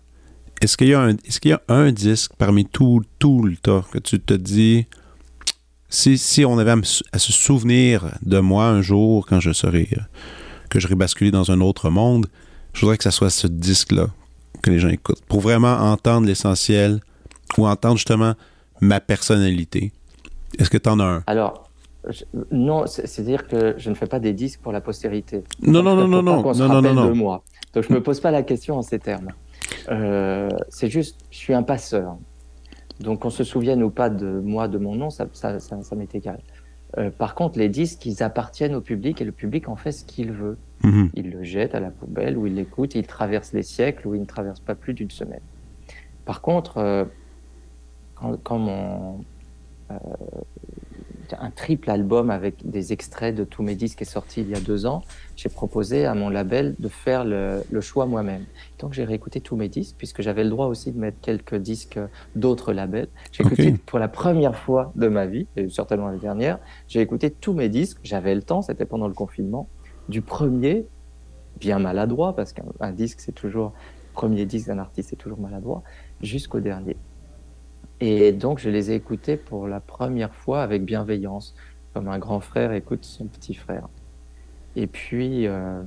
est-ce 0.61 0.77
qu'il 0.77 0.87
y, 0.87 0.93
a 0.93 1.01
un, 1.01 1.09
est-ce 1.09 1.39
qu'il 1.39 1.51
y 1.51 1.53
a 1.53 1.61
un 1.67 1.91
disque 1.91 2.31
parmi 2.37 2.65
tout, 2.65 3.01
tout 3.19 3.43
le 3.43 3.55
tas 3.57 3.83
que 3.91 3.99
tu 3.99 4.19
te 4.19 4.33
dis, 4.33 4.87
si, 5.93 6.17
si 6.17 6.43
on 6.43 6.57
avait 6.57 6.71
à, 6.71 7.19
se 7.19 7.31
souvenir 7.31 8.17
de 8.23 8.39
moi 8.39 8.65
un 8.65 8.81
jour 8.81 9.27
quand 9.27 9.39
je 9.39 9.53
serai, 9.53 9.87
euh, 9.93 10.01
que 10.69 10.79
j'aurais 10.79 10.95
basculé 10.95 11.29
dans 11.29 11.51
un 11.51 11.61
autre 11.61 11.91
monde, 11.91 12.25
je 12.73 12.81
voudrais 12.81 12.97
que 12.97 13.03
ce 13.03 13.11
soit 13.11 13.29
ce 13.29 13.45
disque-là 13.45 14.07
que 14.63 14.71
les 14.71 14.79
gens 14.79 14.89
écoutent, 14.89 15.23
pour 15.27 15.41
vraiment 15.41 15.73
entendre 15.73 16.25
l'essentiel 16.25 16.99
Ou 17.57 17.67
entendre 17.67 17.97
justement 17.97 18.33
ma 18.81 18.99
personnalité? 18.99 19.91
Est-ce 20.57 20.71
que 20.71 20.79
tu 20.79 20.89
en 20.89 20.99
as 20.99 21.03
un? 21.03 21.23
Alors, 21.27 21.69
non, 22.51 22.85
c'est-à-dire 22.87 23.47
que 23.47 23.75
je 23.77 23.89
ne 23.89 23.95
fais 23.95 24.07
pas 24.07 24.19
des 24.19 24.33
disques 24.33 24.61
pour 24.61 24.71
la 24.71 24.81
postérité. 24.81 25.43
Non, 25.61 25.83
non, 25.83 25.95
non, 25.95 26.07
non, 26.07 26.23
non, 26.23 26.41
non, 26.41 26.81
non, 26.81 26.93
non, 26.93 27.05
de 27.05 27.13
moi. 27.13 27.43
Donc 27.73 27.83
je 27.87 27.93
me 27.93 28.01
pose 28.01 28.19
pas 28.19 28.31
la 28.31 28.41
question 28.41 28.77
en 28.77 28.81
ces 28.81 28.97
termes. 28.97 29.31
Euh, 29.89 30.49
c'est 30.69 30.89
juste, 30.89 31.17
je 31.29 31.37
suis 31.37 31.53
un 31.53 31.63
passeur. 31.63 32.17
Donc 33.03 33.19
qu'on 33.19 33.29
se 33.29 33.43
souvienne 33.43 33.83
ou 33.83 33.89
pas 33.89 34.09
de 34.09 34.39
moi, 34.39 34.69
de 34.69 34.77
mon 34.77 34.95
nom, 34.95 35.09
ça, 35.09 35.27
ça, 35.33 35.59
ça, 35.59 35.95
m'est 35.95 36.15
égal. 36.15 36.39
Euh, 36.97 37.11
par 37.11 37.35
contre, 37.35 37.59
les 37.59 37.67
disques, 37.67 38.05
ils 38.05 38.23
appartiennent 38.23 38.75
au 38.75 38.81
public 38.81 39.21
et 39.21 39.25
le 39.25 39.33
public 39.33 39.67
en 39.67 39.75
fait 39.75 39.91
ce 39.91 40.05
qu'il 40.05 40.31
veut. 40.31 40.57
Mhm. 40.83 41.09
Il 41.13 41.29
le 41.31 41.43
jette 41.43 41.75
à 41.75 41.81
la 41.81 41.91
poubelle 41.91 42.37
ou 42.37 42.47
il 42.47 42.55
l'écoute, 42.55 42.95
il 42.95 43.05
traverse 43.05 43.51
les 43.51 43.63
siècles 43.63 44.07
ou 44.07 44.15
il 44.15 44.21
ne 44.21 44.25
traverse 44.25 44.61
pas 44.61 44.73
plus 44.73 44.93
d'une 44.93 45.11
semaine. 45.11 45.41
Par 46.23 46.39
contre, 46.39 46.77
euh, 46.77 47.03
quand, 48.15 48.41
quand, 48.41 48.59
mon, 48.59 49.19
un 51.39 51.51
triple 51.51 51.89
album 51.89 52.29
avec 52.29 52.69
des 52.69 52.93
extraits 52.93 53.35
de 53.35 53.43
tous 53.43 53.63
mes 53.63 53.75
disques 53.75 54.01
est 54.01 54.05
sorti 54.05 54.41
il 54.41 54.49
y 54.49 54.55
a 54.55 54.59
deux 54.59 54.85
ans, 54.85 55.03
j'ai 55.35 55.49
proposé 55.49 56.05
à 56.05 56.13
mon 56.13 56.29
label 56.29 56.75
de 56.79 56.87
faire 56.87 57.25
le, 57.25 57.63
choix 57.81 58.05
moi-même. 58.05 58.45
Donc 58.79 58.93
j'ai 58.93 59.03
réécouté 59.03 59.41
tous 59.41 59.55
mes 59.55 59.69
disques, 59.69 59.95
puisque 59.97 60.21
j'avais 60.21 60.43
le 60.43 60.49
droit 60.49 60.67
aussi 60.67 60.91
de 60.91 60.99
mettre 60.99 61.19
quelques 61.21 61.55
disques 61.55 61.99
d'autres 62.35 62.73
labels. 62.73 63.09
J'ai 63.31 63.43
écouté 63.43 63.73
pour 63.85 63.99
la 63.99 64.07
première 64.07 64.55
fois 64.55 64.91
de 64.95 65.07
ma 65.07 65.25
vie, 65.25 65.47
et 65.55 65.69
certainement 65.69 66.07
la 66.07 66.17
dernière, 66.17 66.59
j'ai 66.87 67.01
écouté 67.01 67.31
tous 67.31 67.53
mes 67.53 67.69
disques, 67.69 67.99
j'avais 68.03 68.35
le 68.35 68.43
temps, 68.43 68.61
c'était 68.61 68.85
pendant 68.85 69.07
le 69.07 69.13
confinement, 69.13 69.67
du 70.09 70.21
premier, 70.21 70.85
bien 71.59 71.79
maladroit, 71.79 72.35
parce 72.35 72.53
qu'un 72.53 72.91
disque 72.91 73.19
c'est 73.19 73.31
toujours, 73.31 73.73
premier 74.13 74.45
disque 74.45 74.67
d'un 74.67 74.79
artiste 74.79 75.09
c'est 75.09 75.15
toujours 75.15 75.39
maladroit, 75.39 75.83
jusqu'au 76.21 76.59
dernier. 76.59 76.97
Et 77.99 78.31
donc, 78.31 78.59
je 78.59 78.69
les 78.69 78.91
ai 78.91 78.95
écoutés 78.95 79.37
pour 79.37 79.67
la 79.67 79.79
première 79.79 80.33
fois 80.33 80.61
avec 80.61 80.83
bienveillance, 80.83 81.55
comme 81.93 82.07
un 82.07 82.19
grand 82.19 82.39
frère 82.39 82.73
écoute 82.73 83.05
son 83.05 83.25
petit 83.25 83.53
frère. 83.53 83.87
Et 84.75 84.87
puis, 84.87 85.47
euh, 85.47 85.81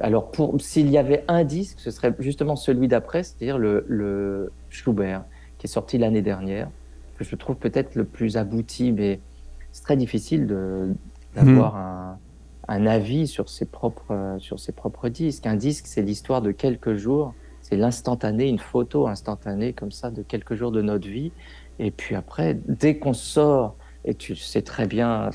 alors, 0.00 0.30
s'il 0.60 0.90
y 0.90 0.98
avait 0.98 1.24
un 1.28 1.44
disque, 1.44 1.80
ce 1.80 1.90
serait 1.90 2.14
justement 2.18 2.56
celui 2.56 2.88
d'après, 2.88 3.22
c'est-à-dire 3.22 3.58
le, 3.58 3.84
le, 3.88 4.52
Schubert, 4.70 5.24
qui 5.58 5.66
est 5.66 5.70
sorti 5.70 5.98
l'année 5.98 6.22
dernière, 6.22 6.68
que 7.16 7.24
je 7.24 7.34
trouve 7.36 7.56
peut-être 7.56 7.94
le 7.94 8.04
plus 8.04 8.36
abouti, 8.36 8.92
mais 8.92 9.20
c'est 9.72 9.82
très 9.82 9.96
difficile 9.96 10.46
d'avoir 11.34 11.74
mhm. 11.74 11.80
un, 11.80 12.18
un, 12.68 12.86
avis 12.86 13.26
sur 13.26 13.48
ses, 13.48 13.66
propres, 13.66 14.36
sur 14.38 14.60
ses 14.60 14.72
propres 14.72 15.08
disques. 15.08 15.46
Un 15.46 15.56
disque, 15.56 15.86
c'est 15.88 16.02
l'histoire 16.02 16.42
de 16.42 16.52
quelques 16.52 16.94
jours 16.94 17.34
c'est 17.68 17.76
l'instantané, 17.76 18.48
une 18.48 18.58
photo 18.58 19.08
instantanée 19.08 19.74
comme 19.74 19.92
ça 19.92 20.10
de 20.10 20.22
quelques 20.22 20.54
jours 20.54 20.72
de 20.72 20.80
notre 20.80 21.06
vie. 21.06 21.32
Et 21.78 21.90
puis 21.90 22.14
après, 22.14 22.58
dès 22.66 22.96
qu'on 22.96 23.12
sort, 23.12 23.76
et 24.06 24.14
tu 24.14 24.36
sais 24.36 24.62
très 24.62 24.86
bien 24.86 25.28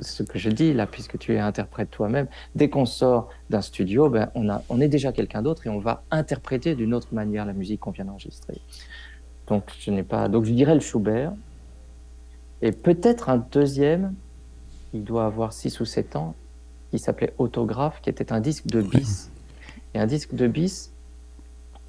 ce, 0.00 0.22
mhm. 0.22 0.28
que 0.28 0.38
je 0.38 0.48
dis 0.48 0.72
là, 0.72 0.86
puisque 0.86 1.18
tu 1.18 1.34
es 1.34 1.38
interprète 1.38 1.90
toi-même, 1.90 2.28
dès 2.54 2.70
qu'on 2.70 2.86
sort 2.86 3.28
d'un 3.50 3.60
studio, 3.60 4.08
ben, 4.08 4.30
on, 4.34 4.48
a, 4.48 4.62
on 4.70 4.80
est 4.80 4.88
déjà 4.88 5.12
quelqu'un 5.12 5.42
d'autre 5.42 5.66
et 5.66 5.70
on 5.70 5.80
va 5.80 6.02
interpréter 6.10 6.74
d'une 6.74 6.94
autre 6.94 7.08
manière 7.12 7.44
la 7.44 7.52
musique 7.52 7.80
qu'on 7.80 7.90
vient 7.90 8.06
d'enregistrer. 8.06 8.58
Donc 9.48 9.64
je 9.78 9.90
n'ai 9.90 10.02
pas. 10.02 10.28
Donc 10.28 10.44
je 10.46 10.52
dirais 10.52 10.74
le 10.74 10.80
Schubert. 10.80 11.34
Et 12.62 12.72
peut-être 12.72 13.28
un 13.28 13.36
deuxième, 13.36 14.14
il 14.94 15.04
doit 15.04 15.26
avoir 15.26 15.52
6 15.52 15.78
ou 15.80 15.84
7 15.84 16.16
ans, 16.16 16.34
qui 16.90 16.98
s'appelait 16.98 17.34
Autographe, 17.36 18.00
qui 18.00 18.08
était 18.08 18.32
un 18.32 18.40
disque 18.40 18.66
de 18.66 18.80
bis. 18.80 19.30
Et 19.96 19.98
un 19.98 20.04
disque 20.04 20.34
de 20.34 20.46
bis, 20.46 20.92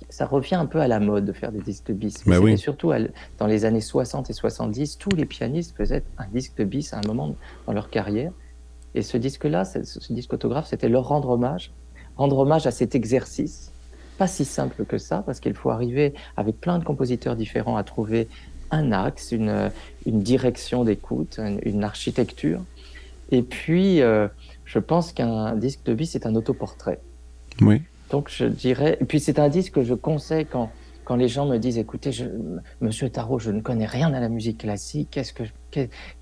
ça 0.08 0.26
revient 0.26 0.56
un 0.56 0.66
peu 0.66 0.80
à 0.80 0.88
la 0.88 1.02
mode 1.02 1.26
de 1.26 1.34
faire 1.34 1.52
des 1.52 1.60
disques 1.60 1.88
de 1.88 1.94
bis. 1.94 2.26
Mais 2.26 2.40
bah 2.40 2.56
surtout 2.56 2.94
dans 3.38 3.48
les 3.48 3.66
années 3.66 3.82
60 3.82 4.30
et 4.30 4.34
70, 4.34 4.98
tous 4.98 5.10
les 5.10 5.26
pianistes 5.26 5.76
faisaient 5.76 6.04
un 6.18 6.28
disque 6.28 6.56
de 6.56 6.64
bis 6.64 6.94
à 6.94 7.00
un 7.00 7.02
moment 7.06 7.36
dans 7.66 7.74
leur 7.74 7.90
carrière. 7.90 8.32
Et 8.96 9.02
ce 9.02 9.18
disque-là, 9.18 9.66
ce 9.66 10.14
disque 10.14 10.32
autographe, 10.32 10.68
c'était 10.68 10.88
leur 10.88 11.06
rendre 11.06 11.32
hommage, 11.32 11.74
rendre 12.16 12.38
hommage 12.38 12.66
à 12.66 12.72
cet 12.72 12.96
exercice. 12.96 13.74
Pas 14.18 14.28
si 14.28 14.46
simple 14.46 14.86
que 14.86 14.98
ça, 14.98 15.22
parce 15.26 15.42
qu'il 15.42 15.54
faut 15.54 15.70
arriver 15.70 16.14
avec 16.38 16.62
plein 16.62 16.80
de 16.80 16.86
compositeurs 16.86 17.36
différents 17.36 17.76
à 17.76 17.84
trouver 17.84 18.30
un 18.72 18.94
axe, 18.94 19.34
une, 19.34 19.70
une 20.06 20.22
direction 20.22 20.86
d'écoute, 20.86 21.42
une, 21.66 21.84
architecture. 21.84 22.62
Et 23.32 23.42
puis, 23.42 24.02
euh, 24.02 24.30
je 24.64 24.80
pense 24.80 25.12
qu'un 25.12 25.56
disque 25.58 25.84
de 25.84 25.94
bis, 25.94 26.12
c'est 26.12 26.26
un 26.26 26.36
autoportrait. 26.36 27.02
Oui. 27.60 27.82
Donc 28.10 28.30
je 28.30 28.46
dirais, 28.46 28.98
puis 29.08 29.20
c'est 29.20 29.40
un 29.40 29.50
disque 29.50 29.74
que 29.74 29.84
je 29.84 29.94
conseille 29.94 30.46
quand, 30.46 30.72
quand 31.04 31.16
les 31.16 31.28
gens 31.28 31.46
me 31.46 31.58
disent, 31.58 31.78
écoutez, 31.78 32.12
je, 32.12 32.26
Monsieur 32.82 33.10
Tarot, 33.10 33.40
je 33.40 33.52
ne 33.52 33.62
connais 33.62 33.86
rien 33.86 34.14
à 34.14 34.20
la 34.20 34.30
musique 34.30 34.60
classique, 34.60 35.10
qu'est-ce 35.12 35.34
que, 35.34 35.44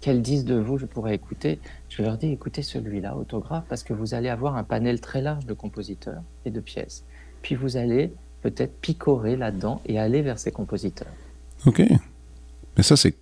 quel, 0.01 0.21
disque 0.21 0.45
de 0.45 0.55
vous 0.55 0.77
je 0.77 0.85
pourrais 0.85 1.15
écouter? 1.15 1.59
Je 1.89 2.01
leur 2.01 2.17
dis, 2.17 2.31
écoutez 2.31 2.61
celui-là, 2.61 3.15
autographe, 3.15 3.65
parce 3.69 3.83
que 3.83 3.93
vous 3.93 4.13
allez 4.13 4.29
avoir 4.29 4.55
un 4.55 4.63
panel 4.63 4.99
très 5.01 5.21
large 5.21 5.45
de 5.45 5.53
compositeurs 5.53 6.21
et 6.45 6.51
de 6.51 6.59
pièces. 6.59 7.03
Puis 7.41 7.55
vous 7.55 7.77
allez 7.77 8.13
peut-être 8.41 8.79
picorer 8.79 9.35
là-dedans 9.35 9.81
et 9.85 9.99
aller 9.99 10.21
vers 10.21 10.37
ces 10.37 10.51
compositeurs. 10.51 11.13
Ok. 11.65 11.81
Mais 12.77 12.83
ça, 12.83 12.95
c'est, 12.95 13.15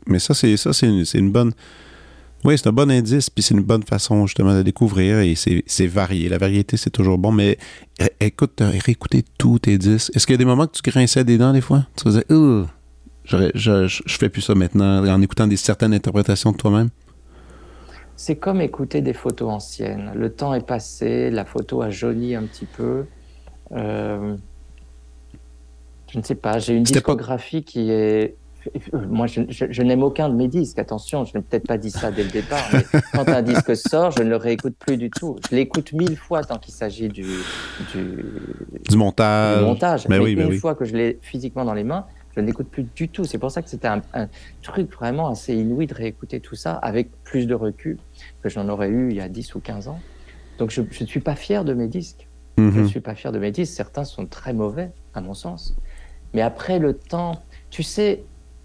une 1.14 1.32
bonne 1.32 1.54
oui, 2.44 2.58
c'est 2.58 2.68
un 2.68 2.72
bon 2.72 2.92
indice, 2.92 3.30
puis 3.30 3.44
c'est 3.44 3.54
une 3.54 3.62
bonne 3.62 3.84
façon 3.84 4.26
justement 4.26 4.54
de 4.54 4.62
découvrir 4.62 5.20
et 5.20 5.36
c'est 5.36 5.88
varié. 5.88 6.30
La 6.30 6.38
variété, 6.38 6.78
c'est 6.78 6.90
toujours 6.90 7.18
bon, 7.18 7.32
mais 7.32 7.58
écoute, 8.20 8.62
réécouter 8.62 9.24
tous 9.38 9.60
tes 9.60 9.78
disques. 9.78 10.16
Est-ce 10.16 10.26
qu'il 10.26 10.34
y 10.34 10.36
a 10.36 10.38
des 10.38 10.46
moments 10.46 10.68
que 10.68 10.74
tu 10.74 10.90
grinçais 10.90 11.24
des 11.24 11.38
dents 11.38 11.54
des 11.54 11.62
fois? 11.62 11.86
Tu 11.98 12.04
faisais, 12.04 12.26
je, 12.30 13.52
je, 13.56 13.88
je 13.88 14.18
fais 14.18 14.30
plus 14.30 14.42
ça 14.42 14.56
maintenant, 14.56 15.06
en 15.08 15.22
écoutant 15.22 15.48
des 15.48 15.56
certaines 15.58 15.94
interprétations 15.94 16.52
de 16.52 16.58
toi-même? 16.58 16.90
C'est 18.16 18.36
comme 18.36 18.62
écouter 18.62 19.02
des 19.02 19.14
photos 19.14 19.50
anciennes. 19.50 20.12
Le 20.16 20.32
temps 20.32 20.54
est 20.54 20.66
passé, 20.66 21.32
la 21.32 21.46
photo 21.46 21.82
a 21.82 21.90
jauni 21.90 22.36
un 22.36 22.44
petit 22.44 22.66
peu. 22.66 23.06
Euh, 23.72 24.36
je 26.12 26.20
ne 26.20 26.24
sais 26.24 26.36
pas, 26.36 26.60
j'ai 26.60 26.76
une 26.76 26.84
discographie 26.84 27.64
qui 27.64 27.90
est 27.90 28.36
moi, 28.94 29.28
je, 29.28 29.82
n'aime 29.82 30.04
aucun 30.04 30.30
de 30.30 30.36
mes 30.36 30.48
disques. 30.48 30.80
Attention, 30.80 31.26
je 31.26 31.38
n'ai 31.38 31.44
peut-être 31.44 31.68
pas 31.68 31.78
dit 31.78 31.92
ça 31.92 32.12
dès 32.12 32.24
le 32.24 32.30
départ, 32.30 32.68
mais 32.74 32.84
quand 33.14 33.28
un 33.30 33.42
disque 33.42 33.76
sort, 33.76 34.12
je 34.12 34.24
ne 34.24 34.30
le 34.30 34.36
réécoute 34.36 34.76
plus 34.78 34.98
du 34.98 35.10
tout. 35.10 35.38
Je 35.50 35.56
l'écoute 35.56 35.94
mille 35.94 36.18
fois 36.18 36.44
tant 36.44 36.58
qu'il 36.58 36.74
s'agit 36.74 37.10
du, 37.10 37.26
du, 37.94 38.96
montage. 38.96 39.62
montage. 39.62 40.08
Mais, 40.08 40.20
oui, 40.20 40.34
une 40.34 40.58
fois 40.60 40.76
que 40.76 40.86
je 40.86 40.96
l'ai 40.96 41.20
physiquement 41.22 41.66
dans 41.66 41.74
les 41.74 41.84
mains, 41.84 42.06
je 42.36 42.42
ne 42.42 42.46
l'écoute 42.46 42.68
plus 42.68 42.84
du 42.96 43.10
tout. 43.10 43.26
C'est 43.26 43.38
pour 43.38 43.52
ça 43.52 43.62
que 43.62 43.70
c'était 43.70 43.88
un, 43.88 44.02
truc 44.62 44.92
vraiment 44.94 45.30
assez 45.30 45.54
inouï 45.54 45.88
de 45.88 45.94
réécouter 45.94 46.40
tout 46.40 46.56
ça 46.56 46.74
avec 46.74 47.10
plus 47.24 47.48
de 47.48 47.54
recul 47.54 47.98
que 48.42 48.50
j'en 48.50 48.70
aurais 48.70 48.90
eu 48.90 49.10
il 49.12 49.18
y 49.18 49.22
a 49.22 49.30
10 49.30 49.56
ou 49.56 49.60
15 49.60 49.88
ans. 49.88 50.00
Donc 50.58 50.72
je 50.72 50.82
ne 50.82 51.06
suis 51.06 51.20
pas 51.20 51.36
fier 51.36 51.64
de 51.64 51.74
mes 51.74 51.88
disques. 51.88 52.28
Je 52.58 52.64
ne 52.64 52.70
mhm. 52.70 52.88
suis 52.88 53.00
pas 53.00 53.16
fier 53.16 53.32
de 53.32 53.40
mes 53.40 53.52
disques. 53.52 53.74
Certains 53.74 54.04
sont 54.04 54.26
très 54.28 54.54
mauvais, 54.54 54.92
à 55.14 55.22
mon 55.22 55.34
sens. 55.34 55.76
Mais 56.34 56.42
après 56.42 56.80
le 56.80 56.94
temps, 56.94 57.42
tu 57.70 57.84
sais, 57.84 58.24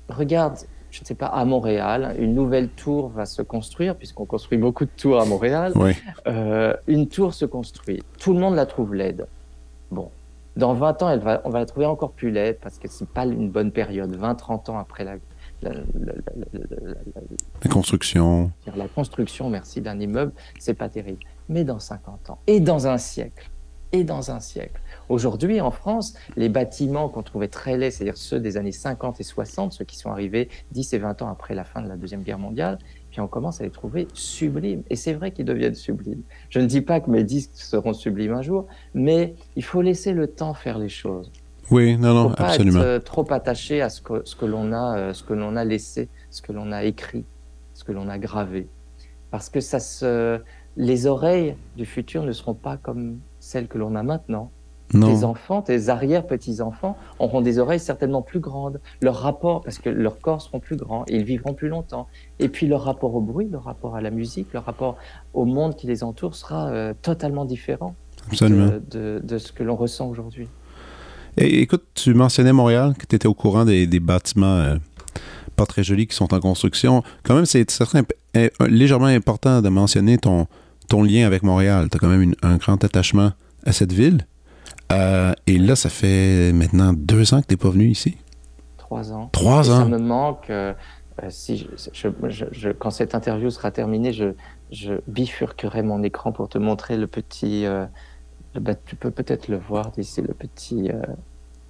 regarde, 0.08 0.58
je 0.90 1.00
ne 1.00 1.06
sais 1.06 1.14
pas, 1.14 1.26
à 1.26 1.44
Montréal, 1.44 2.16
une 2.18 2.34
nouvelle 2.34 2.68
tour 2.68 3.08
va 3.08 3.26
se 3.26 3.42
construire, 3.42 3.96
puisqu'on 3.96 4.24
construit 4.24 4.58
beaucoup 4.58 4.84
de 4.84 4.90
tours 4.90 5.20
à 5.20 5.24
Montréal. 5.24 5.72
Euh, 6.26 6.74
une 6.86 7.08
tour 7.08 7.34
se 7.34 7.44
construit. 7.44 8.02
Tout 8.18 8.32
le 8.32 8.40
monde 8.40 8.54
la 8.54 8.66
trouve 8.66 8.94
laide. 8.94 9.26
Bon. 9.90 10.10
Dans 10.56 10.74
20 10.74 11.02
ans, 11.02 11.10
elle 11.10 11.20
va, 11.20 11.40
on 11.44 11.50
va 11.50 11.60
la 11.60 11.66
trouver 11.66 11.86
encore 11.86 12.10
plus 12.10 12.30
laide 12.32 12.58
parce 12.60 12.78
que 12.78 12.88
ce 12.88 13.04
n'est 13.04 13.10
pas 13.12 13.24
une 13.24 13.48
bonne 13.48 13.70
période. 13.70 14.16
20-30 14.16 14.72
ans 14.72 14.78
après 14.78 15.04
la, 15.04 15.16
la, 15.62 15.72
construction. 17.70 18.50
La 18.76 18.88
construction, 18.88 19.50
merci, 19.50 19.80
d'un 19.80 19.98
immeuble, 20.00 20.32
c'est 20.58 20.74
pas 20.74 20.88
terrible. 20.88 21.20
Mais 21.48 21.64
dans 21.64 21.78
50 21.78 22.30
ans, 22.30 22.38
et 22.46 22.60
dans 22.60 22.86
un 22.86 22.98
siècle, 22.98 23.50
et 23.92 24.04
dans 24.04 24.30
un 24.30 24.40
siècle, 24.40 24.80
Aujourd'hui, 25.08 25.60
en 25.62 25.70
France, 25.70 26.14
les 26.36 26.50
bâtiments 26.50 27.08
qu'on 27.08 27.22
trouvait 27.22 27.48
très 27.48 27.78
laids, 27.78 27.90
c'est-à-dire 27.90 28.18
ceux 28.18 28.40
des 28.40 28.58
années 28.58 28.72
50 28.72 29.20
et 29.20 29.22
60, 29.22 29.72
ceux 29.72 29.84
qui 29.84 29.96
sont 29.96 30.10
arrivés 30.10 30.50
10 30.72 30.92
et 30.92 30.98
20 30.98 31.22
ans 31.22 31.28
après 31.28 31.54
la 31.54 31.64
fin 31.64 31.80
de 31.80 31.88
la 31.88 31.96
Deuxième 31.96 32.22
Guerre 32.22 32.38
mondiale, 32.38 32.78
puis 33.10 33.20
on 33.20 33.28
commence 33.28 33.60
à 33.60 33.64
les 33.64 33.70
trouver 33.70 34.06
sublimes. 34.12 34.82
Et 34.90 34.96
c'est 34.96 35.14
vrai 35.14 35.30
qu'ils 35.30 35.46
deviennent 35.46 35.74
sublimes. 35.74 36.22
Je 36.50 36.60
ne 36.60 36.66
dis 36.66 36.82
pas 36.82 37.00
que 37.00 37.10
mes 37.10 37.24
disques 37.24 37.52
seront 37.54 37.94
sublimes 37.94 38.34
un 38.34 38.42
jour, 38.42 38.66
mais 38.92 39.34
il 39.56 39.64
faut 39.64 39.80
laisser 39.80 40.12
le 40.12 40.26
temps 40.26 40.52
faire 40.52 40.78
les 40.78 40.90
choses. 40.90 41.32
Oui, 41.70 41.96
non, 41.96 42.12
non, 42.12 42.34
pas 42.34 42.48
absolument. 42.48 42.80
Être 42.80 42.86
euh, 42.86 42.98
trop 42.98 43.30
attaché 43.32 43.80
à 43.80 43.88
ce 43.88 44.02
que, 44.02 44.22
ce 44.24 44.36
que 44.36 44.44
l'on 44.44 44.72
a, 44.72 44.98
euh, 44.98 45.14
ce 45.14 45.22
que 45.22 45.32
l'on 45.32 45.56
a 45.56 45.64
laissé, 45.64 46.08
ce 46.30 46.42
que 46.42 46.52
l'on 46.52 46.70
a 46.72 46.84
écrit, 46.84 47.24
ce 47.72 47.84
que 47.84 47.92
l'on 47.92 48.08
a 48.08 48.18
gravé, 48.18 48.68
parce 49.30 49.48
que 49.48 49.60
ça 49.60 49.80
se, 49.80 50.40
les 50.76 51.06
oreilles 51.06 51.56
du 51.76 51.86
futur 51.86 52.24
ne 52.24 52.32
seront 52.32 52.54
pas 52.54 52.76
comme 52.76 53.18
celles 53.48 53.66
que 53.66 53.78
l'on 53.78 53.94
a 53.94 54.02
maintenant. 54.02 54.50
Tes 54.90 55.22
enfants, 55.22 55.60
tes 55.60 55.90
arrière-petits-enfants 55.90 56.96
auront 57.18 57.42
des 57.42 57.58
oreilles 57.58 57.80
certainement 57.80 58.22
plus 58.22 58.40
grandes. 58.40 58.80
Leur 59.02 59.16
rapport, 59.16 59.60
parce 59.60 59.78
que 59.78 59.90
leurs 59.90 60.18
corps 60.18 60.40
seront 60.40 60.60
plus 60.60 60.76
grands 60.76 61.04
et 61.08 61.16
ils 61.16 61.24
vivront 61.24 61.52
plus 61.52 61.68
longtemps. 61.68 62.06
Et 62.38 62.48
puis 62.48 62.66
leur 62.66 62.84
rapport 62.84 63.14
au 63.14 63.20
bruit, 63.20 63.48
leur 63.50 63.64
rapport 63.64 63.96
à 63.96 64.00
la 64.00 64.10
musique, 64.10 64.50
leur 64.54 64.64
rapport 64.64 64.96
au 65.34 65.44
monde 65.44 65.76
qui 65.76 65.86
les 65.86 66.04
entoure 66.04 66.34
sera 66.34 66.70
euh, 66.70 66.94
totalement 67.02 67.44
différent 67.44 67.94
de, 68.40 69.20
de, 69.22 69.38
ce 69.38 69.52
que 69.52 69.62
l'on 69.62 69.76
ressent 69.76 70.08
aujourd'hui. 70.08 70.48
écoute, 71.36 71.84
tu 71.94 72.14
mentionnais 72.14 72.54
Montréal, 72.54 72.94
que 72.98 73.04
tu 73.04 73.14
étais 73.14 73.28
au 73.28 73.34
courant 73.34 73.66
des, 73.66 73.86
bâtiments 74.00 74.76
pas 75.54 75.66
très 75.66 75.82
jolis 75.82 76.06
qui 76.06 76.16
sont 76.16 76.32
en 76.32 76.40
construction. 76.40 77.02
Quand 77.24 77.34
même, 77.34 77.46
c'est 77.46 77.66
légèrement 78.68 79.06
important 79.06 79.60
de 79.60 79.68
mentionner 79.68 80.16
ton, 80.16 80.46
ton 80.88 81.02
lien 81.02 81.26
avec 81.26 81.42
Montréal. 81.42 81.88
Tu 81.90 81.96
as 81.96 82.00
quand 82.00 82.08
même 82.08 82.34
un 82.42 82.56
grand 82.56 82.82
attachement 82.84 83.32
à 83.64 83.72
cette 83.72 83.92
ville. 83.92 84.26
et 84.90 85.58
là, 85.58 85.76
ça 85.76 85.90
fait 85.90 86.52
maintenant 86.52 86.92
deux 86.92 87.34
ans 87.34 87.40
que 87.40 87.46
tu 87.46 87.54
n'es 87.54 87.58
pas 87.58 87.70
venu 87.70 87.88
ici. 87.88 88.16
Trois 88.76 89.12
ans. 89.12 89.28
Trois 89.32 89.70
ans. 89.70 89.80
Ça 89.80 89.84
me 89.84 89.98
manque. 89.98 90.50
si 91.28 91.68
je, 91.92 92.70
quand 92.70 92.90
cette 92.90 93.14
interview 93.14 93.50
sera 93.50 93.70
terminée, 93.70 94.12
je, 94.12 95.00
bifurquerai 95.06 95.82
mon 95.82 96.02
écran 96.02 96.32
pour 96.32 96.48
te 96.48 96.58
montrer 96.58 96.96
le 96.96 97.06
petit. 97.06 97.66
Euh, 97.66 97.86
bah, 98.54 98.74
tu 98.74 98.96
peux 98.96 99.10
peut-être 99.10 99.48
le 99.48 99.58
voir 99.58 99.90
d'ici, 99.90 100.22
le 100.22 100.34
petit. 100.34 100.90
Euh, 100.90 101.02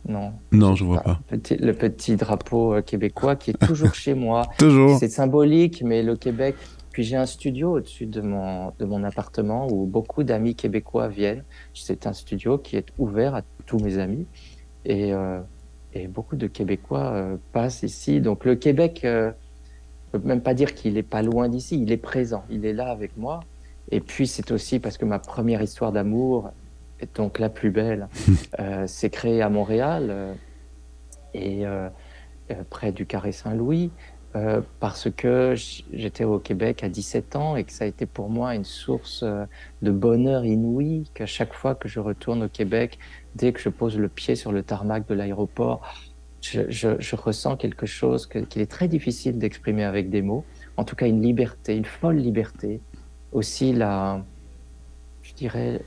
non. 0.06 0.32
Non, 0.52 0.74
je 0.74 0.84
vois 0.84 1.00
pas. 1.00 1.20
le 1.30 1.72
petit 1.72 2.16
drapeau 2.16 2.74
euh, 2.74 2.82
québécois 2.82 3.36
qui 3.36 3.50
est 3.50 3.66
toujours 3.66 3.94
chez 3.94 4.14
moi. 4.14 4.46
toujours. 4.58 4.98
C'est 4.98 5.08
symbolique, 5.08 5.82
mais 5.84 6.02
le 6.02 6.16
Québec. 6.16 6.56
Puis 6.98 7.04
j'ai 7.04 7.14
un 7.14 7.26
studio 7.26 7.76
au-dessus 7.76 8.06
de 8.06 8.20
mon, 8.20 8.72
de 8.76 8.84
mon 8.84 9.04
appartement 9.04 9.68
où 9.70 9.86
beaucoup 9.86 10.24
d'amis 10.24 10.56
québécois 10.56 11.06
viennent. 11.06 11.44
C'est 11.72 12.08
un 12.08 12.12
studio 12.12 12.58
qui 12.58 12.74
est 12.74 12.88
ouvert 12.98 13.36
à 13.36 13.42
tous 13.66 13.78
mes 13.78 13.98
amis. 13.98 14.26
Et, 14.84 15.12
et 15.92 16.08
beaucoup 16.08 16.34
de 16.34 16.48
Québécois 16.48 17.38
passent 17.52 17.84
ici. 17.84 18.20
Donc 18.20 18.44
le 18.44 18.56
Québec 18.56 19.04
ne 19.04 19.30
peux 20.10 20.18
même 20.26 20.40
pas 20.40 20.54
dire 20.54 20.74
qu'il 20.74 20.94
n'est 20.94 21.04
pas 21.04 21.22
loin 21.22 21.48
d'ici, 21.48 21.80
il 21.80 21.92
est 21.92 21.98
présent, 21.98 22.42
il 22.50 22.66
est 22.66 22.72
là 22.72 22.90
avec 22.90 23.16
moi. 23.16 23.44
Et 23.92 24.00
puis 24.00 24.26
c'est 24.26 24.50
aussi 24.50 24.80
parce 24.80 24.98
que 24.98 25.04
ma 25.04 25.20
première 25.20 25.62
histoire 25.62 25.92
d'amour, 25.92 26.50
donc 27.14 27.38
la 27.38 27.48
plus 27.48 27.70
belle, 27.70 28.08
euh, 28.58 28.88
s'est 28.88 29.10
créée 29.10 29.40
à 29.40 29.50
Montréal 29.50 30.08
euh, 30.10 30.34
et 31.32 31.64
euh, 31.64 31.88
près 32.70 32.90
du 32.90 33.06
Carré 33.06 33.30
Saint-Louis. 33.30 33.92
Parce 34.78 35.10
que 35.10 35.54
j'étais 35.92 36.24
au 36.24 36.38
Québec 36.38 36.84
à 36.84 36.88
17 36.88 37.34
ans 37.34 37.56
et 37.56 37.64
que 37.64 37.72
ça 37.72 37.84
a 37.84 37.86
été 37.86 38.06
pour 38.06 38.30
moi 38.30 38.54
une 38.54 38.64
source 38.64 39.24
de 39.82 39.90
bonheur 39.90 40.44
inouï, 40.44 41.04
qu'à 41.14 41.26
chaque 41.26 41.54
fois 41.54 41.74
que 41.74 41.88
je 41.88 41.98
retourne 41.98 42.44
au 42.44 42.48
Québec, 42.48 42.98
dès 43.34 43.52
que 43.52 43.60
je 43.60 43.68
pose 43.68 43.98
le 43.98 44.08
pied 44.08 44.36
sur 44.36 44.52
le 44.52 44.62
tarmac 44.62 45.08
de 45.08 45.14
l'aéroport, 45.14 45.82
je, 46.40 47.16
ressens 47.16 47.56
quelque 47.56 47.86
chose 47.86 48.26
qu'il 48.26 48.62
est 48.62 48.70
très 48.70 48.88
difficile 48.88 49.38
d'exprimer 49.38 49.84
avec 49.84 50.10
des 50.10 50.22
mots. 50.22 50.44
En 50.76 50.84
tout 50.84 50.96
cas, 50.96 51.06
une 51.06 51.22
liberté, 51.22 51.76
une 51.76 51.84
folle 51.84 52.16
liberté. 52.16 52.80
Aussi, 53.32 53.72
la, 53.72 54.24
je 55.22 55.34
dirais, 55.34 55.82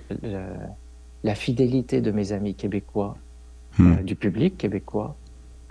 la, 1.23 1.35
fidélité 1.35 2.01
de 2.01 2.11
mes 2.11 2.33
amis 2.33 2.55
québécois, 2.55 3.17
hmm. 3.77 3.91
euh, 3.91 4.03
du 4.03 4.15
public 4.15 4.57
québécois, 4.57 5.15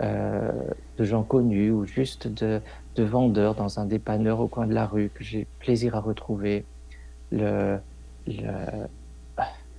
euh, 0.01 0.51
de 0.97 1.03
gens 1.03 1.23
connus 1.23 1.71
ou 1.71 1.85
juste 1.85 2.27
de, 2.27 2.61
vendeurs 2.97 3.55
dans 3.55 3.79
un 3.79 3.85
dépanneur 3.85 4.39
au 4.39 4.47
coin 4.47 4.67
de 4.67 4.73
la 4.73 4.85
rue 4.85 5.09
que 5.13 5.23
j'ai 5.23 5.47
plaisir 5.59 5.95
à 5.95 5.99
retrouver. 5.99 6.65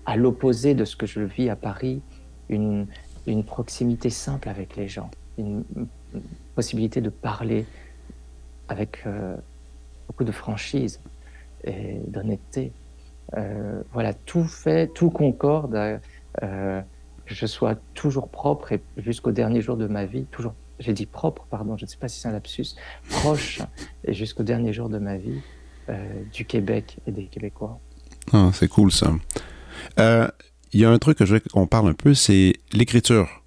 À 0.04 0.16
l'opposé 0.16 0.74
de 0.74 0.84
ce 0.84 0.96
que 0.96 1.06
je 1.06 1.20
vis 1.20 1.48
à 1.48 1.56
Paris, 1.56 2.02
une, 2.48 2.86
une 3.26 3.44
proximité 3.44 4.10
simple 4.10 4.48
avec 4.48 4.76
les 4.76 4.88
gens, 4.88 5.10
une, 5.38 5.64
possibilité 6.54 7.00
de 7.00 7.08
parler 7.08 7.64
avec 8.68 9.02
euh, 9.06 9.36
beaucoup 10.06 10.24
de 10.24 10.32
franchise 10.32 11.00
et 11.64 11.98
d'honnêteté. 12.06 12.72
Euh, 13.36 13.82
voilà, 13.92 14.12
tout 14.12 14.44
fait, 14.44 14.88
tout 14.88 15.10
concorde 15.10 16.00
je 17.32 17.46
sois 17.46 17.76
toujours 17.94 18.28
propre 18.28 18.72
et 18.72 18.82
jusqu'au 18.96 19.32
dernier 19.32 19.60
jour 19.60 19.76
de 19.76 19.86
ma 19.86 20.04
vie, 20.04 20.26
toujours, 20.30 20.54
j'ai 20.78 20.92
dit 20.92 21.06
propre, 21.06 21.46
pardon, 21.50 21.76
je 21.76 21.84
ne 21.84 21.88
sais 21.88 21.96
pas 21.96 22.08
si 22.08 22.20
c'est 22.20 22.28
un 22.28 22.32
lapsus, 22.32 22.76
proche 23.08 23.60
et 24.04 24.14
jusqu'au 24.14 24.42
dernier 24.42 24.72
jour 24.72 24.88
de 24.88 24.98
ma 24.98 25.16
vie 25.16 25.40
du 26.32 26.44
Québec 26.44 26.98
et 27.06 27.12
des 27.12 27.24
Québécois. 27.24 27.78
Ah, 28.32 28.50
c'est 28.54 28.68
cool 28.68 28.92
ça 28.92 29.12
il 30.72 30.80
y 30.80 30.84
a 30.84 30.90
un 30.90 30.98
truc 30.98 31.18
que 31.18 31.26
je 31.26 31.34
veux 31.34 31.40
qu'on 31.40 31.66
parle 31.66 31.88
un 31.88 31.94
peu, 31.94 32.14
c'est 32.14 32.54
l'écriture. 32.72 33.42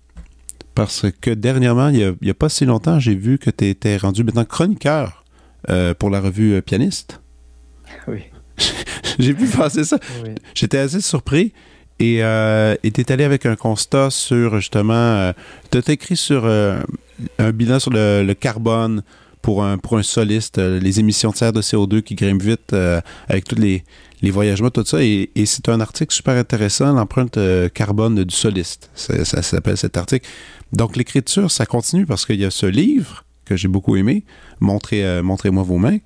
Parce 0.75 1.05
que 1.21 1.31
dernièrement, 1.31 1.89
il 1.89 2.15
n'y 2.21 2.29
a, 2.29 2.33
pas 2.33 2.49
si 2.49 2.65
longtemps, 2.65 2.99
j'ai 2.99 3.15
vu 3.15 3.37
que 3.37 3.49
tu 3.49 3.65
étais 3.65 3.97
rendu 3.97 4.23
maintenant 4.23 4.45
chroniqueur 4.45 5.23
euh, 5.69 5.93
pour 5.93 6.09
la 6.09 6.19
revue 6.19 6.55
euh, 6.55 6.61
Pianiste. 6.61 7.21
Oui. 8.07 8.23
j'ai 9.19 9.33
vu 9.33 9.47
passer 9.47 9.83
ça. 9.83 9.97
J'étais 10.53 10.77
assez 10.77 11.01
surpris. 11.01 11.53
Et 11.99 12.23
euh, 12.23 12.75
tu 12.83 13.01
es 13.01 13.11
allé 13.11 13.23
avec 13.23 13.45
un 13.45 13.55
constat 13.55 14.09
sur 14.09 14.59
justement. 14.59 14.93
Euh, 14.93 15.33
tu 15.71 15.77
as 15.77 15.91
écrit 15.91 16.17
sur 16.17 16.45
un 16.45 17.51
bilan 17.51 17.79
sur 17.79 17.91
le, 17.91 18.33
carbone 18.33 19.03
pour 19.41 19.63
un, 19.63 19.77
pour 19.77 19.97
un 19.97 20.03
soliste, 20.03 20.57
les 20.57 20.99
émissions 20.99 21.31
de 21.31 21.35
serre 21.35 21.53
de 21.53 21.61
CO2 21.61 22.01
qui 22.01 22.15
grimpent 22.15 22.41
vite 22.41 22.75
avec 23.29 23.45
toutes 23.45 23.59
les, 23.59 23.83
les 24.25 24.31
voyagements, 24.31 24.69
tout 24.69 24.85
ça. 24.85 25.03
Et, 25.03 25.29
c'est 25.45 25.69
un 25.69 25.79
article 25.79 26.13
super 26.13 26.35
intéressant, 26.35 26.93
l'empreinte 26.93 27.37
euh, 27.37 27.69
carbone 27.69 28.23
du 28.23 28.35
soliste. 28.35 28.89
Ça, 28.95 29.41
s'appelle 29.41 29.77
cet 29.77 29.97
article. 29.97 30.27
Donc, 30.73 30.97
l'écriture, 30.97 31.51
ça 31.51 31.65
continue 31.65 32.05
parce 32.05 32.25
qu'il 32.25 32.39
y 32.39 32.45
a 32.45 32.51
ce 32.51 32.65
livre 32.65 33.23
que 33.45 33.55
j'ai 33.55 33.67
beaucoup 33.67 33.95
aimé, 33.95 34.23
Montrez, 34.59 35.05
euh, 35.05 35.21
Montrez-moi 35.21 35.63
vos 35.63 35.77
mains. 35.77 35.99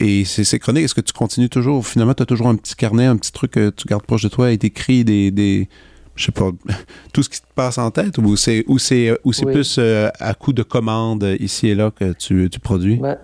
Et 0.00 0.24
c'est 0.24 0.44
ces 0.44 0.58
chroniques, 0.58 0.84
est-ce 0.84 0.94
que 0.94 1.00
tu 1.00 1.12
continues 1.12 1.48
toujours? 1.48 1.86
Finalement, 1.86 2.14
tu 2.14 2.22
as 2.22 2.26
toujours 2.26 2.48
un 2.48 2.56
petit 2.56 2.74
carnet, 2.74 3.04
un 3.04 3.16
petit 3.16 3.32
truc 3.32 3.52
que 3.52 3.70
tu 3.70 3.86
gardes 3.86 4.04
proche 4.04 4.22
de 4.22 4.28
toi 4.28 4.50
et 4.50 4.58
t'écris 4.58 5.04
des, 5.04 5.30
des 5.30 5.68
je 6.16 6.24
sais 6.24 6.32
pas, 6.32 6.50
tout 7.12 7.22
ce 7.22 7.28
qui 7.28 7.40
te 7.40 7.46
passe 7.54 7.78
en 7.78 7.90
tête? 7.90 8.18
Ou 8.18 8.36
c'est 8.36 8.64
ou 8.66 8.78
c'est 8.78 9.18
ou 9.24 9.32
c'est 9.32 9.46
plus 9.46 9.76
euh, 9.78 10.08
à 10.18 10.34
coup 10.34 10.52
de 10.52 10.62
commandes 10.62 11.36
ici 11.38 11.68
et 11.68 11.74
là 11.74 11.90
que 11.90 12.12
tu, 12.12 12.48
tu 12.50 12.60
produis? 12.60 12.96
Ben, 12.96 13.18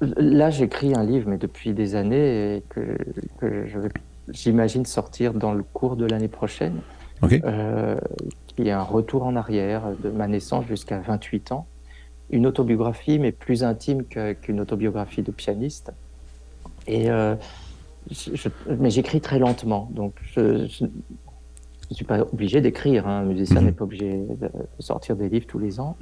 Là, 0.00 0.50
j'écris 0.50 0.94
un 0.94 1.04
livre, 1.04 1.28
mais 1.30 1.38
depuis 1.38 1.72
des 1.72 1.94
années, 1.94 2.56
et 2.56 2.62
que, 2.68 2.96
j'imagine 4.28 4.84
sortir 4.84 5.32
dans 5.32 5.54
le 5.54 5.62
cours 5.62 5.96
de 5.96 6.04
l'année 6.04 6.28
prochaine, 6.28 6.80
euh, 7.24 7.96
qui 8.46 8.68
est 8.68 8.72
un 8.72 8.82
retour 8.82 9.24
en 9.24 9.36
arrière 9.36 9.84
de 10.02 10.10
ma 10.10 10.26
naissance 10.26 10.66
jusqu'à 10.66 10.98
28 10.98 11.52
ans. 11.52 11.66
Une 12.28 12.46
autobiographie, 12.46 13.18
mais 13.18 13.32
plus 13.32 13.64
intime 13.64 14.04
qu'une 14.04 14.60
autobiographie 14.60 15.22
de 15.22 15.30
pianiste. 15.30 15.92
Et 16.86 17.10
euh, 17.10 17.34
mais 18.78 18.90
j'écris 18.90 19.20
très 19.20 19.38
lentement, 19.38 19.88
donc 19.92 20.14
je 20.22 20.40
ne 21.90 21.94
suis 21.94 22.04
pas 22.04 22.20
obligé 22.20 22.60
d'écrire. 22.60 23.06
Hein. 23.06 23.20
Un 23.20 23.24
musicien 23.24 23.60
mhm. 23.60 23.66
n'est 23.66 23.72
pas 23.72 23.84
obligé 23.84 24.18
de 24.18 24.50
sortir 24.78 25.16
des 25.16 25.28
livres 25.28 25.46
tous 25.46 25.58
les 25.58 25.80
ans. 25.80 25.96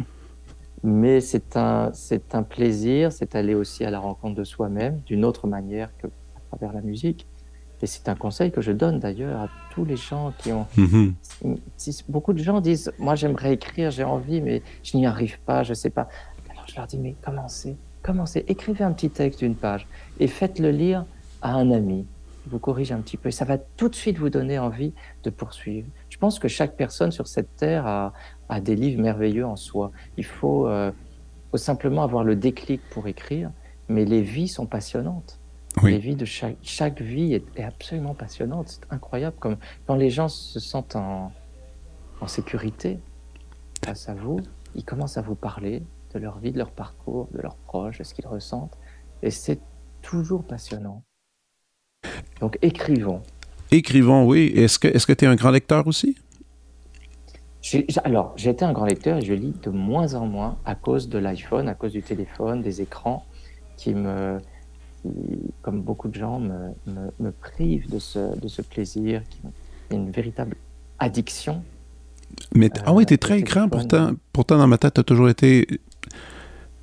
Mais 0.83 1.21
c'est 1.21 1.57
un, 1.57 1.91
c'est 1.95 2.35
un 2.35 2.43
plaisir, 2.43 3.11
c'est 3.11 3.35
aller 3.35 3.55
aussi 3.55 3.85
à 3.85 3.91
la 3.91 3.99
rencontre 3.99 4.35
de 4.35 4.45
soi-même 4.45 5.01
d'une 5.07 5.25
autre 5.25 5.47
manière 5.47 5.97
que 5.97 6.07
à 6.07 6.41
travers 6.51 6.75
la 6.75 6.83
musique. 6.83 7.27
Et 7.81 7.87
c'est 7.87 8.09
un 8.09 8.15
conseil 8.15 8.51
que 8.51 8.63
je 8.63 8.73
donne 8.73 8.99
d'ailleurs 8.99 9.43
à 9.43 9.49
tous 9.71 9.85
les 9.85 9.97
gens 9.97 10.33
qui 10.39 10.53
ont. 10.53 10.67
Mhm. 10.77 11.15
Beaucoup 12.09 12.33
de 12.33 12.39
gens 12.39 12.63
disent 12.63 12.91
Moi, 12.99 13.15
j'aimerais 13.15 13.53
écrire, 13.53 13.91
j'ai 13.91 14.05
envie, 14.05 14.41
mais 14.41 14.63
je 14.83 14.97
n'y 14.97 15.07
arrive 15.07 15.39
pas, 15.41 15.63
je 15.63 15.71
ne 15.71 15.75
sais 15.75 15.91
pas. 15.91 16.09
Alors 16.51 16.65
je 16.67 16.77
leur 16.77 16.87
dis 16.87 16.99
Mais 16.99 17.15
commencez, 17.23 17.77
commencez, 18.05 18.45
écrivez 18.47 18.85
un 18.85 18.93
petit 18.93 19.11
texte 19.11 19.41
d'une 19.41 19.57
page 19.57 19.89
et 20.21 20.29
faites-le 20.29 20.71
lire 20.71 21.07
à 21.43 21.55
un 21.55 21.71
ami. 21.73 22.07
Vous 22.47 22.59
corrige 22.59 22.93
un 22.93 23.01
petit 23.01 23.17
peu. 23.17 23.31
Et 23.31 23.33
ça 23.33 23.47
va 23.47 23.57
tout 23.57 23.89
de 23.89 23.95
suite 23.95 24.19
vous 24.19 24.29
donner 24.29 24.59
envie 24.59 24.93
de 25.25 25.31
poursuivre. 25.31 25.89
Je 26.11 26.19
pense 26.19 26.39
que 26.39 26.47
chaque 26.47 26.77
personne 26.77 27.11
sur 27.11 27.27
cette 27.27 27.57
terre 27.57 27.87
a, 27.87 28.13
a 28.51 28.61
des 28.61 28.77
livres 28.77 29.01
merveilleux 29.01 29.47
en 29.47 29.57
soi. 29.57 29.91
Il 30.19 30.27
faut, 30.27 30.69
euh, 30.69 30.93
faut, 31.51 31.57
simplement 31.57 32.03
avoir 32.03 32.23
le 32.23 32.37
déclic 32.37 32.83
pour 32.91 33.09
écrire, 33.09 33.51
mais 33.89 34.05
les 34.05 34.21
vies 34.21 34.49
sont 34.49 34.67
passionnantes. 34.67 35.41
Les 35.83 35.99
vies 35.99 36.15
de 36.15 36.25
chaque, 36.25 36.57
chaque 36.63 37.01
vie 37.01 37.35
est, 37.35 37.61
absolument 37.61 38.15
passionnante. 38.15 38.69
C'est 38.69 38.93
incroyable 38.93 39.37
comme 39.41 39.57
quand 39.87 39.97
les 39.97 40.11
gens 40.11 40.29
se 40.29 40.61
sentent 40.61 40.97
en, 40.97 41.33
en 42.21 42.27
sécurité 42.29 43.01
face 43.85 44.09
à 44.09 44.15
vous, 44.15 44.39
ils 44.75 44.85
commencent 44.85 45.17
à 45.17 45.23
vous 45.23 45.35
parler 45.35 45.83
de 46.15 46.19
leur 46.19 46.39
vie, 46.39 46.53
de 46.53 46.59
leur 46.59 46.71
parcours, 46.71 47.29
de 47.33 47.41
leurs 47.43 47.57
proches, 47.57 47.99
de 47.99 48.05
ce 48.05 48.15
qu'ils 48.15 48.27
ressentent. 48.27 48.79
Et 49.23 49.31
c'est 49.31 49.61
toujours 50.03 50.45
passionnant. 50.45 51.03
Donc 52.41 52.59
écrivons. 52.63 53.23
Écrivons, 53.71 54.27
oui. 54.27 54.53
Est-ce 54.55 54.79
que 54.79 55.13
tu 55.13 55.25
es 55.25 55.29
un 55.29 55.35
grand 55.35 55.51
lecteur 55.51 55.87
aussi? 55.87 56.17
alors, 58.05 58.35
j'ai 58.37 58.51
été 58.51 58.65
un 58.65 58.73
grand 58.73 58.85
lecteur 58.85 59.19
et 59.19 59.23
je 59.23 59.33
lis 59.33 59.55
de 59.63 59.71
moins 59.71 60.15
en 60.15 60.27
moins 60.27 60.59
à 60.67 60.75
cause 60.75 61.09
de 61.09 61.19
l'iPhone, 61.19 61.69
à 61.69 61.75
cause 61.75 61.93
du 61.93 62.03
téléphone, 62.03 62.63
des 62.63 62.83
écrans 62.83 63.25
qui 63.77 63.95
me, 63.95 64.39
comme 65.63 65.81
beaucoup 65.81 66.09
de 66.09 66.15
gens, 66.15 66.41
me, 66.41 66.75
me, 67.19 67.31
privent 67.31 67.91
de 67.91 67.99
ce, 67.99 68.39
de 68.39 68.49
ce 68.49 68.63
plaisir, 68.63 69.23
qui 69.31 69.39
une 69.91 70.11
véritable 70.11 70.57
addiction. 70.99 71.63
Mais 72.55 72.71
ah 72.85 72.93
oui, 72.93 73.07
tu 73.07 73.15
es 73.15 73.19
très 73.19 73.39
écran, 73.39 73.69
pourtant, 73.69 74.13
pourtant 74.33 74.59
dans 74.59 74.67
ma 74.67 74.79
tête, 74.79 74.95
tu 74.95 75.01
as 75.01 75.05
toujours 75.05 75.29
été. 75.29 75.67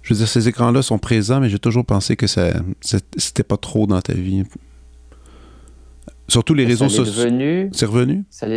Je 0.01 0.13
veux 0.13 0.17
dire, 0.17 0.27
ces 0.27 0.47
écrans-là 0.47 0.81
sont 0.81 0.97
présents, 0.97 1.39
mais 1.39 1.49
j'ai 1.49 1.59
toujours 1.59 1.85
pensé 1.85 2.15
que 2.15 2.27
ça 2.27 2.51
c'était 2.81 3.43
pas 3.43 3.57
trop 3.57 3.85
dans 3.87 4.01
ta 4.01 4.13
vie. 4.13 4.43
Surtout 6.27 6.53
les 6.53 6.65
réseaux 6.65 6.89
sociaux. 6.89 7.05
C'est 7.73 7.85
revenu? 7.85 8.23
Ça 8.29 8.47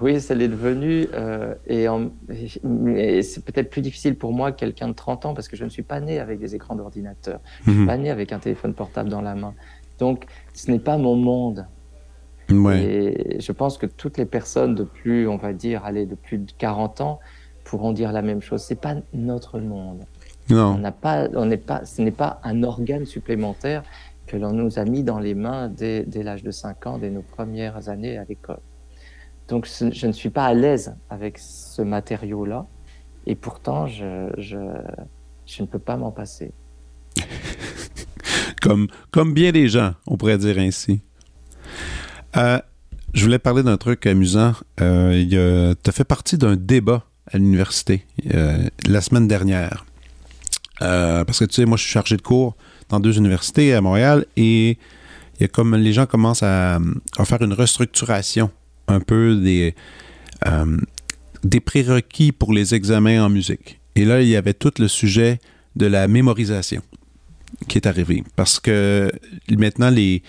Oui, 0.00 0.20
ça 0.20 0.34
l'est 0.34 0.48
devenu. 0.48 1.08
Euh, 1.12 1.54
et, 1.66 3.22
c'est 3.22 3.44
peut-être 3.44 3.68
plus 3.68 3.82
difficile 3.82 4.16
pour 4.16 4.32
moi, 4.32 4.52
quelqu'un 4.52 4.88
de 4.88 4.94
30 4.94 5.26
ans, 5.26 5.34
parce 5.34 5.48
que 5.48 5.56
je 5.56 5.64
ne 5.64 5.70
suis 5.70 5.82
pas 5.82 6.00
né 6.00 6.20
avec 6.20 6.38
des 6.38 6.54
écrans 6.54 6.76
d'ordinateur. 6.76 7.40
Je 7.64 7.70
ne 7.70 7.74
suis 7.74 7.82
mhm. 7.82 7.88
pas 7.88 7.96
né 7.96 8.10
avec 8.10 8.32
un 8.32 8.38
téléphone 8.38 8.74
portable 8.74 9.08
dans 9.08 9.22
la 9.22 9.34
main. 9.34 9.54
Donc, 9.98 10.24
ce 10.54 10.70
n'est 10.70 10.78
pas 10.78 10.98
mon 10.98 11.16
monde. 11.16 11.66
Et 12.48 13.38
je 13.40 13.52
pense 13.52 13.78
que 13.78 13.86
toutes 13.86 14.18
les 14.18 14.24
personnes 14.24 14.74
de 14.74 14.84
plus, 14.84 15.28
on 15.28 15.36
va 15.36 15.52
dire, 15.52 15.84
allez, 15.84 16.06
de 16.06 16.14
plus 16.14 16.38
de 16.38 16.50
40 16.58 17.00
ans 17.00 17.20
pourront 17.64 17.92
dire 17.92 18.12
la 18.12 18.22
même 18.22 18.40
chose. 18.40 18.62
C'est 18.62 18.80
pas 18.80 18.96
notre 19.12 19.60
monde. 19.60 20.04
Non. 20.50 20.74
On 20.74 20.78
n'a 20.78 20.92
pas, 20.92 21.28
on 21.34 21.46
n'est 21.46 21.56
pas, 21.56 21.84
ce 21.84 22.02
n'est 22.02 22.10
pas 22.10 22.40
un 22.44 22.62
organe 22.62 23.06
supplémentaire 23.06 23.82
que 24.26 24.36
l'on 24.36 24.52
nous 24.52 24.78
a 24.78 24.84
mis 24.84 25.02
dans 25.02 25.18
les 25.18 25.34
mains 25.34 25.68
dès, 25.68 26.04
dès 26.04 26.22
l'âge 26.22 26.42
de 26.42 26.50
5 26.50 26.86
ans, 26.86 26.98
dès 26.98 27.10
nos 27.10 27.22
premières 27.22 27.88
années 27.88 28.16
à 28.16 28.24
l'école. 28.24 28.60
Donc 29.48 29.66
je 29.66 30.06
ne 30.06 30.12
suis 30.12 30.30
pas 30.30 30.44
à 30.44 30.54
l'aise 30.54 30.94
avec 31.08 31.38
ce 31.38 31.82
matériau-là, 31.82 32.66
et 33.26 33.34
pourtant 33.34 33.88
je, 33.88 34.30
je, 34.38 34.58
je 35.46 35.62
ne 35.62 35.66
peux 35.66 35.80
pas 35.80 35.96
m'en 35.96 36.12
passer. 36.12 36.52
comme, 38.62 38.86
comme 39.10 39.34
bien 39.34 39.50
des 39.50 39.68
gens, 39.68 39.94
on 40.06 40.16
pourrait 40.16 40.38
dire 40.38 40.58
ainsi. 40.58 41.00
Euh, 42.36 42.60
je 43.12 43.24
voulais 43.24 43.40
parler 43.40 43.64
d'un 43.64 43.76
truc 43.76 44.06
amusant. 44.06 44.52
Euh, 44.80 45.74
tu 45.82 45.90
as 45.90 45.92
fait 45.92 46.04
partie 46.04 46.38
d'un 46.38 46.54
débat 46.54 47.04
à 47.26 47.38
l'université 47.38 48.06
euh, 48.34 48.68
la 48.86 49.00
semaine 49.00 49.26
dernière. 49.26 49.84
Parce 50.80 51.38
que 51.38 51.44
tu 51.44 51.54
sais, 51.54 51.64
moi, 51.66 51.76
je 51.76 51.82
suis 51.82 51.92
chargé 51.92 52.16
de 52.16 52.22
cours 52.22 52.56
dans 52.88 53.00
deux 53.00 53.16
universités 53.18 53.74
à 53.74 53.80
Montréal 53.80 54.26
et 54.36 54.78
y 55.40 55.44
a 55.44 55.48
comme 55.48 55.74
les 55.74 55.92
gens 55.92 56.06
commencent 56.06 56.42
à, 56.42 56.78
faire 57.24 57.42
une 57.42 57.52
restructuration 57.52 58.50
un 58.88 59.00
peu 59.00 59.36
des, 59.36 59.74
euh, 60.46 60.76
des 61.44 61.60
prérequis 61.60 62.32
pour 62.32 62.52
les 62.52 62.74
examens 62.74 63.24
en 63.24 63.28
musique. 63.28 63.80
Et 63.96 64.04
là, 64.04 64.22
il 64.22 64.28
y 64.28 64.36
avait 64.36 64.54
tout 64.54 64.72
le 64.78 64.88
sujet 64.88 65.38
de 65.76 65.86
la 65.86 66.08
mémorisation 66.08 66.82
qui 67.68 67.78
est 67.78 67.86
arrivé. 67.86 68.22
Parce 68.36 68.60
que 68.60 69.10
maintenant, 69.50 69.90
les, 69.90 70.22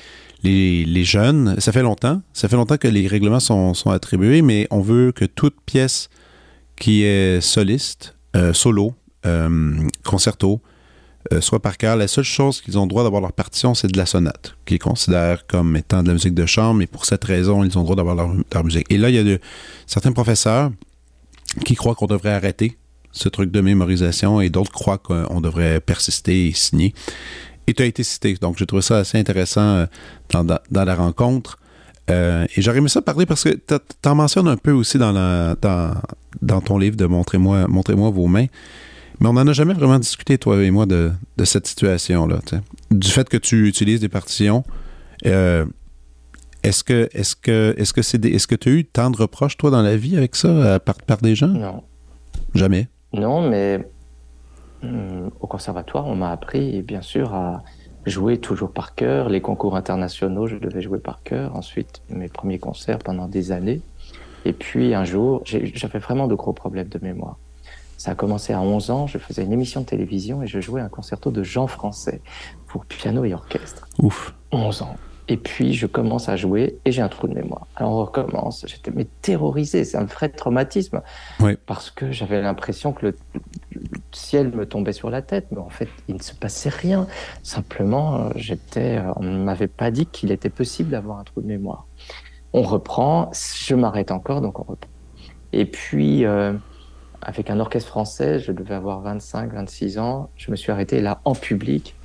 les, 0.43 1.03
jeunes, 1.03 1.59
ça 1.59 1.71
fait 1.71 1.83
longtemps, 1.83 2.21
ça 2.33 2.47
fait 2.47 2.55
longtemps 2.55 2.77
que 2.77 2.87
les 2.87 3.07
règlements 3.07 3.39
sont, 3.39 3.73
attribués, 3.87 4.41
mais 4.41 4.67
on 4.71 4.81
veut 4.81 5.11
que 5.11 5.25
toute 5.25 5.55
pièce 5.65 6.09
qui 6.77 7.03
est 7.03 7.41
soliste, 7.41 8.15
euh, 8.35 8.53
solo, 8.53 8.87
euh, 8.87 9.00
concerto, 10.03 10.61
euh, 11.31 11.39
soit 11.39 11.61
par 11.61 11.77
cœur. 11.77 11.95
La 11.97 12.07
seule 12.07 12.23
chose 12.23 12.61
qu'ils 12.61 12.79
ont 12.79 12.87
droit 12.87 13.03
d'avoir 13.03 13.21
leur 13.21 13.31
partition, 13.31 13.75
c'est 13.75 13.87
de 13.87 13.97
la 13.97 14.07
sonate, 14.07 14.55
qu'ils 14.65 14.79
considèrent 14.79 15.45
comme 15.45 15.77
étant 15.77 16.01
de 16.01 16.07
la 16.07 16.13
musique 16.13 16.33
de 16.33 16.47
chambre, 16.47 16.81
et 16.81 16.87
pour 16.87 17.05
cette 17.05 17.23
raison, 17.23 17.63
ils 17.63 17.77
ont 17.77 17.83
droit 17.83 17.95
d'avoir 17.95 18.15
leur, 18.15 18.63
musique. 18.63 18.87
Et 18.89 18.97
là, 18.97 19.09
il 19.09 19.15
y 19.15 19.19
a 19.19 19.23
de, 19.23 19.39
certains 19.85 20.13
professeurs 20.13 20.71
qui 21.63 21.75
croient 21.75 21.93
qu'on 21.93 22.07
devrait 22.07 22.33
arrêter 22.33 22.77
ce 23.11 23.29
truc 23.29 23.51
de 23.51 23.61
mémorisation, 23.61 24.41
et 24.41 24.49
d'autres 24.49 24.71
croient 24.71 24.97
qu'on 24.97 25.41
devrait 25.41 25.79
persister 25.79 26.47
et 26.47 26.53
signer. 26.53 26.95
Et 27.67 27.75
tu 27.75 27.83
as 27.83 27.85
été 27.85 28.01
cité, 28.01 28.33
donc 28.41 28.57
j'ai 28.57 28.65
trouvé 28.65 28.81
ça 28.81 28.97
assez 28.97 29.19
intéressant 29.19 29.61
euh, 29.61 29.85
dans, 30.31 30.85
la 30.85 30.95
rencontre. 30.95 31.59
Euh, 32.09 32.47
et 32.55 32.63
j'aurais 32.63 32.79
aimé 32.79 32.89
ça 32.89 33.03
parler 33.03 33.27
parce 33.27 33.43
que 33.43 33.49
tu 33.49 34.09
en 34.09 34.15
mentionnes 34.15 34.47
un 34.47 34.57
peu 34.57 34.71
aussi 34.71 34.97
dans, 34.97 35.13
ton 36.65 36.77
livre 36.79 36.95
de 36.95 37.05
Montrez-moi 37.05 37.67
Montrez 37.67 37.93
vos 37.93 38.27
mains. 38.27 38.47
Mais 39.21 39.27
on 39.27 39.33
n'en 39.33 39.45
a 39.47 39.53
jamais 39.53 39.75
vraiment 39.75 39.99
discuté, 39.99 40.39
toi 40.39 40.63
et 40.63 40.71
moi, 40.71 40.87
de, 40.87 41.11
cette 41.43 41.67
situation-là. 41.67 42.39
Du 42.89 43.07
fait 43.07 43.29
que 43.29 43.37
tu 43.37 43.67
utilises 43.67 43.99
des 43.99 44.09
partitions. 44.09 44.63
Euh, 45.27 45.65
est-ce 46.63 46.83
que 46.83 47.07
est-ce 47.13 47.35
que 47.35 47.75
est-ce 47.77 47.93
que 47.93 48.01
c'est 48.01 48.23
est-ce 48.25 48.47
que 48.47 48.55
tu 48.55 48.69
as 48.69 48.71
eu 48.71 48.85
tant 48.85 49.11
de 49.11 49.17
reproches 49.17 49.57
toi 49.57 49.69
dans 49.69 49.83
la 49.83 49.95
vie 49.95 50.17
avec 50.17 50.35
ça 50.35 50.79
par, 50.79 50.95
par 50.95 51.17
des 51.17 51.35
gens? 51.35 51.47
Non. 51.47 51.83
Jamais? 52.55 52.87
Non, 53.13 53.47
mais 53.47 53.85
hmm, 54.81 55.27
au 55.39 55.45
conservatoire, 55.45 56.07
on 56.07 56.15
m'a 56.15 56.31
appris 56.31 56.81
bien 56.81 57.03
sûr 57.03 57.33
à 57.35 57.63
jouer 58.07 58.39
toujours 58.39 58.71
par 58.71 58.95
cœur. 58.95 59.29
Les 59.29 59.41
concours 59.41 59.75
internationaux, 59.75 60.47
je 60.47 60.55
devais 60.55 60.81
jouer 60.81 60.99
par 60.99 61.21
cœur. 61.21 61.55
Ensuite, 61.55 62.01
mes 62.09 62.27
premiers 62.27 62.59
concerts 62.59 62.97
pendant 62.97 63.27
des 63.27 63.51
années. 63.51 63.81
Et 64.45 64.53
puis 64.53 64.95
un 64.95 65.03
jour, 65.03 65.43
j'avais 65.45 65.99
vraiment 65.99 66.27
de 66.27 66.33
gros 66.33 66.53
problèmes 66.53 66.89
de 66.89 66.99
mémoire. 66.99 67.37
Ça 68.01 68.13
a 68.13 68.15
commencé 68.15 68.51
à 68.51 68.59
11 68.59 68.89
ans, 68.89 69.05
je 69.05 69.19
faisais 69.19 69.43
une 69.43 69.53
émission 69.53 69.81
de 69.81 69.85
télévision 69.85 70.41
et 70.41 70.47
je 70.47 70.59
jouais 70.59 70.81
un 70.81 70.89
concerto 70.89 71.29
de 71.29 71.43
Jean 71.43 71.67
Français 71.67 72.23
pour 72.65 72.87
piano 72.87 73.25
et 73.25 73.31
orchestre. 73.35 73.87
Ouf. 73.99 74.33
11 74.51 74.81
ans. 74.81 74.95
Et 75.27 75.37
puis 75.37 75.75
je 75.75 75.85
commence 75.85 76.27
à 76.27 76.35
jouer 76.35 76.79
et 76.83 76.91
j'ai 76.91 77.03
un 77.03 77.09
trou 77.09 77.27
de 77.27 77.35
mémoire. 77.35 77.67
Alors 77.75 77.91
on 77.91 77.97
recommence. 77.97 78.65
J'étais 78.67 78.89
mais 78.89 79.05
terrorisé, 79.21 79.85
c'est 79.85 79.97
un 79.97 80.05
vrai 80.05 80.29
traumatisme. 80.29 81.03
Oui. 81.41 81.57
Parce 81.67 81.91
que 81.91 82.11
j'avais 82.11 82.41
l'impression 82.41 82.91
que 82.91 83.05
le, 83.05 83.15
ciel 84.11 84.49
me 84.49 84.65
tombait 84.65 84.93
sur 84.93 85.11
la 85.11 85.21
tête, 85.21 85.45
mais 85.51 85.59
en 85.59 85.69
fait 85.69 85.89
il 86.07 86.15
ne 86.15 86.23
se 86.23 86.33
passait 86.33 86.69
rien. 86.69 87.05
Simplement, 87.43 88.31
j'étais, 88.35 88.99
on 89.17 89.23
ne 89.23 89.43
m'avait 89.43 89.67
pas 89.67 89.91
dit 89.91 90.07
qu'il 90.07 90.31
était 90.31 90.49
possible 90.49 90.89
d'avoir 90.89 91.19
un 91.19 91.23
trou 91.23 91.41
de 91.41 91.47
mémoire. 91.47 91.85
On 92.51 92.63
reprend, 92.63 93.29
je 93.31 93.75
m'arrête 93.75 94.09
encore, 94.09 94.41
donc 94.41 94.57
on 94.57 94.63
reprend. 94.63 94.89
Et 95.53 95.65
puis 95.65 96.25
euh, 96.25 96.53
avec 97.21 97.49
un 97.49 97.59
orchestre 97.59 97.89
français, 97.89 98.39
je 98.39 98.51
devais 98.51 98.75
avoir 98.75 99.01
25, 99.01 99.53
26 99.53 99.99
ans. 99.99 100.29
Je 100.35 100.51
me 100.51 100.55
suis 100.55 100.71
arrêté 100.71 101.01
là 101.01 101.21
en 101.25 101.35
public 101.35 101.95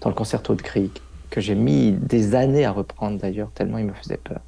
dans 0.00 0.10
le 0.10 0.14
concerto 0.14 0.54
de 0.54 0.62
Grieg, 0.62 0.90
que 1.30 1.40
j'ai 1.40 1.54
mis 1.54 1.92
des 1.92 2.34
années 2.34 2.64
à 2.64 2.72
reprendre 2.72 3.18
d'ailleurs, 3.18 3.50
tellement 3.50 3.78
il 3.78 3.86
me 3.86 3.92
faisait 3.92 4.18
peur. 4.18 4.40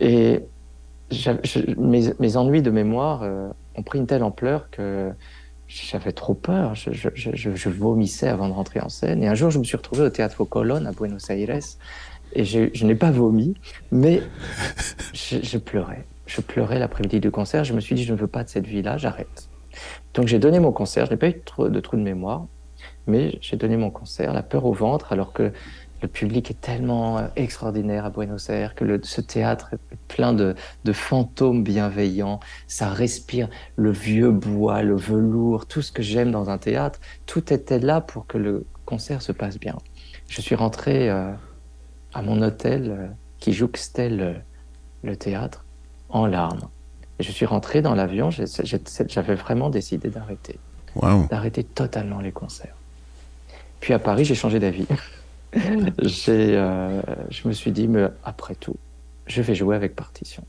Et 0.00 0.44
mes, 1.76 2.36
ennuis 2.36 2.62
de 2.62 2.70
mémoire 2.70 3.22
euh, 3.22 3.48
ont 3.74 3.82
pris 3.82 3.98
une 3.98 4.06
telle 4.06 4.22
ampleur 4.22 4.70
que 4.70 5.10
j'avais 5.66 6.12
trop 6.12 6.34
peur. 6.34 6.74
Je, 6.74 6.90
je, 7.14 7.68
vomissais 7.68 8.28
avant 8.28 8.48
de 8.48 8.54
rentrer 8.54 8.80
en 8.80 8.88
scène. 8.88 9.22
Et 9.22 9.28
un 9.28 9.34
jour, 9.34 9.50
je 9.50 9.58
me 9.58 9.64
suis 9.64 9.76
retrouvé 9.76 10.02
au 10.02 10.10
Théâtre 10.10 10.44
Colonne 10.44 10.86
à 10.86 10.92
Buenos 10.92 11.28
Aires. 11.30 11.60
Et 12.34 12.44
je, 12.44 12.84
n'ai 12.84 12.94
pas 12.94 13.10
vomi, 13.10 13.54
mais 13.90 14.22
je 15.14 15.58
pleurais 15.58 16.04
je 16.28 16.40
pleurais 16.40 16.78
l'après-midi 16.78 17.20
du 17.20 17.30
concert. 17.30 17.64
Je 17.64 17.72
me 17.72 17.80
suis 17.80 17.94
dit, 17.94 18.04
je 18.04 18.12
ne 18.12 18.18
veux 18.18 18.26
pas 18.28 18.44
de 18.44 18.48
cette 18.48 18.66
vie-là, 18.66 18.98
j'arrête. 18.98 19.48
Donc 20.14 20.28
j'ai 20.28 20.38
donné 20.38 20.60
mon 20.60 20.72
concert. 20.72 21.06
Je 21.06 21.12
n'ai 21.12 21.16
pas 21.16 21.28
eu 21.28 21.32
de 21.34 21.80
trou 21.80 21.96
de 21.96 22.02
mémoire, 22.02 22.46
mais 23.06 23.38
j'ai 23.40 23.56
donné 23.56 23.76
mon 23.76 23.90
concert, 23.90 24.32
la 24.32 24.42
peur 24.42 24.64
au 24.66 24.72
ventre, 24.72 25.12
alors 25.12 25.32
que 25.32 25.52
le 26.00 26.06
public 26.06 26.50
est 26.50 26.60
tellement 26.60 27.18
euh, 27.18 27.26
extraordinaire 27.34 28.04
à 28.04 28.10
Buenos 28.10 28.50
Aires, 28.50 28.76
que 28.76 29.00
ce 29.02 29.20
théâtre 29.20 29.70
est 29.72 29.98
plein 30.06 30.32
de, 30.32 30.54
fantômes 30.92 31.64
bienveillants. 31.64 32.38
Ça 32.68 32.90
respire 32.90 33.48
le 33.74 33.90
vieux 33.90 34.30
bois, 34.30 34.82
le 34.82 34.96
velours, 34.96 35.66
tout 35.66 35.82
ce 35.82 35.90
que 35.90 36.02
j'aime 36.02 36.30
dans 36.30 36.50
un 36.50 36.58
théâtre. 36.58 37.00
Tout 37.26 37.52
était 37.52 37.80
là 37.80 38.00
pour 38.00 38.26
que 38.26 38.38
le 38.38 38.64
concert 38.84 39.22
se 39.22 39.32
passe 39.32 39.58
bien. 39.58 39.76
Je 40.28 40.40
suis 40.40 40.54
rentré 40.54 41.10
euh, 41.10 41.32
à 42.14 42.22
mon 42.22 42.42
hôtel 42.42 42.90
euh, 42.90 43.06
qui 43.40 43.52
jouxtait 43.52 44.10
le 44.10 45.16
théâtre 45.16 45.64
en 46.08 46.26
larmes. 46.26 46.68
Et 47.18 47.22
je 47.22 47.32
suis 47.32 47.46
rentré 47.46 47.82
dans 47.82 47.94
l'avion, 47.94 48.30
j'avais 48.30 49.34
vraiment 49.34 49.70
décidé 49.70 50.08
d'arrêter. 50.08 50.58
D'arrêter 51.30 51.64
totalement 51.64 52.20
les 52.20 52.32
concerts. 52.32 52.74
Puis 53.80 53.92
à 53.92 53.98
Paris, 53.98 54.24
j'ai 54.24 54.34
changé 54.34 54.58
d'avis. 54.58 54.86
euh, 55.56 57.02
je 57.30 57.48
me 57.48 57.52
suis 57.52 57.72
dit, 57.72 57.88
mais 57.88 58.06
après 58.24 58.54
tout, 58.54 58.76
je 59.26 59.42
vais 59.42 59.54
jouer 59.54 59.76
avec 59.76 59.94
partition. 59.94 60.44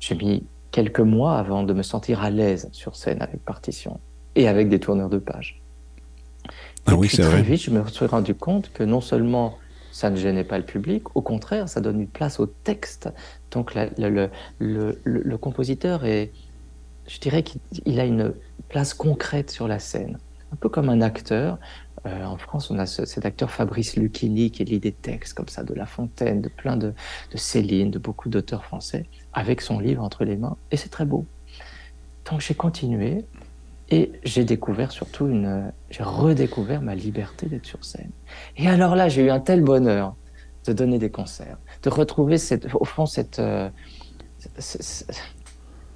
J'ai 0.00 0.14
mis 0.14 0.44
quelques 0.70 1.00
mois 1.00 1.38
avant 1.38 1.62
de 1.62 1.72
me 1.72 1.82
sentir 1.82 2.22
à 2.22 2.30
l'aise 2.30 2.68
sur 2.72 2.96
scène 2.96 3.20
avec 3.20 3.44
partition 3.44 4.00
et 4.34 4.48
avec 4.48 4.68
des 4.68 4.78
tourneurs 4.78 5.08
de 5.08 5.18
pages. 5.18 5.60
Ah 6.86 6.94
oui, 6.94 7.08
c'est 7.08 7.22
vrai. 7.22 7.42
vite, 7.42 7.62
je 7.62 7.70
me 7.70 7.86
suis 7.86 8.06
rendu 8.06 8.34
compte 8.34 8.72
que 8.72 8.82
non 8.82 9.00
seulement 9.00 9.58
ça 9.98 10.10
ne 10.10 10.16
gênait 10.16 10.44
pas 10.44 10.58
le 10.58 10.64
public, 10.64 11.16
au 11.16 11.22
contraire, 11.22 11.68
ça 11.68 11.80
donne 11.80 12.00
une 12.02 12.06
place 12.06 12.38
au 12.38 12.46
texte. 12.46 13.08
Donc 13.50 13.72
le, 13.74 15.36
compositeur 15.38 16.04
est, 16.04 16.30
je 17.08 17.18
dirais 17.18 17.42
qu'il 17.42 17.98
a 17.98 18.04
une 18.04 18.32
place 18.68 18.94
concrète 18.94 19.50
sur 19.50 19.66
la 19.66 19.80
scène, 19.80 20.18
un 20.52 20.56
peu 20.56 20.68
comme 20.68 20.88
un 20.88 21.00
acteur. 21.00 21.58
Euh, 22.06 22.24
en 22.24 22.36
France, 22.36 22.70
on 22.70 22.78
a 22.78 22.86
cet 22.86 23.26
acteur 23.26 23.50
Fabrice 23.50 23.96
Lucchini 23.96 24.52
qui 24.52 24.64
lit 24.64 24.78
des 24.78 24.92
textes 24.92 25.34
comme 25.34 25.48
ça 25.48 25.64
de 25.64 25.74
La 25.74 25.84
Fontaine, 25.84 26.42
de 26.42 26.48
plein 26.48 26.76
de, 26.76 26.94
de 27.32 27.36
Céline, 27.36 27.90
de 27.90 27.98
beaucoup 27.98 28.28
d'auteurs 28.28 28.64
français, 28.64 29.06
avec 29.32 29.60
son 29.60 29.80
livre 29.80 30.04
entre 30.04 30.24
les 30.24 30.36
mains, 30.36 30.56
et 30.70 30.76
c'est 30.76 30.90
très 30.90 31.06
beau. 31.06 31.26
Donc 32.30 32.40
j'ai 32.40 32.54
continué 32.54 33.24
et 33.90 34.12
j'ai 34.22 34.44
découvert 34.44 34.92
surtout 34.92 35.26
une, 35.26 35.72
j'ai 35.90 36.02
redécouvert 36.02 36.82
ma 36.82 36.94
liberté 36.94 37.46
d'être 37.46 37.66
sur 37.66 37.84
scène. 37.84 38.10
Et 38.56 38.68
alors 38.68 38.96
là, 38.96 39.08
j'ai 39.08 39.24
eu 39.24 39.30
un 39.30 39.40
tel 39.40 39.62
bonheur 39.62 40.14
de 40.66 40.72
donner 40.72 40.98
des 40.98 41.10
concerts, 41.10 41.58
de 41.82 41.88
retrouver 41.88 42.36
cette, 42.36 42.74
au 42.74 42.84
fond 42.84 43.06
cette, 43.06 43.38
euh, 43.38 43.70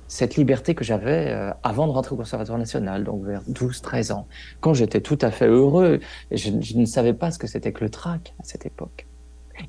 cette 0.08 0.36
liberté 0.36 0.74
que 0.74 0.84
j'avais 0.84 1.28
euh, 1.28 1.52
avant 1.62 1.86
de 1.86 1.92
rentrer 1.92 2.14
au 2.14 2.16
Conservatoire 2.16 2.58
national, 2.58 3.04
donc 3.04 3.24
vers 3.24 3.42
12-13 3.44 4.12
ans, 4.12 4.26
quand 4.60 4.74
j'étais 4.74 5.00
tout 5.00 5.18
à 5.20 5.30
fait 5.30 5.46
heureux. 5.46 6.00
Je, 6.30 6.50
ne 6.50 6.84
savais 6.86 7.14
pas 7.14 7.30
ce 7.30 7.38
que 7.38 7.46
c'était 7.46 7.72
que 7.72 7.84
le 7.84 7.90
trac 7.90 8.34
à 8.40 8.44
cette 8.44 8.66
époque. 8.66 9.06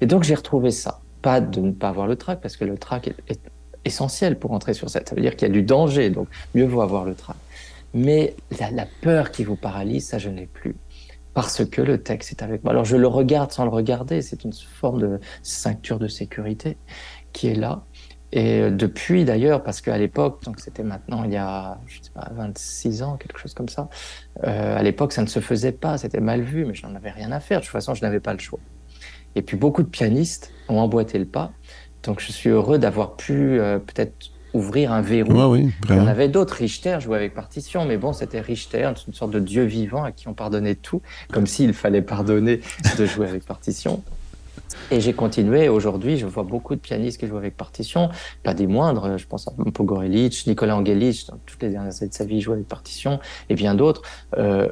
Et 0.02 0.06
donc 0.06 0.24
j'ai 0.24 0.36
retrouvé 0.36 0.72
ça. 0.72 1.00
Pas 1.22 1.40
de 1.40 1.62
ne 1.62 1.72
pas 1.72 1.90
avoir 1.90 2.08
le 2.08 2.18
trac, 2.18 2.42
parce 2.42 2.58
que 2.58 2.66
le 2.66 2.78
trac 2.78 3.08
est, 3.08 3.40
essentiel 3.86 4.40
pour 4.40 4.52
entrer 4.52 4.74
sur 4.74 4.90
scène. 4.90 5.04
Ça 5.06 5.16
veut 5.16 5.22
dire 5.22 5.36
qu'il 5.36 5.48
y 5.48 5.52
a 5.52 5.54
du 5.54 5.64
danger, 5.64 6.10
donc 6.10 6.28
mieux 6.56 6.66
vaut 6.66 6.82
avoir 6.82 7.06
le 7.06 7.16
trac. 7.16 7.36
Mais 7.94 8.36
la, 8.60 8.86
peur 9.02 9.32
qui 9.32 9.44
vous 9.44 9.56
paralyse, 9.56 10.08
ça, 10.08 10.18
je 10.18 10.30
n'ai 10.30 10.48
plus. 10.48 10.76
Parce 11.34 11.66
que 11.66 11.82
le 11.82 12.02
texte 12.02 12.32
est 12.32 12.44
avec 12.44 12.64
moi. 12.64 12.72
Alors, 12.72 12.86
je 12.86 12.96
le 12.96 13.08
regarde 13.08 13.52
sans 13.52 13.64
le 13.64 13.72
regarder. 13.72 14.22
C'est 14.22 14.44
une 14.44 14.54
forme 14.54 15.02
de 15.02 15.20
ceinture 15.42 16.00
de 16.00 16.08
sécurité 16.08 16.78
qui 17.32 17.48
est 17.48 17.56
là. 17.56 17.84
Et 18.36 18.72
depuis 18.72 19.26
d'ailleurs, 19.26 19.62
parce 19.62 19.80
qu'à 19.80 19.96
l'époque, 19.96 20.44
donc 20.44 20.60
c'était 20.60 20.82
maintenant 20.82 21.24
il 21.24 21.34
y 21.34 21.38
a, 21.38 21.78
je 21.86 22.02
sais 22.02 22.10
pas, 22.12 22.32
26 22.34 23.04
ans, 23.04 23.16
quelque 23.16 23.38
chose 23.38 23.54
comme 23.54 23.70
ça, 23.70 23.90
euh, 24.44 24.76
à 24.76 24.82
l'époque 24.82 25.14
ça 25.14 25.22
ne 25.22 25.28
se 25.28 25.40
faisait 25.40 25.72
pas, 25.72 26.00
c'était 26.00 26.20
mal 26.20 26.42
vu, 26.42 26.66
mais 26.66 26.74
je 26.74 26.84
n'en 26.88 26.96
avais 26.96 27.12
rien 27.12 27.32
à 27.32 27.40
faire. 27.40 27.60
De 27.60 27.66
toute 27.66 27.72
façon, 27.72 27.94
je 27.94 28.02
n'avais 28.02 28.20
pas 28.20 28.34
le 28.34 28.40
choix. 28.40 28.60
Et 29.36 29.44
puis 29.44 29.56
beaucoup 29.56 29.84
de 29.84 29.88
pianistes 29.88 30.52
ont 30.68 30.80
emboîté 30.80 31.20
le 31.20 31.26
pas. 31.26 31.52
Donc 32.02 32.22
je 32.22 32.32
suis 32.32 32.50
heureux 32.50 32.80
d'avoir 32.80 33.16
pu 33.16 33.60
euh, 33.60 33.78
peut-être 33.78 34.32
ouvrir 34.54 34.92
un 34.92 35.02
verrou. 35.02 35.34
oui, 35.52 35.72
il 35.90 35.96
y 35.96 36.00
en 36.00 36.08
avait 36.08 36.30
d'autres. 36.30 36.56
Richter 36.56 36.98
jouait 37.00 37.18
avec 37.18 37.34
partition, 37.34 37.86
mais 37.86 37.98
bon, 37.98 38.14
c'était 38.14 38.40
Richter, 38.40 38.92
une 39.08 39.14
sorte 39.14 39.32
de 39.32 39.40
dieu 39.40 39.64
vivant 39.64 40.04
à 40.04 40.12
qui 40.12 40.28
on 40.28 40.34
pardonnait 40.34 40.76
tout, 40.76 41.02
comme 41.32 41.48
s'il 41.48 41.74
fallait 41.74 42.02
pardonner 42.02 42.62
de 42.98 43.06
jouer 43.06 43.28
avec 43.28 43.46
partition. 43.46 44.04
Et 44.92 45.02
j'ai 45.02 45.14
continué. 45.14 45.70
Aujourd'hui, 45.70 46.18
je 46.18 46.26
vois 46.26 46.44
beaucoup 46.44 46.76
de 46.76 46.80
pianistes 46.80 47.20
qui 47.20 47.28
jouent 47.28 47.38
avec 47.38 47.56
partition, 47.56 48.10
pas 48.44 48.54
des 48.54 48.68
moindres. 48.68 49.18
Je 49.18 49.26
pense 49.28 49.48
à 49.48 49.52
Pogorelic, 49.72 50.46
Nicolas 50.48 50.76
Angelic, 50.76 51.28
dans 51.30 51.38
toutes 51.46 51.62
les 51.62 51.70
dernières 51.70 51.96
années 52.02 52.10
de 52.10 52.14
sa 52.14 52.26
vie, 52.26 52.42
joue 52.42 52.54
avec 52.54 52.68
partition, 52.68 53.20
et 53.50 53.56
bien 53.56 53.76
d'autres. 53.76 54.02
Euh, 54.38 54.68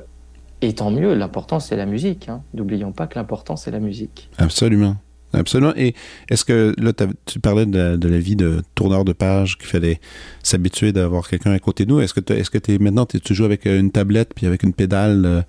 et 0.62 0.74
tant 0.74 0.92
mieux, 0.92 1.16
l'important 1.16 1.60
c'est 1.60 1.76
la 1.76 1.86
musique. 1.86 2.30
Hein. 2.30 2.44
N'oublions 2.54 2.92
pas 2.92 3.08
que 3.08 3.18
l'important 3.18 3.56
c'est 3.56 3.72
la 3.72 3.80
musique. 3.80 4.30
Absolument. 4.38 4.96
Absolument. 5.34 5.74
Et 5.76 5.96
est-ce 6.30 6.44
que 6.46 6.74
là, 6.78 6.92
tu 7.26 7.40
parlais 7.40 7.66
de, 7.66 8.08
la 8.08 8.18
vie 8.18 8.36
de 8.36 8.62
tourneur 8.76 9.06
de 9.06 9.14
page 9.14 9.58
qu'il 9.58 9.68
fallait 9.68 10.00
s'habituer 10.44 10.92
d'avoir 10.92 11.28
quelqu'un 11.28 11.52
à 11.52 11.60
côté 11.60 11.86
de 11.86 11.92
nous. 11.92 12.02
Est-ce 12.02 12.14
que, 12.14 12.20
que 12.20 12.72
es, 12.72 12.78
maintenant, 12.80 13.06
tu 13.06 13.34
joues 13.34 13.46
avec 13.46 13.66
une 13.66 13.92
tablette 13.92 14.34
puis 14.36 14.46
avec 14.46 14.64
une 14.64 14.74
pédale? 14.74 15.26
Euh? 15.26 15.42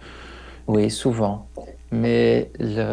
Oui, 0.69 0.91
souvent. 0.91 1.49
Mais 1.93 2.51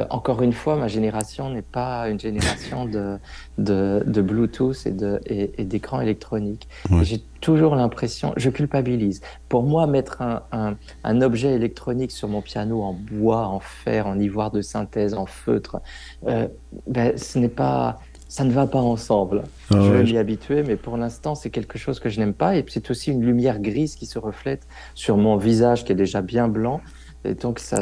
encore 0.10 0.42
une 0.42 0.52
fois, 0.52 0.76
ma 0.76 0.90
génération 0.90 1.50
n'est 1.50 1.62
pas 1.62 2.10
une 2.10 2.20
génération 2.20 2.84
de, 2.86 3.18
de, 3.58 4.22
Bluetooth 4.22 4.86
et, 4.86 4.92
de, 4.92 5.22
et, 5.26 5.64
d'écran 5.64 6.02
électronique. 6.02 6.68
J'ai 7.02 7.22
toujours 7.40 7.76
l'impression, 7.76 8.34
je 8.36 8.50
culpabilise. 8.50 9.22
Pour 9.48 9.64
moi, 9.64 9.88
mettre 9.88 10.22
un, 10.22 10.76
un, 11.04 11.22
objet 11.22 11.54
électronique 11.54 12.12
sur 12.12 12.28
mon 12.28 12.42
piano 12.42 12.82
en 12.82 12.94
bois, 12.94 13.48
en 13.48 13.62
fer, 13.62 14.06
en 14.06 14.20
ivoire 14.20 14.52
de 14.52 14.62
synthèse, 14.62 15.14
en 15.14 15.26
feutre, 15.26 15.80
euh, 16.28 16.48
ben, 16.88 17.18
ce 17.18 17.40
n'est 17.40 17.48
pas, 17.48 18.00
ça 18.28 18.44
ne 18.44 18.52
va 18.52 18.68
pas 18.68 18.80
ensemble. 18.80 19.44
Ah 19.72 19.76
je 19.82 19.92
vais 19.92 20.04
m'y 20.04 20.18
habituer, 20.18 20.64
mais 20.64 20.76
pour 20.76 20.98
l'instant, 20.98 21.36
c'est 21.36 21.50
quelque 21.50 21.78
chose 21.78 22.00
que 22.00 22.10
je 22.10 22.20
n'aime 22.20 22.34
pas. 22.34 22.58
Et 22.58 22.66
c'est 22.68 22.92
aussi 22.92 23.12
une 23.12 23.26
lumière 23.26 23.60
grise 23.60 23.96
qui 23.96 24.06
se 24.06 24.20
reflète 24.20 24.68
sur 24.94 25.18
mon 25.18 25.38
visage 25.38 25.86
qui 25.86 25.94
est 25.94 25.96
déjà 25.96 26.22
bien 26.22 26.48
blanc. 26.48 26.82
Et 27.26 27.34
donc, 27.34 27.60
ça, 27.60 27.80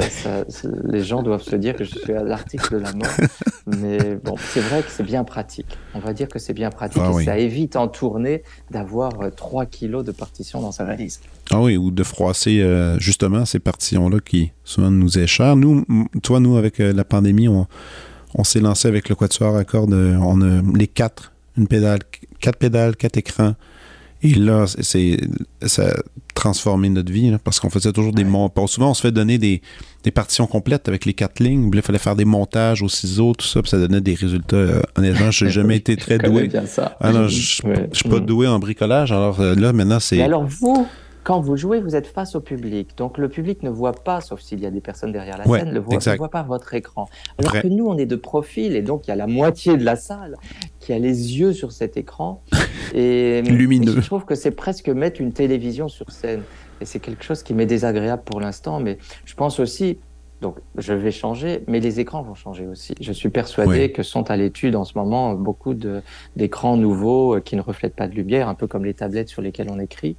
les 0.84 1.04
gens 1.04 1.22
doivent 1.22 1.42
se 1.42 1.54
dire 1.54 1.76
que 1.76 1.84
je 1.84 1.96
suis 1.96 2.12
à 2.12 2.24
l'article 2.24 2.74
de 2.74 2.78
la 2.78 2.92
mort. 2.92 3.06
Mais 3.66 4.16
bon, 4.16 4.34
c'est 4.36 4.60
vrai 4.60 4.82
que 4.82 4.90
c'est 4.90 5.04
bien 5.04 5.22
pratique. 5.22 5.78
On 5.94 6.00
va 6.00 6.12
dire 6.12 6.26
que 6.26 6.40
c'est 6.40 6.54
bien 6.54 6.70
pratique 6.70 7.02
ah 7.04 7.12
et 7.20 7.24
ça 7.24 7.38
évite 7.38 7.76
en 7.76 7.86
tournée 7.86 8.42
d'avoir 8.70 9.12
3 9.36 9.62
euh, 9.62 9.66
kilos 9.66 10.04
de 10.04 10.10
partitions 10.10 10.60
dans 10.60 10.72
sa 10.72 10.84
valise. 10.84 11.20
Ah 11.50 11.60
oui, 11.60 11.76
ou 11.76 11.92
de 11.92 12.02
froisser 12.02 12.62
euh, 12.62 12.98
justement 12.98 13.44
ces 13.44 13.60
partitions-là 13.60 14.18
qui 14.20 14.50
souvent 14.64 14.90
nous 14.90 15.18
est 15.18 15.28
cher. 15.28 15.54
Nous, 15.54 15.84
toi, 16.22 16.40
nous, 16.40 16.56
avec 16.56 16.80
euh, 16.80 16.92
la 16.92 17.04
pandémie, 17.04 17.46
on, 17.46 17.68
on 18.34 18.42
s'est 18.42 18.60
lancé 18.60 18.88
avec 18.88 19.08
le 19.08 19.14
Quatuor 19.14 19.56
à 19.56 19.64
cordes. 19.64 19.94
On 19.94 20.42
a 20.42 20.62
les 20.76 20.88
quatre, 20.88 21.32
une 21.56 21.68
pédale, 21.68 22.00
quatre 22.40 22.58
pédales, 22.58 22.96
quatre 22.96 23.16
écrans. 23.16 23.54
Et 24.22 24.34
là, 24.34 24.66
c'est 24.66 25.16
ça 25.62 25.88
a 25.88 25.94
transformé 26.34 26.88
notre 26.88 27.12
vie 27.12 27.34
parce 27.42 27.60
qu'on 27.60 27.70
faisait 27.70 27.92
toujours 27.92 28.12
des 28.12 28.24
montages. 28.24 28.70
Souvent, 28.70 28.90
on 28.90 28.94
se 28.94 29.02
fait 29.02 29.12
donner 29.12 29.38
des, 29.38 29.60
des, 30.04 30.10
partitions 30.10 30.46
complètes 30.46 30.88
avec 30.88 31.04
les 31.04 31.14
quatre 31.14 31.40
lignes. 31.40 31.70
il 31.72 31.82
fallait 31.82 31.98
faire 31.98 32.16
des 32.16 32.24
montages 32.24 32.82
au 32.82 32.88
ciseau, 32.88 33.32
tout 33.34 33.46
ça, 33.46 33.62
puis 33.62 33.70
ça 33.70 33.78
donnait 33.78 34.00
des 34.00 34.14
résultats. 34.14 34.56
Euh, 34.56 34.82
honnêtement, 34.96 35.30
je 35.30 35.44
n'ai 35.44 35.50
jamais 35.58 35.76
été 35.76 35.96
très 35.96 36.18
doué. 36.18 36.48
Ah 37.00 37.12
je 37.28 37.66
ne 37.66 37.92
suis 37.92 38.08
pas 38.08 38.20
doué 38.20 38.46
en 38.46 38.58
bricolage. 38.58 39.12
Alors 39.12 39.40
euh, 39.40 39.54
là, 39.54 39.72
maintenant, 39.72 40.00
c'est. 40.00 40.20
Alors 40.20 40.46
vous, 40.46 40.86
quand 41.28 41.40
vous 41.40 41.58
jouez, 41.58 41.82
vous 41.82 41.94
êtes 41.94 42.06
face 42.06 42.34
au 42.36 42.40
public. 42.40 42.96
Donc 42.96 43.18
le 43.18 43.28
public 43.28 43.62
ne 43.62 43.68
voit 43.68 43.92
pas, 43.92 44.22
sauf 44.22 44.40
s'il 44.40 44.60
y 44.60 44.66
a 44.66 44.70
des 44.70 44.80
personnes 44.80 45.12
derrière 45.12 45.36
la 45.36 45.44
scène, 45.44 45.74
ne 45.74 45.78
voit, 45.78 45.98
voit 46.16 46.30
pas 46.30 46.42
votre 46.42 46.72
écran. 46.72 47.06
Alors 47.36 47.52
que 47.52 47.66
nous, 47.66 47.86
on 47.86 47.98
est 47.98 48.06
de 48.06 48.16
profil 48.16 48.74
et 48.74 48.80
donc 48.80 49.06
il 49.06 49.10
y 49.10 49.12
a 49.12 49.16
la 49.16 49.26
moitié 49.26 49.76
de 49.76 49.84
la 49.84 49.96
salle 49.96 50.36
qui 50.80 50.94
a 50.94 50.98
les 50.98 51.38
yeux 51.38 51.52
sur 51.52 51.72
cet 51.72 51.98
écran. 51.98 52.42
Et, 52.94 53.42
Lumineux. 53.42 54.00
je 54.00 54.06
trouve 54.06 54.24
que 54.24 54.34
c'est 54.34 54.52
presque 54.52 54.88
mettre 54.88 55.20
une 55.20 55.34
télévision 55.34 55.88
sur 55.88 56.10
scène. 56.10 56.40
Et 56.80 56.86
c'est 56.86 56.98
quelque 56.98 57.22
chose 57.22 57.42
qui 57.42 57.52
m'est 57.52 57.66
désagréable 57.66 58.22
pour 58.24 58.40
l'instant, 58.40 58.80
mais 58.80 58.96
je 59.26 59.34
pense 59.34 59.60
aussi, 59.60 59.98
donc, 60.40 60.56
je 60.76 60.92
vais 60.92 61.10
changer, 61.10 61.64
mais 61.66 61.80
les 61.80 61.98
écrans 61.98 62.22
vont 62.22 62.36
changer 62.36 62.66
aussi. 62.66 62.94
Je 63.00 63.12
suis 63.12 63.28
persuadé 63.28 63.90
que 63.90 64.04
sont 64.04 64.30
à 64.30 64.36
l'étude 64.36 64.76
en 64.76 64.84
ce 64.84 64.96
moment 64.96 65.34
beaucoup 65.34 65.74
d'écrans 66.36 66.76
nouveaux 66.76 67.36
euh, 67.36 67.40
qui 67.40 67.56
ne 67.56 67.60
reflètent 67.60 67.96
pas 67.96 68.06
de 68.06 68.14
lumière, 68.14 68.48
un 68.48 68.54
peu 68.54 68.68
comme 68.68 68.84
les 68.84 68.94
tablettes 68.94 69.28
sur 69.28 69.42
lesquelles 69.42 69.68
on 69.70 69.80
écrit. 69.80 70.16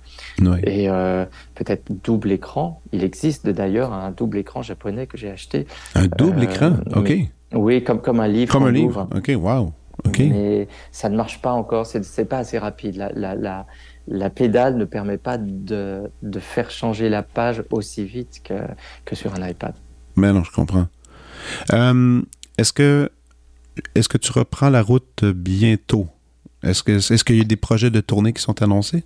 Et 0.64 0.90
euh, 0.90 1.26
peut-être 1.56 1.92
double 2.04 2.32
écran. 2.34 2.82
Il 2.92 3.04
existe 3.04 3.48
d'ailleurs 3.48 3.94
un 3.94 4.12
double 4.12 4.40
écran 4.40 4.62
japonais 4.62 5.08
que 5.08 5.18
j'ai 5.18 5.30
acheté. 5.30 5.68
Un 5.96 6.08
double 6.08 6.44
écran, 6.44 6.74
euh, 6.96 7.00
ok. 7.00 7.14
oui, 7.54 7.84
comme, 7.84 8.02
comme 8.02 8.20
un 8.20 8.28
livre. 8.28 8.52
Comme 8.52 8.66
un 8.66 8.72
livre, 8.72 9.08
ok, 9.16 9.32
wow. 9.38 9.72
Mais 10.18 10.68
ça 10.92 11.10
ne 11.10 11.16
marche 11.16 11.42
pas 11.42 11.52
encore, 11.52 11.86
c'est 11.86 12.26
pas 12.26 12.40
assez 12.40 12.58
rapide. 12.58 12.96
La, 12.96 13.12
la, 13.14 13.36
la, 13.36 13.66
la, 14.08 14.30
pédale 14.30 14.78
ne 14.78 14.86
permet 14.86 15.18
pas 15.18 15.38
de, 15.38 16.10
de, 16.24 16.40
faire 16.40 16.72
changer 16.72 17.10
la 17.10 17.22
page 17.22 17.64
aussi 17.72 18.06
vite 18.06 18.42
que, 18.44 18.54
que 19.06 19.16
sur 19.16 19.36
un 19.36 19.48
iPad. 19.48 19.74
Mais 20.20 20.34
non, 20.34 20.44
je 20.44 20.52
comprends. 20.52 20.88
Euh, 21.74 22.22
est-ce 22.58 22.74
que 22.74 23.10
est-ce 23.96 24.10
que 24.10 24.18
tu 24.18 24.32
reprends 24.34 24.70
la 24.70 24.82
route 24.82 25.24
bientôt? 25.24 26.08
Est-ce 26.62 26.84
que 26.84 26.92
est-ce 26.92 27.24
qu'il 27.24 27.38
y 27.38 27.42
a 27.42 27.46
des 27.46 27.56
projets 27.56 27.90
de 27.90 28.02
tournée 28.02 28.34
qui 28.34 28.42
sont 28.42 28.62
annoncés? 28.62 29.04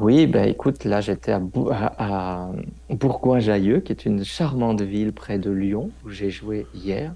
Oui, 0.00 0.26
ben 0.26 0.48
écoute, 0.48 0.84
là 0.84 1.02
j'étais 1.02 1.30
à, 1.32 2.48
Bourgoin-Jallieu, 2.88 3.80
qui 3.80 3.92
est 3.92 4.06
une 4.06 4.24
charmante 4.24 4.80
ville 4.80 5.12
près 5.12 5.38
de 5.38 5.50
Lyon, 5.50 5.90
où 6.04 6.08
j'ai 6.08 6.30
joué 6.30 6.66
hier. 6.74 7.14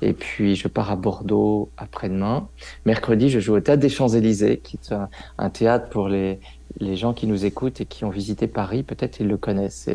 Et 0.00 0.14
puis 0.14 0.56
je 0.56 0.66
pars 0.66 0.90
à 0.90 0.96
Bordeaux 0.96 1.68
après-demain. 1.76 2.48
Mercredi, 2.86 3.28
je 3.28 3.38
joue 3.38 3.54
au 3.54 3.60
Théâtre 3.60 3.82
des 3.82 3.90
Champs-Élysées, 3.90 4.58
qui 4.64 4.78
est 4.82 4.94
un, 5.38 5.50
théâtre 5.50 5.90
pour 5.90 6.08
les, 6.08 6.40
les 6.80 6.96
gens 6.96 7.12
qui 7.12 7.26
nous 7.26 7.44
écoutent 7.44 7.82
et 7.82 7.86
qui 7.86 8.04
ont 8.04 8.10
visité 8.10 8.48
Paris. 8.48 8.82
Peut-être 8.82 9.20
ils 9.20 9.28
le 9.28 9.36
connaissent. 9.36 9.90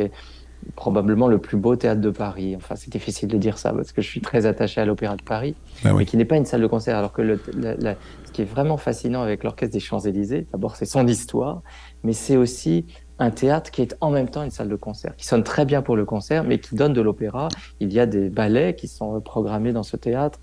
Probablement 0.76 1.28
le 1.28 1.38
plus 1.38 1.58
beau 1.58 1.76
théâtre 1.76 2.02
de 2.02 2.10
Paris. 2.10 2.56
Enfin, 2.56 2.76
c'est 2.76 2.92
difficile 2.92 3.30
de 3.30 3.38
dire 3.38 3.58
ça 3.58 3.74
parce 3.74 3.92
que 3.92 4.02
je 4.02 4.08
suis 4.08 4.22
très 4.22 4.46
attaché 4.46 4.82
à 4.82 4.86
l'Opéra 4.86 5.16
de 5.16 5.24
Paris, 5.24 5.56
ah 5.84 5.94
mais 5.94 6.06
qui 6.06 6.18
n'est 6.18 6.26
pas 6.26 6.38
une 6.38 6.46
salle 6.46 6.62
de 6.62 6.68
concert. 6.68 6.98
Alors 6.98 7.14
que 7.14 7.22
le, 7.22 7.40
ce 7.48 8.32
qui 8.32 8.42
est 8.42 8.46
vraiment 8.46 8.78
fascinant 8.78 9.22
avec 9.22 9.44
l'Orchestre 9.44 9.74
des 9.74 9.80
Champs-Élysées, 9.80 10.48
d'abord 10.52 10.76
c'est 10.76 10.86
son 10.86 11.08
histoire, 11.08 11.62
mais 12.04 12.14
c'est 12.14 12.38
aussi 12.38 12.86
un 13.20 13.32
théâtre 13.32 13.72
qui 13.72 13.82
est 13.82 13.96
en 14.02 14.12
même 14.12 14.30
temps 14.30 14.44
une 14.44 14.52
salle 14.52 14.70
de 14.70 14.76
concert, 14.76 15.16
qui 15.16 15.26
sonne 15.26 15.44
très 15.44 15.66
bien 15.66 15.82
pour 15.82 15.96
le 15.96 16.06
concert, 16.06 16.44
mais 16.44 16.60
qui 16.60 16.76
donne 16.76 16.94
de 16.94 17.02
l'opéra. 17.02 17.48
Il 17.80 17.92
y 17.92 18.00
a 18.00 18.06
des 18.06 18.30
ballets 18.30 18.76
qui 18.76 18.88
sont 18.88 19.20
programmés 19.22 19.74
dans 19.74 19.84
ce 19.84 19.98
théâtre. 19.98 20.40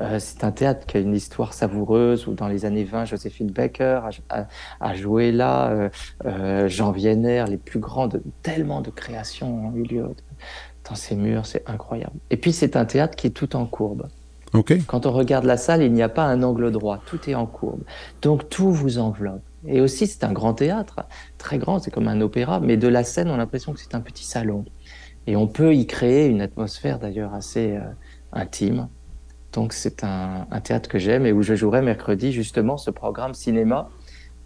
Euh, 0.00 0.18
c'est 0.18 0.44
un 0.44 0.52
théâtre 0.52 0.86
qui 0.86 0.96
a 0.96 1.00
une 1.00 1.14
histoire 1.14 1.54
savoureuse 1.54 2.26
où 2.26 2.34
dans 2.34 2.48
les 2.48 2.64
années 2.64 2.84
20, 2.84 3.06
Joséphine 3.06 3.50
Baker 3.50 4.02
a, 4.80 4.94
joué 4.94 5.32
là, 5.32 5.70
euh, 5.70 5.88
euh, 6.26 6.68
Jean 6.68 6.92
Vienner, 6.92 7.44
les 7.48 7.56
plus 7.56 7.80
grandes, 7.80 8.22
tellement 8.42 8.80
de 8.80 8.90
créations 8.90 9.68
ont 9.68 9.74
eu 9.74 9.82
lieu 9.82 10.06
dans 10.88 10.94
ces 10.94 11.16
murs, 11.16 11.46
c'est 11.46 11.68
incroyable. 11.68 12.16
Et 12.30 12.36
puis 12.36 12.52
c'est 12.52 12.76
un 12.76 12.84
théâtre 12.84 13.16
qui 13.16 13.26
est 13.26 13.30
tout 13.30 13.56
en 13.56 13.66
courbe. 13.66 14.08
Quand 14.86 15.04
on 15.04 15.12
regarde 15.12 15.44
la 15.44 15.58
salle, 15.58 15.82
il 15.82 15.92
n'y 15.92 16.02
a 16.02 16.08
pas 16.08 16.24
un 16.24 16.42
angle 16.42 16.70
droit, 16.70 17.02
tout 17.04 17.28
est 17.28 17.34
en 17.34 17.44
courbe. 17.44 17.82
Donc 18.22 18.48
tout 18.48 18.70
vous 18.70 18.98
enveloppe. 18.98 19.42
Et 19.66 19.80
aussi, 19.80 20.06
c'est 20.06 20.24
un 20.24 20.32
grand 20.32 20.54
théâtre, 20.54 21.00
très 21.36 21.58
grand, 21.58 21.78
c'est 21.78 21.90
comme 21.90 22.08
un 22.08 22.20
opéra, 22.20 22.60
mais 22.60 22.76
de 22.76 22.88
la 22.88 23.04
scène, 23.04 23.28
on 23.28 23.34
a 23.34 23.38
l'impression 23.38 23.72
que 23.74 23.80
c'est 23.80 23.94
un 23.94 24.00
petit 24.00 24.24
salon. 24.24 24.64
Et 25.26 25.36
on 25.36 25.46
peut 25.46 25.74
y 25.74 25.86
créer 25.86 26.26
une 26.26 26.40
atmosphère 26.40 26.98
d'ailleurs 26.98 27.34
assez 27.34 27.78
intime. 28.32 28.88
Donc 29.56 29.72
c'est 29.72 30.04
un, 30.04 30.46
théâtre 30.62 30.86
que 30.86 30.98
j'aime 30.98 31.24
et 31.24 31.32
où 31.32 31.40
je 31.42 31.54
jouerai 31.54 31.80
mercredi 31.80 32.30
justement 32.30 32.76
ce 32.76 32.90
programme 32.90 33.32
cinéma 33.32 33.88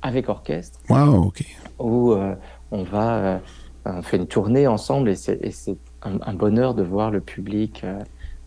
avec 0.03 0.29
orchestre. 0.29 0.79
Wow, 0.89 1.25
ok. 1.25 1.45
Où 1.81 2.13
euh, 2.13 2.37
on 2.71 2.85
va, 2.85 3.17
euh, 3.17 3.39
on 3.87 4.03
fait 4.03 4.19
une 4.19 4.29
tournée 4.29 4.69
ensemble 4.69 5.09
et 5.09 5.17
c'est 5.17 5.77
un, 6.03 6.35
bonheur 6.35 6.75
de 6.75 6.85
voir 6.85 7.11
le 7.11 7.21
public 7.21 7.81
euh, 7.83 7.99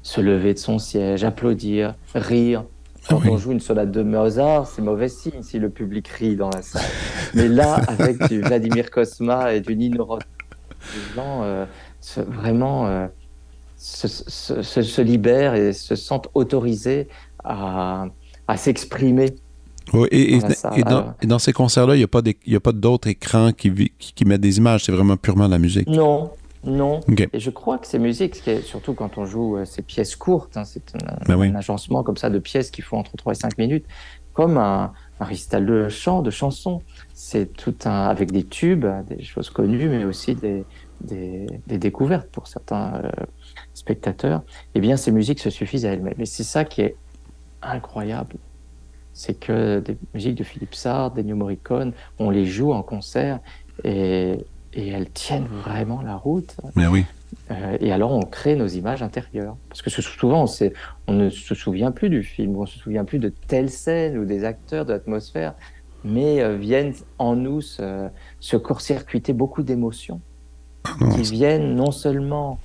se 0.04 0.22
lever 0.22 0.54
de 0.54 0.58
son 0.58 0.80
siège, 0.80 1.26
applaudir, 1.26 1.96
rire. 2.16 2.64
Quand 3.10 3.20
ah 3.26 3.32
on 3.32 3.38
joue 3.38 3.52
une 3.52 3.60
sonate 3.60 3.92
de 3.92 4.02
Mozart, 4.02 4.66
c'est 4.66 4.82
mauvais 4.82 5.10
signe 5.10 5.44
si 5.44 5.60
le 5.60 5.70
public 5.70 6.08
rit 6.08 6.38
dans 6.38 6.50
la 6.50 6.62
salle. 6.62 6.82
Mais 7.34 7.50
là, 7.50 7.82
avec 7.90 8.26
du 8.30 8.40
Vladimir 8.40 8.90
Kosma 8.90 9.54
et 9.54 9.60
du 9.60 9.76
Nino 9.76 10.18
les 10.18 11.16
gens 11.16 11.68
vraiment 12.16 13.10
se, 13.84 14.08
se, 14.08 14.82
se, 14.82 15.02
libèrent 15.02 15.56
et 15.56 15.74
se 15.74 15.96
sentent 15.96 16.30
autorisés 16.34 17.10
à, 17.44 18.06
à 18.48 18.56
s'exprimer 18.56 19.36
Oui, 19.94 20.08
et, 20.12 20.40
dans, 21.26 21.40
ces 21.40 21.52
concerts-là, 21.52 21.96
il 21.96 22.08
n'y 22.48 22.56
a 22.56 22.60
pas 22.62 22.72
d'autres 22.72 23.10
écrans 23.10 23.52
qui, 23.52 23.92
qui, 23.98 24.26
mettent 24.26 24.40
des 24.40 24.58
images, 24.58 24.86
c'est 24.86 24.94
vraiment 24.94 25.18
purement 25.18 25.50
la 25.50 25.60
musique. 25.60 25.90
Non, 25.90 26.32
non. 26.64 27.02
Et 27.34 27.40
je 27.42 27.50
crois 27.50 27.78
que 27.78 27.86
ces 27.86 28.00
musiques, 28.00 28.42
surtout 28.64 28.94
quand 28.94 29.18
on 29.18 29.26
joue 29.26 29.58
euh, 29.58 29.66
ces 29.66 29.82
pièces 29.82 30.16
courtes, 30.16 30.56
hein, 30.56 30.64
c'est 30.64 30.96
un, 30.96 31.36
ben 31.36 31.54
agencement 31.54 32.04
comme 32.04 32.16
ça 32.16 32.30
de 32.30 32.40
pièces 32.40 32.72
qui 32.72 32.82
font 32.82 33.00
entre 33.00 33.18
3 33.18 33.34
et 33.34 33.36
5 33.36 33.58
minutes, 33.58 33.86
comme 34.32 34.58
un, 34.58 34.94
un 35.20 35.26
récital 35.26 35.66
de 35.66 35.90
chant, 35.90 36.22
de 36.22 36.32
chansons. 36.32 36.82
C'est 37.14 37.52
tout 37.52 37.76
un, 37.84 38.08
avec 38.08 38.32
des 38.32 38.46
tubes, 38.46 38.86
des 39.10 39.22
choses 39.24 39.50
connues, 39.50 39.90
mais 39.90 40.06
aussi 40.06 40.36
des, 40.36 40.64
des, 41.04 41.78
découvertes 41.78 42.30
pour 42.30 42.48
certains 42.48 43.02
euh, 43.04 43.10
spectateurs. 43.74 44.44
Eh 44.76 44.80
bien, 44.80 44.98
ces 44.98 45.12
musiques 45.12 45.40
se 45.40 45.50
suffisent 45.50 45.86
à 45.86 45.92
elles-mêmes. 45.92 46.20
Et 46.20 46.26
c'est 46.26 46.44
ça 46.44 46.64
qui 46.66 46.82
est 46.82 46.96
incroyable. 47.62 48.36
C'est 49.14 49.40
que 49.40 49.80
des 49.80 49.98
musiques 50.14 50.36
de 50.36 50.44
Philippe 50.44 50.76
Sarr, 50.76 51.12
d'Ennio 51.12 51.36
Morricone, 51.36 51.94
on 52.20 52.30
les 52.30 52.46
joue 52.46 52.74
en 52.74 52.82
concert 52.82 53.40
et, 53.84 54.38
et 54.74 54.88
elles 54.88 55.10
tiennent 55.10 55.48
vraiment 55.48 56.02
la 56.02 56.16
route. 56.16 56.56
Mais 56.76 56.88
oui. 56.88 57.06
Euh, 57.52 57.78
et 57.80 57.92
alors, 57.92 58.12
on 58.12 58.22
crée 58.22 58.56
nos 58.56 58.68
images 58.68 59.04
intérieures. 59.04 59.56
Parce 59.70 59.82
que 59.82 59.90
souvent, 59.90 60.46
on, 60.46 60.70
on 61.08 61.14
ne 61.14 61.30
se 61.30 61.56
souvient 61.56 61.92
plus 61.92 62.10
du 62.10 62.24
film, 62.24 62.56
on 62.58 62.62
ne 62.62 62.68
se 62.68 62.80
souvient 62.80 63.06
plus 63.06 63.20
de 63.20 63.30
telle 63.30 63.70
scène 63.70 64.18
ou 64.18 64.26
des 64.26 64.46
acteurs, 64.46 64.86
de 64.86 64.94
l'atmosphère, 64.94 65.54
mais 66.04 66.42
euh, 66.42 66.56
viennent 66.58 66.94
en 67.18 67.36
nous 67.36 67.62
se, 67.62 68.08
se 68.40 68.58
court-circuiter 68.58 69.34
beaucoup 69.34 69.64
d'émotions 69.64 70.22
qui 71.16 71.22
viennent 71.22 71.76
non 71.76 71.92
seulement 71.92 72.60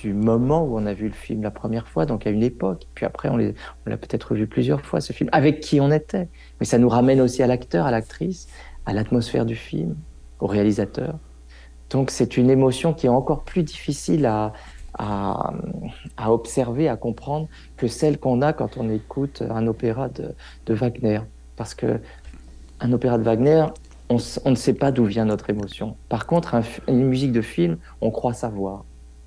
du 0.00 0.14
moment 0.14 0.64
où 0.64 0.78
on 0.78 0.86
a 0.86 0.94
vu 0.94 1.08
le 1.08 1.14
film 1.14 1.42
la 1.42 1.50
première 1.50 1.86
fois, 1.86 2.06
donc 2.06 2.26
à 2.26 2.30
une 2.30 2.42
époque, 2.42 2.86
puis 2.94 3.04
après 3.04 3.28
on 3.28 3.36
l'a 3.36 3.96
peut-être 3.96 4.34
vu 4.34 4.46
plusieurs 4.46 4.80
fois 4.80 5.00
ce 5.00 5.12
film, 5.12 5.28
avec 5.32 5.60
qui 5.60 5.80
on 5.80 5.90
était, 5.90 6.28
mais 6.58 6.66
ça 6.66 6.78
nous 6.78 6.88
ramène 6.88 7.20
aussi 7.20 7.42
à 7.42 7.46
l'acteur, 7.46 7.86
à 7.86 7.90
l'actrice, 7.90 8.48
à 8.86 8.92
l'atmosphère 8.92 9.44
du 9.44 9.56
film, 9.56 9.96
au 10.40 10.46
réalisateur. 10.46 11.18
Donc 11.90 12.10
c'est 12.10 12.36
une 12.36 12.50
émotion 12.50 12.94
qui 12.94 13.06
est 13.06 13.10
encore 13.10 13.44
plus 13.44 13.62
difficile 13.62 14.24
à, 14.24 14.52
observer, 16.26 16.88
à 16.88 16.96
comprendre 16.96 17.48
que 17.76 17.86
celle 17.86 18.18
qu'on 18.18 18.42
a 18.42 18.52
quand 18.52 18.76
on 18.76 18.88
écoute 18.88 19.42
un 19.48 19.66
opéra 19.66 20.08
de, 20.08 20.74
Wagner. 20.74 21.20
Parce 21.56 21.74
que 21.74 22.00
un 22.80 22.92
opéra 22.92 23.18
de 23.18 23.22
Wagner, 23.24 23.66
on 24.08 24.50
ne 24.50 24.54
sait 24.54 24.74
pas 24.74 24.92
d'où 24.92 25.04
vient 25.04 25.24
notre 25.26 25.50
émotion. 25.50 25.96
Par 26.08 26.26
contre, 26.26 26.56
une 26.88 27.04
musique 27.04 27.32
de 27.32 27.42
film, 27.42 27.76
on 28.00 28.10
croit 28.10 28.32
savoir. 28.32 28.84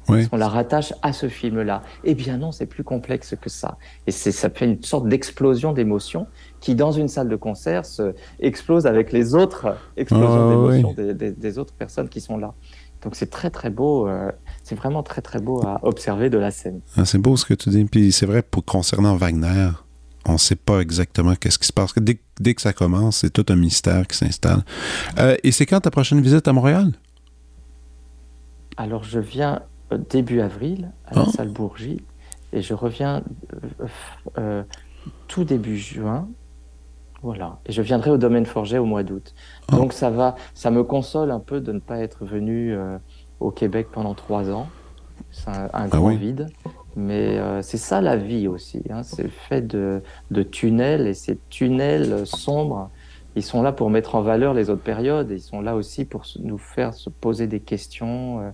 On 0.09 0.37
la 0.37 0.47
rattache 0.47 0.93
à 1.01 1.13
ce 1.13 1.29
film-là. 1.29 1.81
Eh 2.03 2.15
bien 2.15 2.37
non, 2.37 2.51
c'est 2.51 2.65
plus 2.65 2.83
complexe 2.83 3.35
que 3.39 3.49
ça. 3.49 3.77
Et 4.07 4.11
ça 4.11 4.49
fait 4.49 4.65
une 4.65 4.83
sorte 4.83 5.07
d'explosion 5.07 5.73
d'émotions 5.73 6.27
qui, 6.59 6.75
dans 6.75 6.91
une 6.91 7.07
salle 7.07 7.29
de 7.29 7.35
concert, 7.35 7.85
se 7.85 8.13
explose 8.39 8.85
avec 8.85 9.11
les 9.11 9.35
autres 9.35 9.75
explosions 9.97 10.49
d'émotions 10.49 10.95
des, 10.95 11.57
autres 11.59 11.73
personnes 11.73 12.09
qui 12.09 12.21
sont 12.21 12.37
là. 12.37 12.53
Donc 13.01 13.15
c'est 13.15 13.29
très 13.29 13.49
très 13.49 13.69
beau, 13.69 14.07
euh, 14.07 14.31
c'est 14.63 14.75
vraiment 14.75 15.03
très 15.03 15.21
très 15.21 15.39
beau 15.39 15.61
à 15.65 15.79
observer 15.83 16.29
de 16.29 16.37
la 16.37 16.51
scène. 16.51 16.79
Ah, 16.95 17.03
c'est 17.03 17.17
beau 17.17 17.35
ce 17.35 17.45
que 17.45 17.53
tu 17.53 17.69
dis. 17.69 17.83
Puis 17.83 18.11
c'est 18.13 18.25
vrai 18.25 18.41
pour 18.41 18.63
concernant 18.63 19.15
Wagner, 19.17 19.71
on 20.25 20.33
ne 20.33 20.37
sait 20.37 20.55
pas 20.55 20.79
exactement 20.79 21.35
qu'est-ce 21.35 21.59
qui 21.59 21.67
se 21.67 21.73
passe. 21.73 21.93
Dès, 21.97 22.19
dès, 22.39 22.53
que 22.53 22.61
ça 22.61 22.71
commence, 22.71 23.17
c'est 23.17 23.29
tout 23.29 23.45
un 23.49 23.57
mystère 23.57 24.07
qui 24.07 24.17
s'installe. 24.17 24.63
Euh, 25.19 25.35
et 25.43 25.51
c'est 25.51 25.65
quand 25.65 25.81
ta 25.81 25.91
prochaine 25.91 26.21
visite 26.21 26.47
à 26.47 26.53
Montréal? 26.53 26.93
Alors 28.77 29.03
je 29.03 29.19
viens 29.19 29.61
début 29.97 30.41
avril 30.41 30.91
à 31.05 31.15
la 31.15 31.23
oh. 31.27 31.31
salle 31.31 31.49
Bourgie 31.49 32.01
et 32.53 32.61
je 32.61 32.73
reviens 32.73 33.23
euh, 33.81 33.87
euh, 34.37 34.63
tout 35.27 35.43
début 35.43 35.77
juin. 35.77 36.29
Voilà. 37.21 37.59
Et 37.65 37.71
je 37.71 37.81
viendrai 37.81 38.11
au 38.11 38.17
domaine 38.17 38.45
Forget 38.45 38.77
au 38.77 38.85
mois 38.85 39.03
d'août. 39.03 39.33
Oh. 39.71 39.77
Donc 39.77 39.93
ça 39.93 40.09
va, 40.09 40.35
ça 40.53 40.71
me 40.71 40.83
console 40.83 41.31
un 41.31 41.39
peu 41.39 41.61
de 41.61 41.71
ne 41.71 41.79
pas 41.79 41.99
être 41.99 42.25
venu 42.25 42.73
euh, 42.73 42.97
au 43.39 43.51
Québec 43.51 43.87
pendant 43.91 44.13
trois 44.13 44.49
ans. 44.51 44.67
C'est 45.31 45.49
un, 45.49 45.69
ah 45.73 45.87
grand 45.87 46.15
vide. 46.15 46.47
Mais 46.95 47.39
c'est 47.63 47.77
ça 47.77 48.01
la 48.01 48.17
vie 48.17 48.47
aussi. 48.47 48.83
Hein. 48.91 49.01
C'est 49.01 49.27
fait 49.27 49.61
de, 49.61 50.03
de, 50.29 50.43
tunnels 50.43 51.07
et 51.07 51.15
ces 51.15 51.39
tunnels 51.49 52.27
sombres, 52.27 52.91
ils 53.35 53.41
sont 53.41 53.63
là 53.63 53.71
pour 53.71 53.89
mettre 53.89 54.13
en 54.13 54.21
valeur 54.21 54.53
les 54.53 54.69
autres 54.69 54.83
périodes. 54.83 55.31
ils 55.31 55.41
sont 55.41 55.61
là 55.61 55.75
aussi 55.75 56.05
pour 56.05 56.23
nous 56.39 56.59
faire 56.59 56.93
se 56.93 57.09
poser 57.09 57.47
des 57.47 57.61
questions 57.61 58.53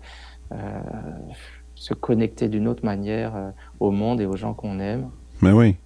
se 1.79 1.93
connecter 1.93 2.49
d'une 2.49 2.67
autre 2.67 2.83
manière 2.83 3.35
euh, 3.35 3.49
au 3.79 3.91
monde 3.91 4.19
et 4.19 4.25
aux 4.25 4.35
gens 4.35 4.53
qu'on 4.53 4.79
aime. 4.79 5.09
Mais 5.41 5.51
oui. 5.51 5.77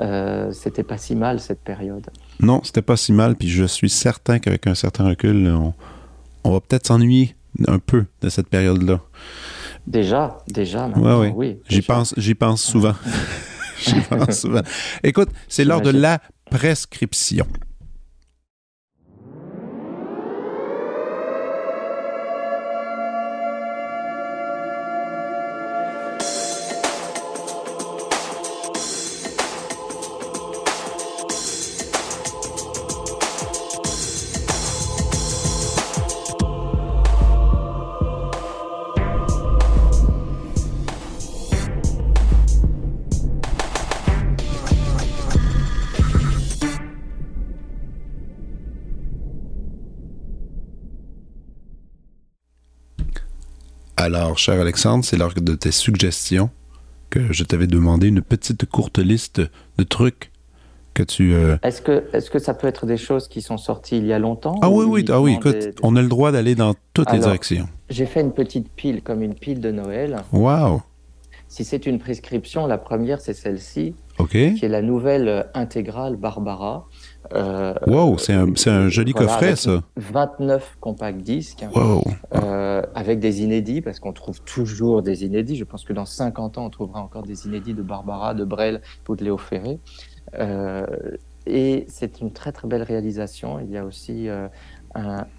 Euh, 0.00 0.50
c'était 0.52 0.82
pas 0.82 0.96
si 0.96 1.14
mal 1.14 1.38
cette 1.38 1.60
période. 1.60 2.08
Non, 2.40 2.62
c'était 2.64 2.82
pas 2.82 2.96
si 2.96 3.12
mal, 3.12 3.36
puis 3.36 3.48
je 3.48 3.64
suis 3.64 3.90
certain 3.90 4.38
qu'avec 4.38 4.66
un 4.66 4.74
certain 4.74 5.04
recul, 5.04 5.46
on, 6.44 6.50
va 6.50 6.60
peut-être 6.60 6.86
s'ennuyer 6.86 7.36
un 7.68 7.78
peu 7.78 8.06
de 8.22 8.28
cette 8.30 8.48
période-là. 8.48 9.00
Déjà, 9.86 10.38
déjà, 10.48 10.88
oui. 10.96 11.28
oui 11.36 11.58
j'y 11.68 11.82
pense, 11.82 12.14
j'y 12.16 12.34
pense 12.34 12.62
souvent. 12.62 12.94
j'y 13.78 14.00
pense 14.00 14.40
souvent. 14.40 14.62
Écoute, 15.02 15.28
c'est 15.48 15.64
l'heure 15.64 15.82
de 15.82 15.90
la 15.90 16.20
prescription. 16.50 17.46
Alors, 54.24 54.38
cher 54.38 54.58
Alexandre, 54.58 55.04
c'est 55.04 55.18
l'heure 55.18 55.34
de 55.36 55.54
tes 55.54 55.70
suggestions 55.70 56.48
que 57.10 57.30
je 57.30 57.44
t'avais 57.44 57.66
demandé 57.66 58.08
une 58.08 58.22
petite 58.22 58.64
courte 58.64 58.98
liste 58.98 59.42
de 59.76 59.84
trucs 59.84 60.30
que 60.94 61.02
tu. 61.02 61.34
Euh, 61.34 61.58
est-ce 61.62 61.82
que, 61.82 62.04
est 62.14 62.30
que 62.30 62.38
ça 62.38 62.54
peut 62.54 62.66
être 62.66 62.86
des 62.86 62.96
choses 62.96 63.28
qui 63.28 63.42
sont 63.42 63.58
sorties 63.58 63.98
il 63.98 64.06
y 64.06 64.14
a 64.14 64.18
longtemps 64.18 64.58
Ah 64.62 64.70
oui, 64.70 64.86
oui, 64.88 65.04
ah 65.10 65.20
oui. 65.20 65.38
on 65.82 65.94
a 65.94 66.00
le 66.00 66.08
droit 66.08 66.32
d'aller 66.32 66.54
dans 66.54 66.74
toutes 66.94 67.12
les 67.12 67.18
directions. 67.18 67.68
J'ai 67.90 68.06
fait 68.06 68.22
une 68.22 68.32
petite 68.32 68.70
pile, 68.70 69.02
comme 69.02 69.20
une 69.20 69.34
pile 69.34 69.60
de 69.60 69.70
Noël. 69.70 70.22
Waouh 70.32 70.80
Si 71.48 71.62
c'est 71.62 71.84
une 71.84 71.98
prescription, 71.98 72.66
la 72.66 72.78
première, 72.78 73.20
c'est 73.20 73.34
celle-ci, 73.34 73.94
Ok. 74.18 74.30
qui 74.30 74.60
est 74.62 74.68
la 74.68 74.80
nouvelle 74.80 75.48
intégrale 75.52 76.16
Barbara. 76.16 76.86
Euh, 77.32 77.74
wow, 77.86 78.18
c'est 78.18 78.32
un, 78.32 78.52
un, 78.66 78.88
joli 78.88 79.12
coffret, 79.12 79.56
ça. 79.56 79.82
29 79.96 80.76
compacts 80.80 81.20
disques. 81.20 81.64
Wow. 81.74 82.02
Euh, 82.34 82.82
avec 82.94 83.18
des 83.18 83.42
inédits, 83.42 83.80
parce 83.80 84.00
qu'on 84.00 84.12
trouve 84.12 84.40
toujours 84.42 85.02
des 85.02 85.24
inédits. 85.24 85.56
Je 85.56 85.64
pense 85.64 85.84
que 85.84 85.92
dans 85.92 86.04
50 86.04 86.58
ans, 86.58 86.66
on 86.66 86.70
trouvera 86.70 87.00
encore 87.00 87.22
des 87.22 87.46
inédits 87.46 87.74
de 87.74 87.82
Barbara, 87.82 88.34
de 88.34 88.44
Brel 88.44 88.82
ou 89.08 89.16
de 89.16 89.24
Léo 89.24 89.38
Ferré. 89.38 89.80
Euh, 90.38 90.86
et 91.46 91.86
c'est 91.88 92.20
une 92.20 92.32
très 92.32 92.52
très 92.52 92.68
belle 92.68 92.82
réalisation. 92.82 93.58
Il 93.60 93.70
y 93.70 93.76
a 93.76 93.84
aussi 93.84 94.28
un, 94.28 94.50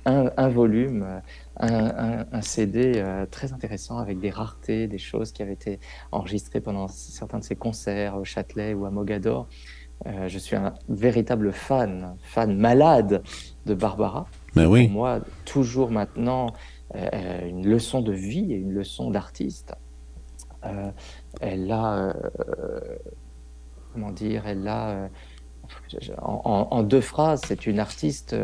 un, 0.05 0.31
un, 0.37 0.49
volume, 0.49 1.21
un, 1.59 2.25
un 2.31 2.41
CD 2.41 3.03
très 3.31 3.53
intéressant 3.53 3.97
avec 3.97 4.19
des 4.19 4.29
raretés, 4.29 4.87
des 4.87 4.99
choses 4.99 5.31
qui 5.31 5.41
avaient 5.41 5.53
été 5.53 5.79
enregistrées 6.11 6.61
pendant 6.61 6.87
certains 6.87 7.39
de 7.39 7.43
ses 7.43 7.55
concerts 7.55 8.17
au 8.17 8.23
Châtelet 8.23 8.75
ou 8.75 8.85
à 8.85 8.91
Mogador. 8.91 9.47
Euh, 10.07 10.27
je 10.27 10.37
suis 10.37 10.55
un 10.55 10.73
véritable 10.87 11.51
fan, 11.51 12.15
fan 12.21 12.57
malade 12.57 13.23
de 13.65 13.73
Barbara. 13.73 14.27
Mais 14.55 14.63
ben 14.63 14.69
oui. 14.69 14.83
Pour 14.83 14.93
moi, 14.93 15.19
toujours 15.45 15.89
maintenant, 15.89 16.53
euh, 16.95 17.47
une 17.47 17.67
leçon 17.67 18.01
de 18.01 18.11
vie 18.11 18.53
et 18.53 18.55
une 18.55 18.71
leçon 18.71 19.09
d'artiste. 19.09 19.73
Euh, 20.63 20.91
elle 21.41 21.71
a, 21.71 22.15
comment 23.93 24.11
dire, 24.11 24.43
elle 24.47 24.67
a, 24.67 25.09
en, 26.21 26.67
en, 26.71 26.83
deux 26.83 27.01
phrases, 27.01 27.41
c'est 27.47 27.67
une 27.67 27.79
artiste 27.79 28.35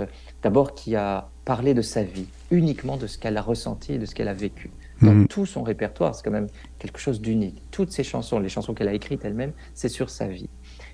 d'abord 0.43 0.73
qui 0.73 0.95
a 0.95 1.29
parlé 1.45 1.73
de 1.73 1.81
sa 1.81 2.03
vie, 2.03 2.27
uniquement 2.49 2.97
de 2.97 3.07
ce 3.07 3.17
qu'elle 3.17 3.37
a 3.37 3.41
ressenti 3.41 3.93
et 3.93 3.97
de 3.97 4.05
ce 4.05 4.13
qu'elle 4.15 4.27
a 4.27 4.33
vécu. 4.33 4.71
Dans 5.01 5.13
mhm. 5.13 5.27
tout 5.27 5.45
son 5.45 5.63
répertoire, 5.63 6.13
c'est 6.13 6.23
quand 6.23 6.31
même 6.31 6.49
quelque 6.77 6.99
chose 6.99 7.21
d'unique. 7.21 7.63
Toutes 7.71 7.91
ses 7.91 8.03
chansons, 8.03 8.39
les 8.39 8.49
chansons 8.49 8.73
qu'elle 8.73 8.87
a 8.87 8.93
écrites 8.93 9.25
elle-même, 9.25 9.53
c'est 9.73 9.89
sur 9.89 10.09
sa 10.09 10.27
vie. 10.27 10.49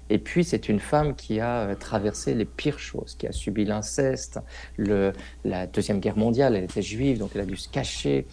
Et 0.10 0.20
puis, 0.20 0.44
c'est 0.44 0.70
une 0.70 0.80
femme 0.80 1.16
qui 1.16 1.40
a 1.40 1.62
euh, 1.62 1.76
traversé 1.76 2.34
les 2.34 2.46
pires 2.46 2.80
choses, 2.80 3.16
qui 3.16 3.28
a 3.28 3.32
subi 3.32 3.66
l'inceste, 3.66 4.40
la 4.78 5.68
Deuxième 5.68 6.00
Guerre 6.00 6.18
mondiale, 6.18 6.56
elle 6.56 6.64
était 6.64 6.82
juive, 6.82 7.20
donc 7.20 7.32
elle 7.36 7.42
a 7.42 7.46
dû 7.46 7.58
se 7.58 7.70
cacher. 7.70 8.26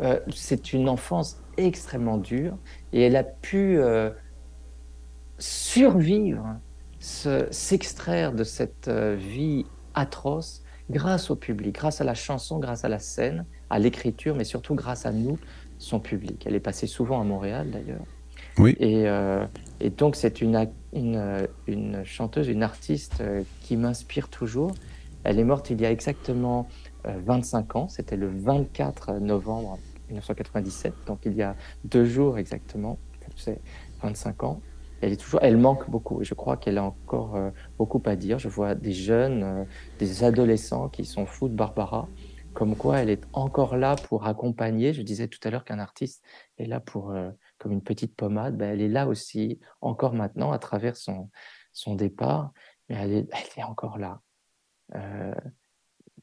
Euh, 0.00 0.20
c'est 0.32 0.72
une 0.72 0.88
enfance 0.88 1.42
extrêmement 1.56 2.18
dure 2.18 2.56
et 2.92 3.02
elle 3.02 3.16
a 3.16 3.24
pu 3.24 3.78
euh, 3.78 4.10
survivre 5.38 6.56
s'extraire 7.00 8.32
de 8.32 8.44
cette 8.44 8.88
euh, 8.88 9.16
vie 9.18 9.66
atroce 9.94 10.62
grâce 10.90 11.30
au 11.30 11.36
public, 11.36 11.74
grâce 11.74 12.00
à 12.00 12.04
la 12.04 12.14
chanson, 12.14 12.58
grâce 12.58 12.84
à 12.84 12.88
la 12.88 12.98
scène, 12.98 13.44
à 13.70 13.78
l'écriture, 13.78 14.36
mais 14.36 14.44
surtout 14.44 14.74
grâce 14.74 15.04
à 15.04 15.12
nous, 15.12 15.38
son 15.78 16.00
public. 16.00 16.44
Elle 16.46 16.54
est 16.54 16.60
passée 16.60 16.86
souvent 16.86 17.20
à 17.20 17.24
Montréal 17.24 17.70
d'ailleurs. 17.70 18.04
Oui. 18.56 18.76
Et, 18.80 19.06
et 19.80 19.90
donc 19.90 20.16
c'est 20.16 20.40
une, 20.40 20.68
une, 20.92 21.48
une, 21.66 22.04
chanteuse, 22.04 22.48
une 22.48 22.62
artiste 22.62 23.20
euh, 23.20 23.42
qui 23.60 23.76
m'inspire 23.76 24.28
toujours. 24.28 24.72
Elle 25.24 25.38
est 25.38 25.44
morte 25.44 25.70
il 25.70 25.80
y 25.80 25.86
a 25.86 25.90
exactement 25.90 26.68
25 27.04 27.76
ans, 27.76 27.88
c'était 27.88 28.16
le 28.16 28.28
24 28.28 29.14
novembre 29.14 29.78
1997, 30.08 30.92
donc 31.06 31.20
il 31.24 31.34
y 31.34 31.42
a 31.42 31.56
deux 31.84 32.04
jours 32.04 32.38
exactement, 32.38 32.98
c'est 33.36 33.60
25 34.02 34.44
ans. 34.44 34.60
Elle 35.00 35.12
est 35.12 35.16
toujours, 35.16 35.40
elle 35.42 35.56
manque 35.56 35.88
beaucoup 35.88 36.24
je 36.24 36.34
crois 36.34 36.56
qu'elle 36.56 36.78
a 36.78 36.82
encore 36.82 37.36
euh, 37.36 37.50
beaucoup 37.78 38.02
à 38.06 38.16
dire. 38.16 38.38
Je 38.38 38.48
vois 38.48 38.74
des 38.74 38.92
jeunes, 38.92 39.42
euh, 39.44 39.64
des 39.98 40.24
adolescents 40.24 40.88
qui 40.88 41.04
sont 41.04 41.24
fous 41.26 41.48
de 41.48 41.54
Barbara, 41.54 42.08
comme 42.52 42.74
quoi 42.74 42.98
elle 42.98 43.10
est 43.10 43.22
encore 43.32 43.76
là 43.76 43.94
pour 43.94 44.26
accompagner. 44.26 44.92
Je 44.92 45.02
disais 45.02 45.28
tout 45.28 45.38
à 45.44 45.50
l'heure 45.50 45.64
qu'un 45.64 45.78
artiste 45.78 46.24
est 46.58 46.66
là 46.66 46.80
pour, 46.80 47.12
euh, 47.12 47.30
comme 47.58 47.72
une 47.72 47.82
petite 47.82 48.14
pommade, 48.16 48.56
ben, 48.56 48.70
elle 48.70 48.80
est 48.80 48.88
là 48.88 49.06
aussi, 49.06 49.60
encore 49.80 50.14
maintenant, 50.14 50.52
à 50.52 50.58
travers 50.58 50.96
son, 50.96 51.30
son 51.72 51.94
départ, 51.94 52.52
mais 52.88 52.96
elle 52.96 53.12
est, 53.12 53.28
elle 53.32 53.62
est 53.62 53.64
encore 53.64 53.98
là 53.98 54.20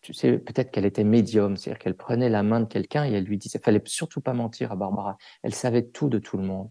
tu 0.06 0.14
sais, 0.14 0.38
peut-être 0.38 0.70
qu'elle 0.70 0.86
était 0.86 1.04
médium, 1.04 1.58
c'est-à-dire 1.58 1.80
qu'elle 1.80 1.98
prenait 1.98 2.30
la 2.30 2.44
main 2.44 2.60
de 2.60 2.66
quelqu'un 2.66 3.06
et 3.06 3.14
elle 3.14 3.24
lui 3.24 3.40
disait, 3.40 3.58
fallait 3.58 3.82
surtout 3.86 4.22
pas 4.22 4.34
mentir 4.34 4.72
à 4.72 4.76
Barbara. 4.76 5.18
Elle 5.42 5.56
savait 5.56 5.82
tout 5.82 6.10
de 6.10 6.20
tout 6.20 6.38
le 6.38 6.44
monde. 6.44 6.70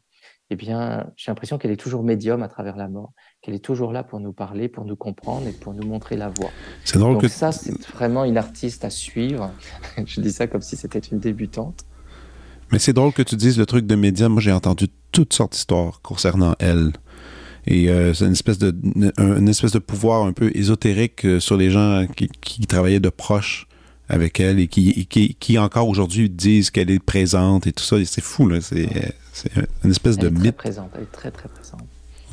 Eh 0.51 0.57
bien, 0.57 1.11
j'ai 1.17 1.33
l'impression 1.33 1.59
qu'elle 1.59 1.73
est 1.73 1.81
toujours 1.81 2.05
médium 2.05 2.45
à 2.45 2.49
travers 2.49 2.77
la 2.77 2.87
mort, 2.87 3.13
qu'elle 3.43 3.55
est 3.55 3.65
toujours 3.65 3.93
là 3.93 4.05
pour 4.05 4.21
nous 4.21 4.33
parler, 4.33 4.69
pour 4.69 4.85
nous 4.85 4.95
comprendre 4.95 5.49
et 5.49 5.53
pour 5.53 5.75
nous 5.75 5.85
montrer 5.85 6.17
la 6.17 6.29
voie. 6.29 6.51
C'est 6.85 6.99
drôle 6.99 7.15
Donc 7.15 7.25
ça, 7.25 7.51
c'est 7.51 7.77
vraiment 7.89 8.25
une 8.25 8.37
artiste 8.37 8.85
à 8.85 8.91
suivre. 8.91 9.51
Je 10.07 10.21
dis 10.21 10.31
ça 10.31 10.47
comme 10.47 10.63
si 10.63 10.77
c'était 10.77 11.01
une 11.01 11.19
débutante. 11.19 11.85
Mais 12.73 12.79
c'est 12.79 12.93
drôle 12.93 13.13
que 13.13 13.23
tu 13.23 13.37
dises 13.37 13.59
le 13.59 13.67
truc 13.67 13.87
de 13.87 13.95
médium. 13.95 14.33
Moi, 14.33 14.43
j'ai 14.43 14.53
entendu 14.53 14.87
toutes 15.13 15.33
sortes 15.33 15.53
d'histoires 15.53 16.01
concernant 16.03 16.55
elle. 16.59 16.93
Et 17.67 17.89
euh, 17.89 18.13
c'est 18.13 18.27
une 18.27 18.33
espèce 18.33 18.59
de 18.59 18.75
une 19.19 19.49
espèce 19.49 19.73
de 19.73 19.79
pouvoir 19.79 20.27
un 20.27 20.33
peu 20.33 20.51
ésotérique 20.55 21.25
euh, 21.25 21.41
sur 21.41 21.57
les 21.57 21.71
gens 21.71 22.07
qui, 22.15 22.29
qui, 22.29 22.67
travaillaient 22.67 23.01
de 23.01 23.09
proche 23.09 23.67
avec 24.09 24.39
elle 24.39 24.59
et 24.59 24.69
qui, 24.69 25.07
qui, 25.07 25.35
qui 25.35 25.59
encore 25.59 25.89
aujourd'hui 25.89 26.29
disent 26.29 26.71
qu'elle 26.71 26.91
est 26.91 27.03
présente 27.03 27.67
et 27.67 27.73
tout 27.73 27.85
ça. 27.85 27.97
C'est 28.05 28.21
fou, 28.21 28.49
là. 28.49 28.61
C'est, 28.61 28.89
une 29.83 29.91
espèce 29.91 30.17
elle 30.17 30.25
de 30.25 30.27
est 30.29 30.31
mythe. 30.31 30.43
Très 30.43 30.53
présente, 30.53 30.91
elle 30.95 31.03
est 31.05 31.13
très, 31.13 31.31
très 31.31 31.49
présente. 31.49 31.81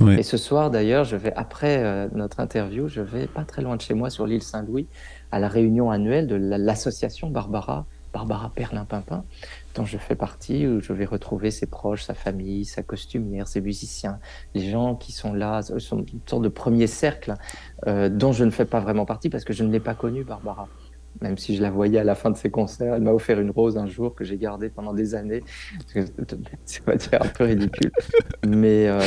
Ouais. 0.02 0.20
Et 0.20 0.24
ce 0.24 0.38
soir, 0.38 0.72
d'ailleurs, 0.72 1.04
je 1.04 1.16
vais, 1.16 1.34
après 1.36 1.78
euh, 1.78 2.08
notre 2.14 2.40
interview, 2.40 2.88
je 2.88 3.02
vais 3.02 3.28
pas 3.28 3.44
très 3.44 3.62
loin 3.62 3.76
de 3.76 3.82
chez 3.82 3.94
moi, 3.94 4.10
sur 4.10 4.26
l'île 4.26 4.42
Saint-Louis, 4.42 4.88
à 5.32 5.40
la 5.40 5.48
réunion 5.48 5.92
annuelle 5.92 6.28
de 6.28 6.36
l'association 6.36 7.30
Barbara, 7.30 7.86
Barbara 8.14 8.52
Perlin-Pimpin, 8.56 9.24
dont 9.76 9.86
je 9.86 9.98
fais 9.98 10.16
partie, 10.16 10.68
où 10.68 10.82
je 10.82 10.94
vais 10.94 11.06
retrouver 11.06 11.52
ses 11.52 11.66
proches, 11.66 12.04
sa 12.04 12.14
famille, 12.14 12.66
sa 12.66 12.84
costumière, 12.84 13.48
ses 13.48 13.62
musiciens, 13.62 14.20
les 14.54 14.70
gens 14.70 14.96
qui 14.96 15.12
sont 15.12 15.34
là, 15.34 15.62
sont 15.62 16.04
une 16.04 16.20
sorte 16.26 16.44
de 16.44 16.50
premier 16.50 16.88
cercle 16.88 17.36
euh, 17.88 18.10
dont 18.10 18.32
je 18.32 18.44
ne 18.44 18.52
fais 18.52 18.66
pas 18.66 18.80
vraiment 18.80 19.06
partie 19.06 19.30
parce 19.30 19.44
que 19.44 19.54
je 19.54 19.64
ne 19.64 19.72
l'ai 19.72 19.80
pas 19.80 19.94
connue, 19.94 20.24
Barbara. 20.24 20.68
Même 21.20 21.38
si 21.38 21.56
je 21.56 21.62
la 21.62 21.70
voyais 21.70 22.00
à 22.00 22.04
la 22.04 22.16
fin 22.16 22.30
de 22.32 22.38
ses 22.38 22.50
concerts, 22.50 22.96
elle 22.96 23.02
m'a 23.02 23.12
offert 23.12 23.40
une 23.40 23.52
rose 23.52 23.78
un 23.78 23.88
jour 23.88 24.16
que 24.16 24.24
j'ai 24.24 24.38
gardée 24.38 24.70
pendant 24.70 24.94
des 24.94 25.14
années. 25.14 25.44
C'est 26.66 27.14
un 27.14 27.28
peu 27.28 27.44
ridicule, 27.44 27.92
mais 28.48 28.88
euh, 28.88 29.02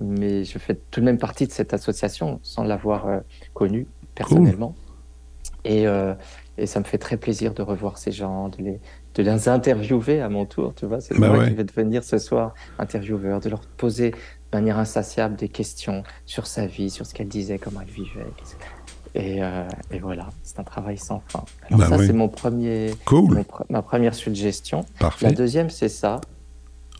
mais 0.00 0.44
je 0.44 0.58
fais 0.58 0.74
tout 0.90 1.00
de 1.00 1.04
même 1.04 1.18
partie 1.18 1.46
de 1.46 1.52
cette 1.52 1.74
association 1.74 2.40
sans 2.42 2.64
l'avoir 2.64 3.06
euh, 3.06 3.20
connue 3.54 3.86
personnellement. 4.14 4.74
Cool. 4.74 5.72
Et, 5.72 5.86
euh, 5.86 6.14
et 6.56 6.66
ça 6.66 6.80
me 6.80 6.84
fait 6.84 6.98
très 6.98 7.16
plaisir 7.16 7.54
de 7.54 7.62
revoir 7.62 7.98
ces 7.98 8.12
gens, 8.12 8.48
de 8.48 8.62
les, 8.62 8.80
de 9.14 9.22
les 9.22 9.48
interviewer 9.48 10.20
à 10.20 10.28
mon 10.28 10.44
tour, 10.46 10.72
tu 10.74 10.86
vois. 10.86 11.00
C'est 11.00 11.18
Bah 11.18 11.28
moi 11.28 11.38
ouais. 11.38 11.48
qui 11.48 11.54
vais 11.54 11.64
devenir 11.64 12.04
ce 12.04 12.18
soir 12.18 12.54
intervieweur, 12.78 13.40
de 13.40 13.48
leur 13.48 13.60
poser 13.60 14.10
de 14.12 14.16
manière 14.58 14.78
insatiable 14.78 15.36
des 15.36 15.48
questions 15.48 16.02
sur 16.26 16.46
sa 16.46 16.66
vie, 16.66 16.90
sur 16.90 17.06
ce 17.06 17.14
qu'elle 17.14 17.28
disait, 17.28 17.58
comment 17.58 17.80
elle 17.80 17.88
vivait. 17.92 18.26
Et, 19.14 19.42
euh, 19.42 19.64
et 19.90 19.98
voilà, 19.98 20.28
c'est 20.44 20.60
un 20.60 20.64
travail 20.64 20.96
sans 20.96 21.20
fin. 21.26 21.44
Alors 21.66 21.80
Bah 21.80 21.88
ça, 21.88 21.98
c'est 22.06 22.12
mon 22.12 22.28
premier, 22.28 22.92
Cool. 23.04 23.34
mon 23.34 23.44
ma 23.68 23.82
première 23.82 24.14
suggestion. 24.14 24.84
Parfait. 25.00 25.26
La 25.26 25.32
deuxième, 25.32 25.70
c'est 25.70 25.88
ça. 25.88 26.20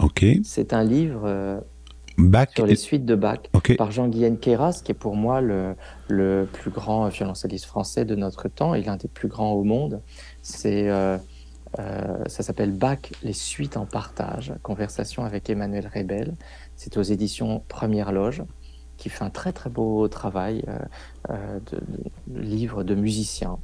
OK. 0.01 0.25
C'est 0.43 0.73
un 0.73 0.83
livre 0.83 1.23
euh, 1.25 1.61
Back. 2.19 2.51
sur 2.57 2.67
les 2.67 2.75
suites 2.75 3.05
de 3.05 3.15
Bach 3.15 3.39
par 3.79 3.93
Jean-Guyen 3.93 4.37
Queyras, 4.37 4.81
qui 4.85 4.91
est 4.91 4.95
pour 4.95 5.15
moi 5.15 5.41
le, 5.41 5.77
le 6.09 6.49
plus 6.53 6.71
grand 6.73 7.07
violoncelliste 7.09 7.67
français 7.67 8.05
de 8.05 8.17
notre 8.17 8.49
temps 8.49 8.75
et 8.75 8.83
l'un 8.83 8.97
des 8.97 9.09
plus 9.09 9.29
grands 9.29 9.53
au 9.53 9.63
monde. 9.63 10.01
C'est, 10.43 10.89
euh, 10.89 11.17
euh, 11.79 12.25
ça 12.27 12.43
s'appelle 12.43 12.73
Bach, 12.73 12.99
les 13.23 13.33
suites 13.33 13.77
en 13.77 13.87
partage, 13.87 14.55
conversation 14.63 15.25
avec 15.25 15.49
Emmanuel 15.51 15.91
Rebel. 15.95 16.35
C'est 16.77 16.97
aux 16.97 17.03
éditions 17.03 17.63
Première 17.69 18.13
Loge, 18.13 18.43
qui 18.97 19.09
fait 19.09 19.25
un 19.25 19.31
très 19.31 19.53
très 19.53 19.71
beau 19.71 20.09
travail 20.09 20.65
euh, 20.69 20.79
euh, 21.31 21.61
de, 21.71 21.77
de, 21.77 22.11
de 22.27 22.41
livre 22.41 22.83
de 22.85 22.95
musiciens. 22.95 23.59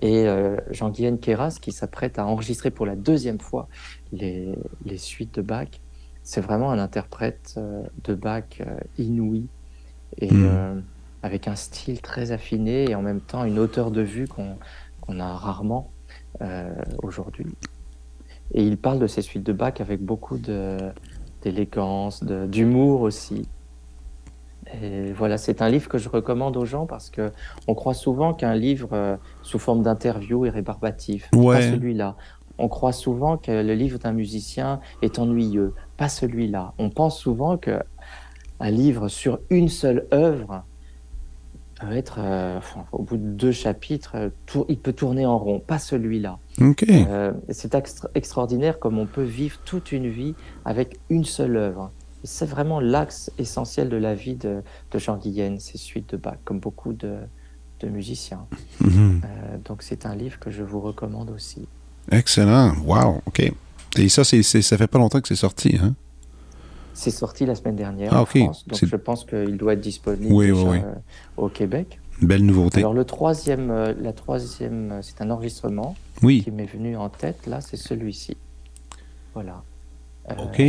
Et 0.00 0.26
euh, 0.26 0.56
Jean-Guyen 0.70 1.18
Queyras, 1.18 1.58
qui 1.60 1.72
s'apprête 1.72 2.18
à 2.18 2.26
enregistrer 2.26 2.70
pour 2.70 2.86
la 2.86 2.96
deuxième 2.96 3.40
fois 3.40 3.68
les, 4.12 4.54
les 4.84 4.98
suites 4.98 5.34
de 5.34 5.42
Bach, 5.42 5.68
c'est 6.22 6.40
vraiment 6.40 6.70
un 6.72 6.78
interprète 6.78 7.58
de 8.04 8.14
Bach 8.14 8.60
inouï 8.98 9.48
et 10.18 10.30
Mm. 10.30 10.44
euh, 10.44 10.80
avec 11.22 11.48
un 11.48 11.56
style 11.56 12.00
très 12.00 12.32
affiné 12.32 12.90
et 12.90 12.94
en 12.94 13.02
même 13.02 13.20
temps 13.20 13.44
une 13.44 13.58
hauteur 13.58 13.90
de 13.90 14.02
vue 14.02 14.28
qu'on 14.28 15.20
a 15.20 15.34
rarement 15.36 15.92
aujourd'hui. 17.02 17.46
Et 18.54 18.62
il 18.62 18.78
parle 18.78 18.98
de 18.98 19.06
ces 19.06 19.22
suites 19.22 19.44
de 19.44 19.52
Bach 19.52 19.80
avec 19.80 20.00
beaucoup 20.00 20.38
d'élégance, 20.38 22.24
d'humour 22.24 23.02
aussi. 23.02 23.48
Et 24.82 25.12
voilà, 25.12 25.38
c'est 25.38 25.62
un 25.62 25.68
livre 25.68 25.88
que 25.88 25.98
je 25.98 26.08
recommande 26.08 26.56
aux 26.56 26.64
gens 26.64 26.86
parce 26.86 27.10
que 27.10 27.32
on 27.66 27.74
croit 27.74 27.94
souvent 27.94 28.34
qu'un 28.34 28.54
livre 28.54 28.90
euh, 28.92 29.16
sous 29.42 29.58
forme 29.58 29.82
d'interview 29.82 30.44
est 30.44 30.50
rébarbatif. 30.50 31.28
Ouais. 31.34 31.56
Pas 31.56 31.62
celui-là. 31.62 32.16
On 32.58 32.68
croit 32.68 32.92
souvent 32.92 33.38
que 33.38 33.50
le 33.50 33.74
livre 33.74 33.98
d'un 33.98 34.12
musicien 34.12 34.80
est 35.00 35.18
ennuyeux. 35.18 35.74
Pas 35.96 36.08
celui-là. 36.08 36.74
On 36.78 36.90
pense 36.90 37.18
souvent 37.18 37.56
que 37.56 37.80
un 38.60 38.70
livre 38.70 39.08
sur 39.08 39.38
une 39.50 39.68
seule 39.68 40.06
œuvre 40.12 40.64
peut 41.80 41.92
être, 41.96 42.16
euh, 42.18 42.58
enfin, 42.58 42.84
au 42.92 43.02
bout 43.02 43.16
de 43.16 43.22
deux 43.28 43.52
chapitres, 43.52 44.12
euh, 44.16 44.30
il 44.68 44.78
peut 44.78 44.92
tourner 44.92 45.26
en 45.26 45.38
rond. 45.38 45.60
Pas 45.60 45.78
celui-là. 45.78 46.38
OK. 46.60 46.84
Euh, 46.88 47.32
c'est 47.50 47.74
extra- 47.74 48.10
extraordinaire 48.14 48.78
comme 48.78 48.98
on 48.98 49.06
peut 49.06 49.22
vivre 49.22 49.58
toute 49.64 49.92
une 49.92 50.08
vie 50.08 50.34
avec 50.64 50.98
une 51.08 51.24
seule 51.24 51.56
œuvre. 51.56 51.92
C'est 52.24 52.46
vraiment 52.46 52.80
l'axe 52.80 53.30
essentiel 53.38 53.88
de 53.88 53.96
la 53.96 54.14
vie 54.14 54.34
de, 54.34 54.62
de 54.90 54.98
Jean 54.98 55.16
Guillen, 55.18 55.60
ces 55.60 55.78
suites 55.78 56.10
de 56.10 56.16
Bach, 56.16 56.36
comme 56.44 56.58
beaucoup 56.58 56.92
de, 56.92 57.16
de 57.80 57.88
musiciens. 57.88 58.46
Mhm. 58.80 59.20
Euh, 59.24 59.56
donc 59.64 59.82
c'est 59.82 60.04
un 60.04 60.16
livre 60.16 60.38
que 60.40 60.50
je 60.50 60.64
vous 60.64 60.80
recommande 60.80 61.30
aussi. 61.30 61.68
Excellent. 62.10 62.74
Wow. 62.84 63.22
OK. 63.26 63.52
Et 63.96 64.08
ça, 64.08 64.24
ça 64.24 64.76
fait 64.76 64.86
pas 64.86 64.98
longtemps 64.98 65.20
que 65.20 65.28
c'est 65.28 65.36
sorti, 65.36 65.78
hein? 65.80 65.94
C'est 66.98 67.12
sorti 67.12 67.46
la 67.46 67.54
semaine 67.54 67.76
dernière 67.76 68.12
Ah, 68.12 68.18
en 68.18 68.22
ok. 68.22 68.38
France, 68.38 68.66
donc 68.66 68.84
je 68.84 68.96
pense 68.96 69.24
qu'il 69.24 69.56
doit 69.56 69.74
être 69.74 69.80
disponible 69.80 70.32
Oui, 70.32 70.50
oui, 70.50 70.58
déjà, 70.58 70.70
oui. 70.70 70.78
euh, 70.84 70.94
au 71.36 71.48
Québec. 71.48 72.00
Belle 72.20 72.44
nouveauté. 72.44 72.78
Alors 72.80 72.92
le 72.92 73.04
troisième, 73.04 73.70
euh, 73.70 73.94
la 74.00 74.12
troisième, 74.12 74.90
euh, 74.90 74.98
c'est 75.02 75.20
un 75.22 75.30
enregistrement 75.30 75.94
oui. 76.24 76.42
qui 76.42 76.50
m'est 76.50 76.66
venu 76.66 76.96
en 76.96 77.08
tête. 77.08 77.46
Là, 77.46 77.60
c'est 77.60 77.76
celui-ci. 77.76 78.36
Voilà. 79.32 79.62
OK. 80.28 80.60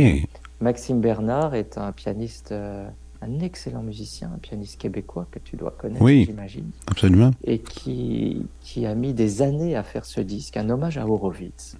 Maxime 0.60 1.00
Bernard 1.00 1.56
est 1.56 1.76
un 1.78 1.90
pianiste, 1.90 2.52
un 2.52 3.40
excellent 3.40 3.82
musicien, 3.82 4.30
un 4.32 4.38
pianiste 4.38 4.80
québécois 4.80 5.26
que 5.32 5.40
tu 5.40 5.56
dois 5.56 5.72
connaître, 5.72 6.00
Oui. 6.00 6.26
j'imagine, 6.26 6.70
Absolument. 6.86 7.32
et 7.42 7.58
qui, 7.58 8.46
qui 8.60 8.86
a 8.86 8.94
mis 8.94 9.14
des 9.14 9.42
années 9.42 9.74
à 9.74 9.82
faire 9.82 10.04
ce 10.04 10.20
disque, 10.20 10.56
un 10.56 10.70
hommage 10.70 10.96
à 10.96 11.06
Horowitz. 11.08 11.76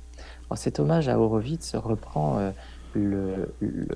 Alors, 0.48 0.59
cet 0.59 0.80
hommage 0.80 1.09
à 1.09 1.20
Horowitz 1.20 1.76
reprend 1.76 2.38
euh, 2.38 2.51
le, 2.94 3.53
le, 3.61 3.86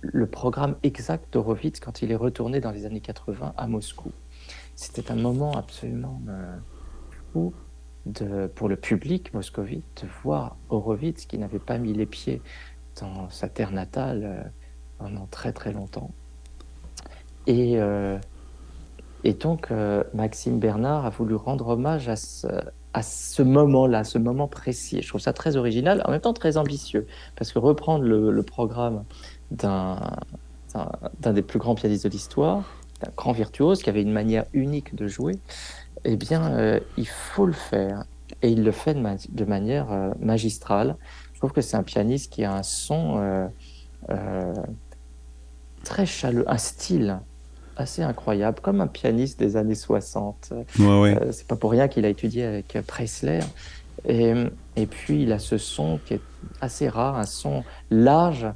le 0.00 0.26
programme 0.26 0.76
exact 0.82 1.32
d'Horowitz 1.32 1.80
quand 1.80 2.02
il 2.02 2.12
est 2.12 2.16
retourné 2.16 2.60
dans 2.60 2.70
les 2.70 2.86
années 2.86 3.00
80 3.00 3.54
à 3.56 3.66
Moscou. 3.66 4.12
C'était 4.74 5.10
un 5.10 5.16
moment 5.16 5.52
absolument 5.52 6.20
euh, 6.28 6.56
fou 7.32 7.52
pour 8.54 8.68
le 8.68 8.76
public 8.76 9.34
moscovite 9.34 9.84
de 10.02 10.08
voir 10.22 10.56
Horowitz 10.70 11.26
qui 11.26 11.36
n'avait 11.36 11.58
pas 11.58 11.76
mis 11.76 11.92
les 11.92 12.06
pieds 12.06 12.40
dans 13.00 13.28
sa 13.28 13.48
terre 13.48 13.70
natale 13.70 14.24
euh, 14.24 14.42
pendant 14.98 15.26
très 15.26 15.52
très 15.52 15.72
longtemps. 15.72 16.10
Et, 17.46 17.80
euh, 17.80 18.18
donc 19.40 19.70
Maxime 20.14 20.58
Bernard 20.58 21.04
a 21.04 21.10
voulu 21.10 21.34
rendre 21.34 21.68
hommage 21.68 22.08
à 22.08 22.16
ce, 22.16 22.46
à 22.94 23.02
ce 23.02 23.42
moment-là, 23.42 24.04
ce 24.04 24.18
moment 24.18 24.48
précis. 24.48 25.02
Je 25.02 25.08
trouve 25.08 25.20
ça 25.20 25.32
très 25.32 25.56
original, 25.56 26.02
en 26.06 26.10
même 26.10 26.20
temps 26.20 26.32
très 26.32 26.56
ambitieux, 26.56 27.06
parce 27.36 27.52
que 27.52 27.58
reprendre 27.58 28.04
le, 28.04 28.42
programme 28.42 29.04
d'un 29.50 29.98
d'un 31.20 31.32
des 31.32 31.42
plus 31.42 31.58
grands 31.58 31.74
pianistes 31.74 32.04
de 32.04 32.10
l'histoire 32.10 32.62
un 33.06 33.10
grand 33.16 33.32
virtuose 33.32 33.82
qui 33.82 33.88
avait 33.88 34.02
une 34.02 34.12
manière 34.12 34.44
unique 34.52 34.94
de 34.94 35.06
jouer, 35.06 35.38
eh 36.04 36.16
bien, 36.16 36.80
il 36.96 37.06
faut 37.06 37.46
le 37.46 37.52
faire. 37.52 38.04
Et 38.42 38.50
il 38.50 38.64
le 38.64 38.72
fait 38.72 38.94
de, 38.94 39.44
manière 39.44 40.12
magistrale. 40.20 40.96
Je 41.32 41.38
trouve 41.38 41.52
que 41.52 41.60
c'est 41.60 41.76
un 41.76 41.82
pianiste 41.82 42.32
qui 42.32 42.44
a 42.44 42.52
un 42.52 42.62
son 42.62 43.50
très 45.84 46.06
chaleureux, 46.06 46.44
un 46.48 46.58
style 46.58 47.20
assez 47.78 48.02
incroyable, 48.02 48.60
comme 48.60 48.80
un 48.80 48.86
pianiste 48.86 49.38
des 49.38 49.56
années 49.56 49.74
60. 49.74 50.52
Ouais, 50.80 51.16
c'est 51.30 51.46
pas 51.46 51.56
pour 51.56 51.70
rien 51.70 51.88
qu'il 51.88 52.04
a 52.04 52.08
étudié 52.08 52.44
avec 52.44 52.76
Presley. 52.86 53.40
Et, 54.06 54.34
et, 54.76 54.86
puis, 54.86 55.22
il 55.22 55.32
a 55.32 55.38
ce 55.38 55.58
son 55.58 55.98
qui 56.04 56.14
est 56.14 56.20
assez 56.60 56.88
rare, 56.88 57.16
un 57.16 57.24
son 57.24 57.64
large, 57.90 58.46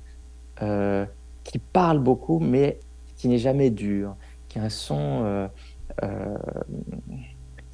euh, 0.62 1.05
qui 1.45 1.59
parle 1.59 1.99
beaucoup, 1.99 2.39
mais 2.39 2.79
qui 3.16 3.29
n'est 3.29 3.39
jamais 3.39 3.70
dur, 3.70 4.14
qui 4.49 4.59
a 4.59 4.62
un 4.62 4.68
son 4.68 5.23
euh, 5.25 5.49
euh, 6.05 6.37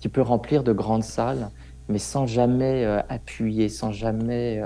qui 0.01 0.09
peut 0.09 0.22
remplir 0.22 0.62
de 0.62 0.72
grandes 0.72 1.05
salles, 1.05 1.51
mais 1.88 1.99
sans 1.99 2.26
jamais 2.26 2.84
appuyer, 3.09 3.68
sans 3.68 3.92
jamais 3.92 4.62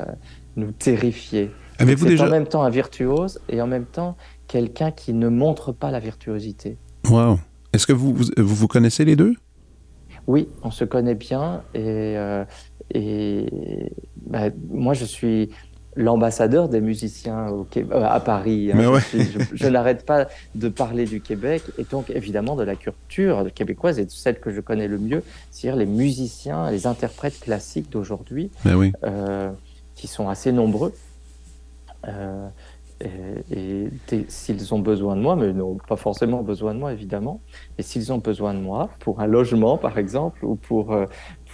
nous 0.57 0.71
terrifier. 0.71 1.51
Avez-vous 1.79 2.07
déjà... 2.07 2.27
en 2.27 2.31
même 2.31 2.47
temps 2.47 2.63
un 2.63 2.71
virtuose 2.71 3.41
et 3.49 3.61
en 3.61 3.67
même 3.67 3.87
temps 3.87 4.17
quelqu'un 4.53 4.91
qui 4.91 5.15
ne 5.15 5.29
montre 5.29 5.73
pas 5.73 5.91
la 5.91 5.99
virtuosité. 5.99 6.77
Wow. 7.09 7.39
Est-ce 7.73 7.87
que 7.87 7.95
vous 7.95 8.13
vous, 8.13 8.27
vous 8.37 8.69
connaissez 8.69 9.07
les 9.07 9.17
deux? 9.17 9.35
Oui, 10.27 10.47
on 10.63 10.71
se 10.71 10.85
connaît 10.85 11.15
bien 11.15 11.63
et, 11.75 12.17
et 12.95 13.47
bah, 14.27 14.51
moi 14.69 14.93
je 14.93 15.07
suis 15.07 15.49
l'ambassadeur 15.97 16.69
des 16.69 16.81
musiciens 16.81 17.49
au 17.49 17.67
euh, 17.77 18.05
à 18.05 18.21
Paris. 18.21 18.73
Hein. 18.73 19.01
Je, 19.55 19.69
n'arrête 19.69 20.05
pas 20.05 20.29
de 20.55 20.69
parler 20.69 21.07
du 21.07 21.21
Québec 21.21 21.63
et 21.79 21.85
donc 21.85 22.11
évidemment 22.11 22.55
de 22.55 22.63
la 22.63 22.77
culture 22.77 23.47
québécoise 23.55 23.99
et 23.99 24.05
de 24.05 24.11
celle 24.11 24.39
que 24.39 24.51
je 24.51 24.61
connais 24.61 24.89
le 24.89 24.99
mieux, 24.99 25.23
c'est-à-dire 25.51 25.79
les 25.79 25.87
musiciens, 25.87 26.71
les 26.71 26.87
interprètes 26.87 27.41
classiques 27.41 27.91
d'aujourd'hui, 27.91 28.51
oui. 28.67 28.93
euh, 29.05 29.51
qui 29.95 30.07
sont 30.07 30.29
assez 30.29 30.53
nombreux. 30.53 30.93
Euh, 32.09 32.49
et, 33.51 33.89
s'ils 34.29 34.75
ont 34.75 34.79
besoin 34.79 35.17
de 35.17 35.21
moi, 35.21 35.37
mais 35.37 35.51
ils 35.51 35.57
n'ont 35.57 35.79
pas 35.89 35.97
forcément 35.97 36.43
besoin 36.43 36.75
de 36.75 36.79
moi 36.79 36.93
évidemment, 36.93 37.41
et 37.79 37.83
s'ils 37.83 38.13
ont 38.13 38.19
besoin 38.19 38.55
de 38.55 38.61
moi 38.61 38.91
pour 39.01 39.21
un 39.21 39.27
logement 39.27 39.79
par 39.79 39.99
exemple, 39.99 40.45
ou 40.45 40.57
pour, 40.57 40.97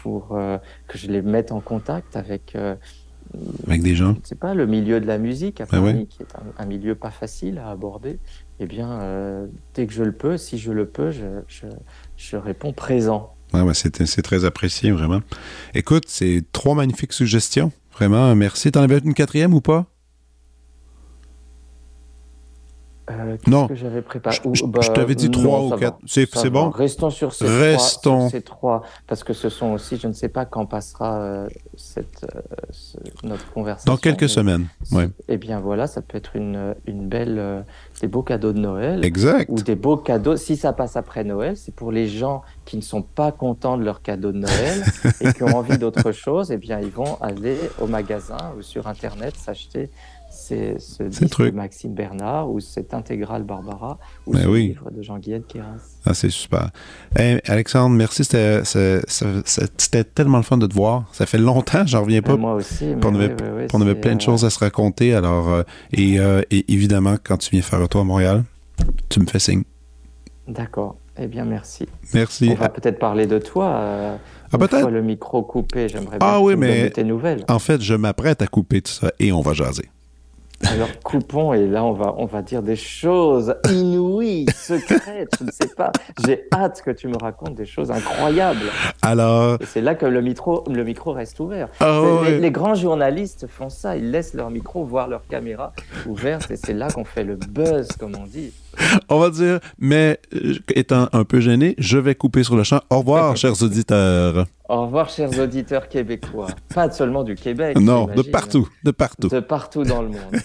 pour 0.03 0.29
que 0.29 0.99
je 0.99 1.09
les 1.09 1.23
mette 1.23 1.53
en 1.53 1.61
contact 1.61 2.17
avec 2.17 2.57
avec 3.67 3.83
des 3.83 3.95
gens 3.95 4.17
C'est 4.25 4.39
pas 4.39 4.55
le 4.55 4.67
milieu 4.67 5.01
de 5.01 5.07
la 5.07 5.19
musique 5.19 5.61
à 5.61 5.67
ah 5.71 5.81
qui 6.09 6.23
est 6.23 6.35
un, 6.59 6.65
milieu 6.67 6.95
pas 6.95 7.11
facile 7.11 7.59
à 7.59 7.71
aborder. 7.71 8.19
Eh 8.61 8.67
bien, 8.67 9.01
euh, 9.01 9.47
dès 9.75 9.87
que 9.87 9.93
je 9.93 10.03
le 10.03 10.13
peux, 10.13 10.37
si 10.37 10.59
je 10.59 10.73
le 10.73 10.87
peux, 10.87 11.11
je, 11.11 11.43
je, 11.47 11.67
je 12.17 12.37
réponds 12.37 12.73
présent. 12.73 13.35
Ouais, 13.53 13.63
ouais, 13.63 13.75
c'est 13.75 14.23
très 14.23 14.45
apprécié, 14.45 14.91
vraiment. 14.91 15.21
Écoute, 15.75 16.05
c'est 16.07 16.43
trois 16.53 16.75
magnifiques 16.75 17.13
suggestions. 17.13 17.73
Vraiment, 17.93 18.35
merci. 18.35 18.71
T'en 18.71 18.83
avais 18.83 18.99
une 18.99 19.15
quatrième 19.15 19.55
ou 19.55 19.61
pas? 19.61 19.87
Euh, 23.11 23.37
non, 23.47 23.69
que 23.69 23.75
j'avais 23.75 24.03
préparé 24.03 24.39
Je, 24.53 24.65
bah, 24.65 24.81
t'avais 24.81 25.15
dit 25.15 25.31
trois 25.31 25.63
ou 25.63 25.71
quatre. 25.71 25.99
C'est 26.07 26.51
bon. 26.51 26.71
Restons 26.71 27.11
sur 27.11 27.33
ces, 27.33 27.47
Restons. 27.47 28.11
Trois, 28.11 28.29
sur 28.29 28.31
ces 28.31 28.43
trois, 28.43 28.83
parce 29.07 29.25
que 29.25 29.33
ce 29.33 29.49
sont 29.49 29.73
aussi, 29.73 29.97
je 29.97 30.09
ne 30.09 30.13
sais 30.13 30.29
pas 30.29 30.45
quand 30.45 30.67
passera 30.67 31.19
euh, 31.21 31.49
cette, 31.77 32.27
euh, 32.35 32.41
notre 33.23 33.51
conversation. 33.53 33.93
Dans 33.93 33.99
quelques 33.99 34.29
semaines. 34.29 34.67
Ouais. 34.93 35.09
Eh 35.29 35.37
bien 35.37 35.61
voilà, 35.61 35.87
ça 35.87 36.03
peut 36.03 36.19
être 36.19 36.37
une, 36.37 36.75
une 36.87 37.09
belle, 37.09 37.65
des 38.01 38.09
beaux 38.09 38.23
cadeaux 38.23 38.53
de 38.53 38.61
Noël. 38.61 39.05
Exact. 39.05 39.49
Ou 39.51 39.63
des 39.63 39.75
beaux 39.75 39.97
cadeaux. 39.97 40.37
Si 40.37 40.57
ça 40.57 40.73
passe 40.73 40.97
après 40.97 41.25
Noël, 41.25 41.57
c'est 41.57 41.75
pour 41.75 41.93
les 41.93 42.09
gens 42.09 42.43
qui 42.65 42.77
ne 42.77 42.83
sont 42.83 43.03
pas 43.03 43.33
contents 43.33 43.79
de 43.79 43.85
leur 43.85 44.03
cadeau 44.03 44.33
de 44.33 44.39
Noël 44.39 44.85
et 45.21 45.33
qui 45.33 45.43
ont 45.43 45.57
envie 45.57 45.79
d'autre 45.79 46.13
chose. 46.13 46.51
Eh 46.51 46.59
bien, 46.59 46.81
ils 46.81 46.91
vont 46.91 47.17
aller 47.23 47.57
au 47.81 47.87
magasin 47.87 48.53
ou 48.59 48.63
sur 48.63 48.87
Internet 48.87 49.37
s'acheter 49.37 49.91
c'est 50.49 50.79
ce 50.79 51.03
disque 51.03 51.43
de 51.43 51.51
Maxime 51.51 51.95
Bernard 51.95 52.51
ou 52.51 52.61
cette 52.61 52.95
intégrale 52.95 53.43
Barbara 53.43 53.99
ou 54.27 54.35
ce 54.35 54.49
livre 54.49 54.91
de 54.91 55.03
Jean-Guillaume 55.03 55.43
Kéras. 55.43 55.99
Ah, 56.07 56.15
c'est 56.15 56.31
super. 56.31 56.71
Alexandre, 57.47 57.95
merci. 57.95 58.25
C'était 58.25 60.05
tellement 60.05 60.39
le 60.39 60.43
fun 60.43 60.57
de 60.57 60.67
te 60.67 60.75
voir. 60.75 61.05
Ça 61.13 61.27
fait 61.27 61.39
longtemps, 61.39 61.87
j'en 61.87 62.03
reviens 62.03 62.23
pas. 62.23 62.37
moi 62.37 62.55
aussi. 62.55 62.95
On 63.05 63.15
avait, 63.15 63.37
on 63.73 63.81
avait 63.81 63.95
plein 63.95 64.17
de 64.17 64.21
choses 64.21 64.45
à 64.45 64.51
se 64.51 64.59
raconter. 64.59 65.15
Alors, 65.15 65.49
euh, 65.49 65.63
euh, 65.99 66.43
et, 66.51 66.73
évidemment, 66.73 67.17
quand 67.23 67.37
tu 67.37 67.51
viens 67.51 67.63
faire 67.63 67.81
un 67.81 67.87
tour 67.87 68.01
à 68.01 68.05
Montréal, 68.05 68.45
tu 69.09 69.21
me 69.21 69.27
fais 69.27 69.39
signe. 69.39 69.65
D'accord. 70.47 70.97
Eh 71.21 71.27
bien, 71.27 71.45
merci. 71.45 71.87
Merci. 72.15 72.51
On 72.53 72.55
va 72.55 72.69
peut-être 72.69 72.99
parler 72.99 73.27
de 73.27 73.39
toi. 73.39 73.67
Euh, 73.67 74.17
ah, 74.53 74.59
peut-être. 74.59 74.89
le 74.89 75.03
micro 75.03 75.43
coupé, 75.43 75.89
j'aimerais 75.89 76.19
ah, 76.21 76.37
bien 76.37 76.39
oui, 76.39 76.57
mais 76.57 76.91
tes 76.91 77.05
nouvelles. 77.05 77.45
En 77.49 77.59
fait, 77.59 77.83
je 77.83 77.95
m'apprête 77.95 78.41
à 78.41 78.47
couper 78.47 78.81
tout 78.81 78.93
ça 78.93 79.13
et 79.19 79.33
on 79.33 79.41
va 79.41 79.53
jaser. 79.53 79.91
Alors 80.67 80.89
coupons 81.05 81.53
et 81.53 81.67
là 81.67 81.85
on 81.85 81.93
va 81.93 82.15
on 82.19 82.27
va 82.27 82.43
dire 82.43 82.63
des 82.63 82.77
choses 82.77 83.55
inouïes, 83.71 84.47
secrètes, 84.55 85.33
je 85.39 85.45
ne 85.45 85.51
sais 85.51 85.75
pas. 85.77 85.93
J'ai 86.27 86.45
hâte 86.53 86.83
que 86.85 86.91
tu 86.91 87.07
me 87.07 87.17
racontes 87.17 87.55
des 87.55 87.67
choses 87.67 87.91
incroyables. 87.91 88.67
Alors 89.03 89.59
c'est 89.65 89.81
là 89.81 89.95
que 89.95 90.07
le 90.07 90.21
micro 90.21 90.65
le 90.69 90.83
micro 90.85 91.13
reste 91.13 91.39
ouvert. 91.39 91.69
Ah 91.81 92.03
les, 92.27 92.51
grands 92.51 92.75
journalistes 92.75 93.47
font 93.47 93.69
ça, 93.69 93.97
ils 93.97 94.11
laissent 94.11 94.35
leur 94.35 94.51
micro 94.51 94.85
voir 94.85 95.09
leur 95.09 95.27
caméra 95.27 95.73
ouverte 96.07 96.51
et 96.51 96.57
c'est 96.57 96.75
là 96.75 96.91
qu'on 96.91 97.05
fait 97.05 97.25
le 97.25 97.37
buzz 97.37 97.89
comme 97.99 98.17
on 98.17 98.27
dit. 98.27 98.53
On 99.09 99.19
va 99.19 99.31
dire 99.31 99.61
mais 99.79 100.19
euh, 100.35 100.55
étant 100.75 101.09
un 101.13 101.25
peu 101.25 101.41
gêné, 101.41 101.77
je 101.79 101.99
vais 101.99 102.15
couper 102.15 102.43
sur 102.43 102.57
le 102.57 102.65
champ. 102.65 102.81
Au 102.91 102.99
revoir 102.99 103.37
chers 103.37 103.63
auditeurs. 103.63 104.47
Au 104.69 104.83
revoir, 104.83 105.09
chers 105.09 105.39
auditeurs 105.39 105.89
québécois. 105.89 106.49
Pas 106.75 106.91
seulement 106.91 107.25
du 107.25 107.35
Québec. 107.35 107.79
Non, 107.79 108.05
de 108.05 108.21
partout, 108.21 108.69
de 108.85 108.91
partout. 108.91 109.29
De 109.29 109.41
partout 109.41 109.83
dans 109.83 110.03
le 110.03 110.09
monde. 110.09 110.37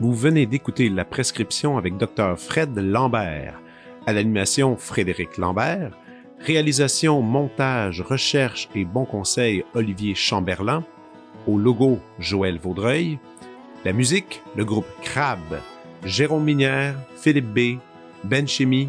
Vous 0.00 0.14
venez 0.14 0.46
d'écouter 0.46 0.88
La 0.88 1.04
prescription 1.04 1.76
avec 1.76 1.98
Dr. 1.98 2.38
Fred 2.38 2.78
Lambert. 2.78 3.60
À 4.06 4.14
l'animation, 4.14 4.78
Frédéric 4.78 5.36
Lambert. 5.36 5.92
Réalisation, 6.40 7.20
montage, 7.20 8.00
recherche 8.00 8.70
et 8.74 8.86
bon 8.86 9.04
conseil, 9.04 9.64
Olivier 9.74 10.14
Chamberlain. 10.14 10.82
Au 11.46 11.58
logo, 11.58 11.98
Joël 12.18 12.58
Vaudreuil. 12.58 13.18
La 13.84 13.92
musique, 13.92 14.42
le 14.56 14.64
groupe 14.64 14.86
Crab. 15.02 15.60
Jérôme 16.04 16.44
Minière, 16.44 16.94
Philippe 17.16 17.52
B., 17.52 17.78
Ben 18.24 18.48
Chimie, 18.48 18.88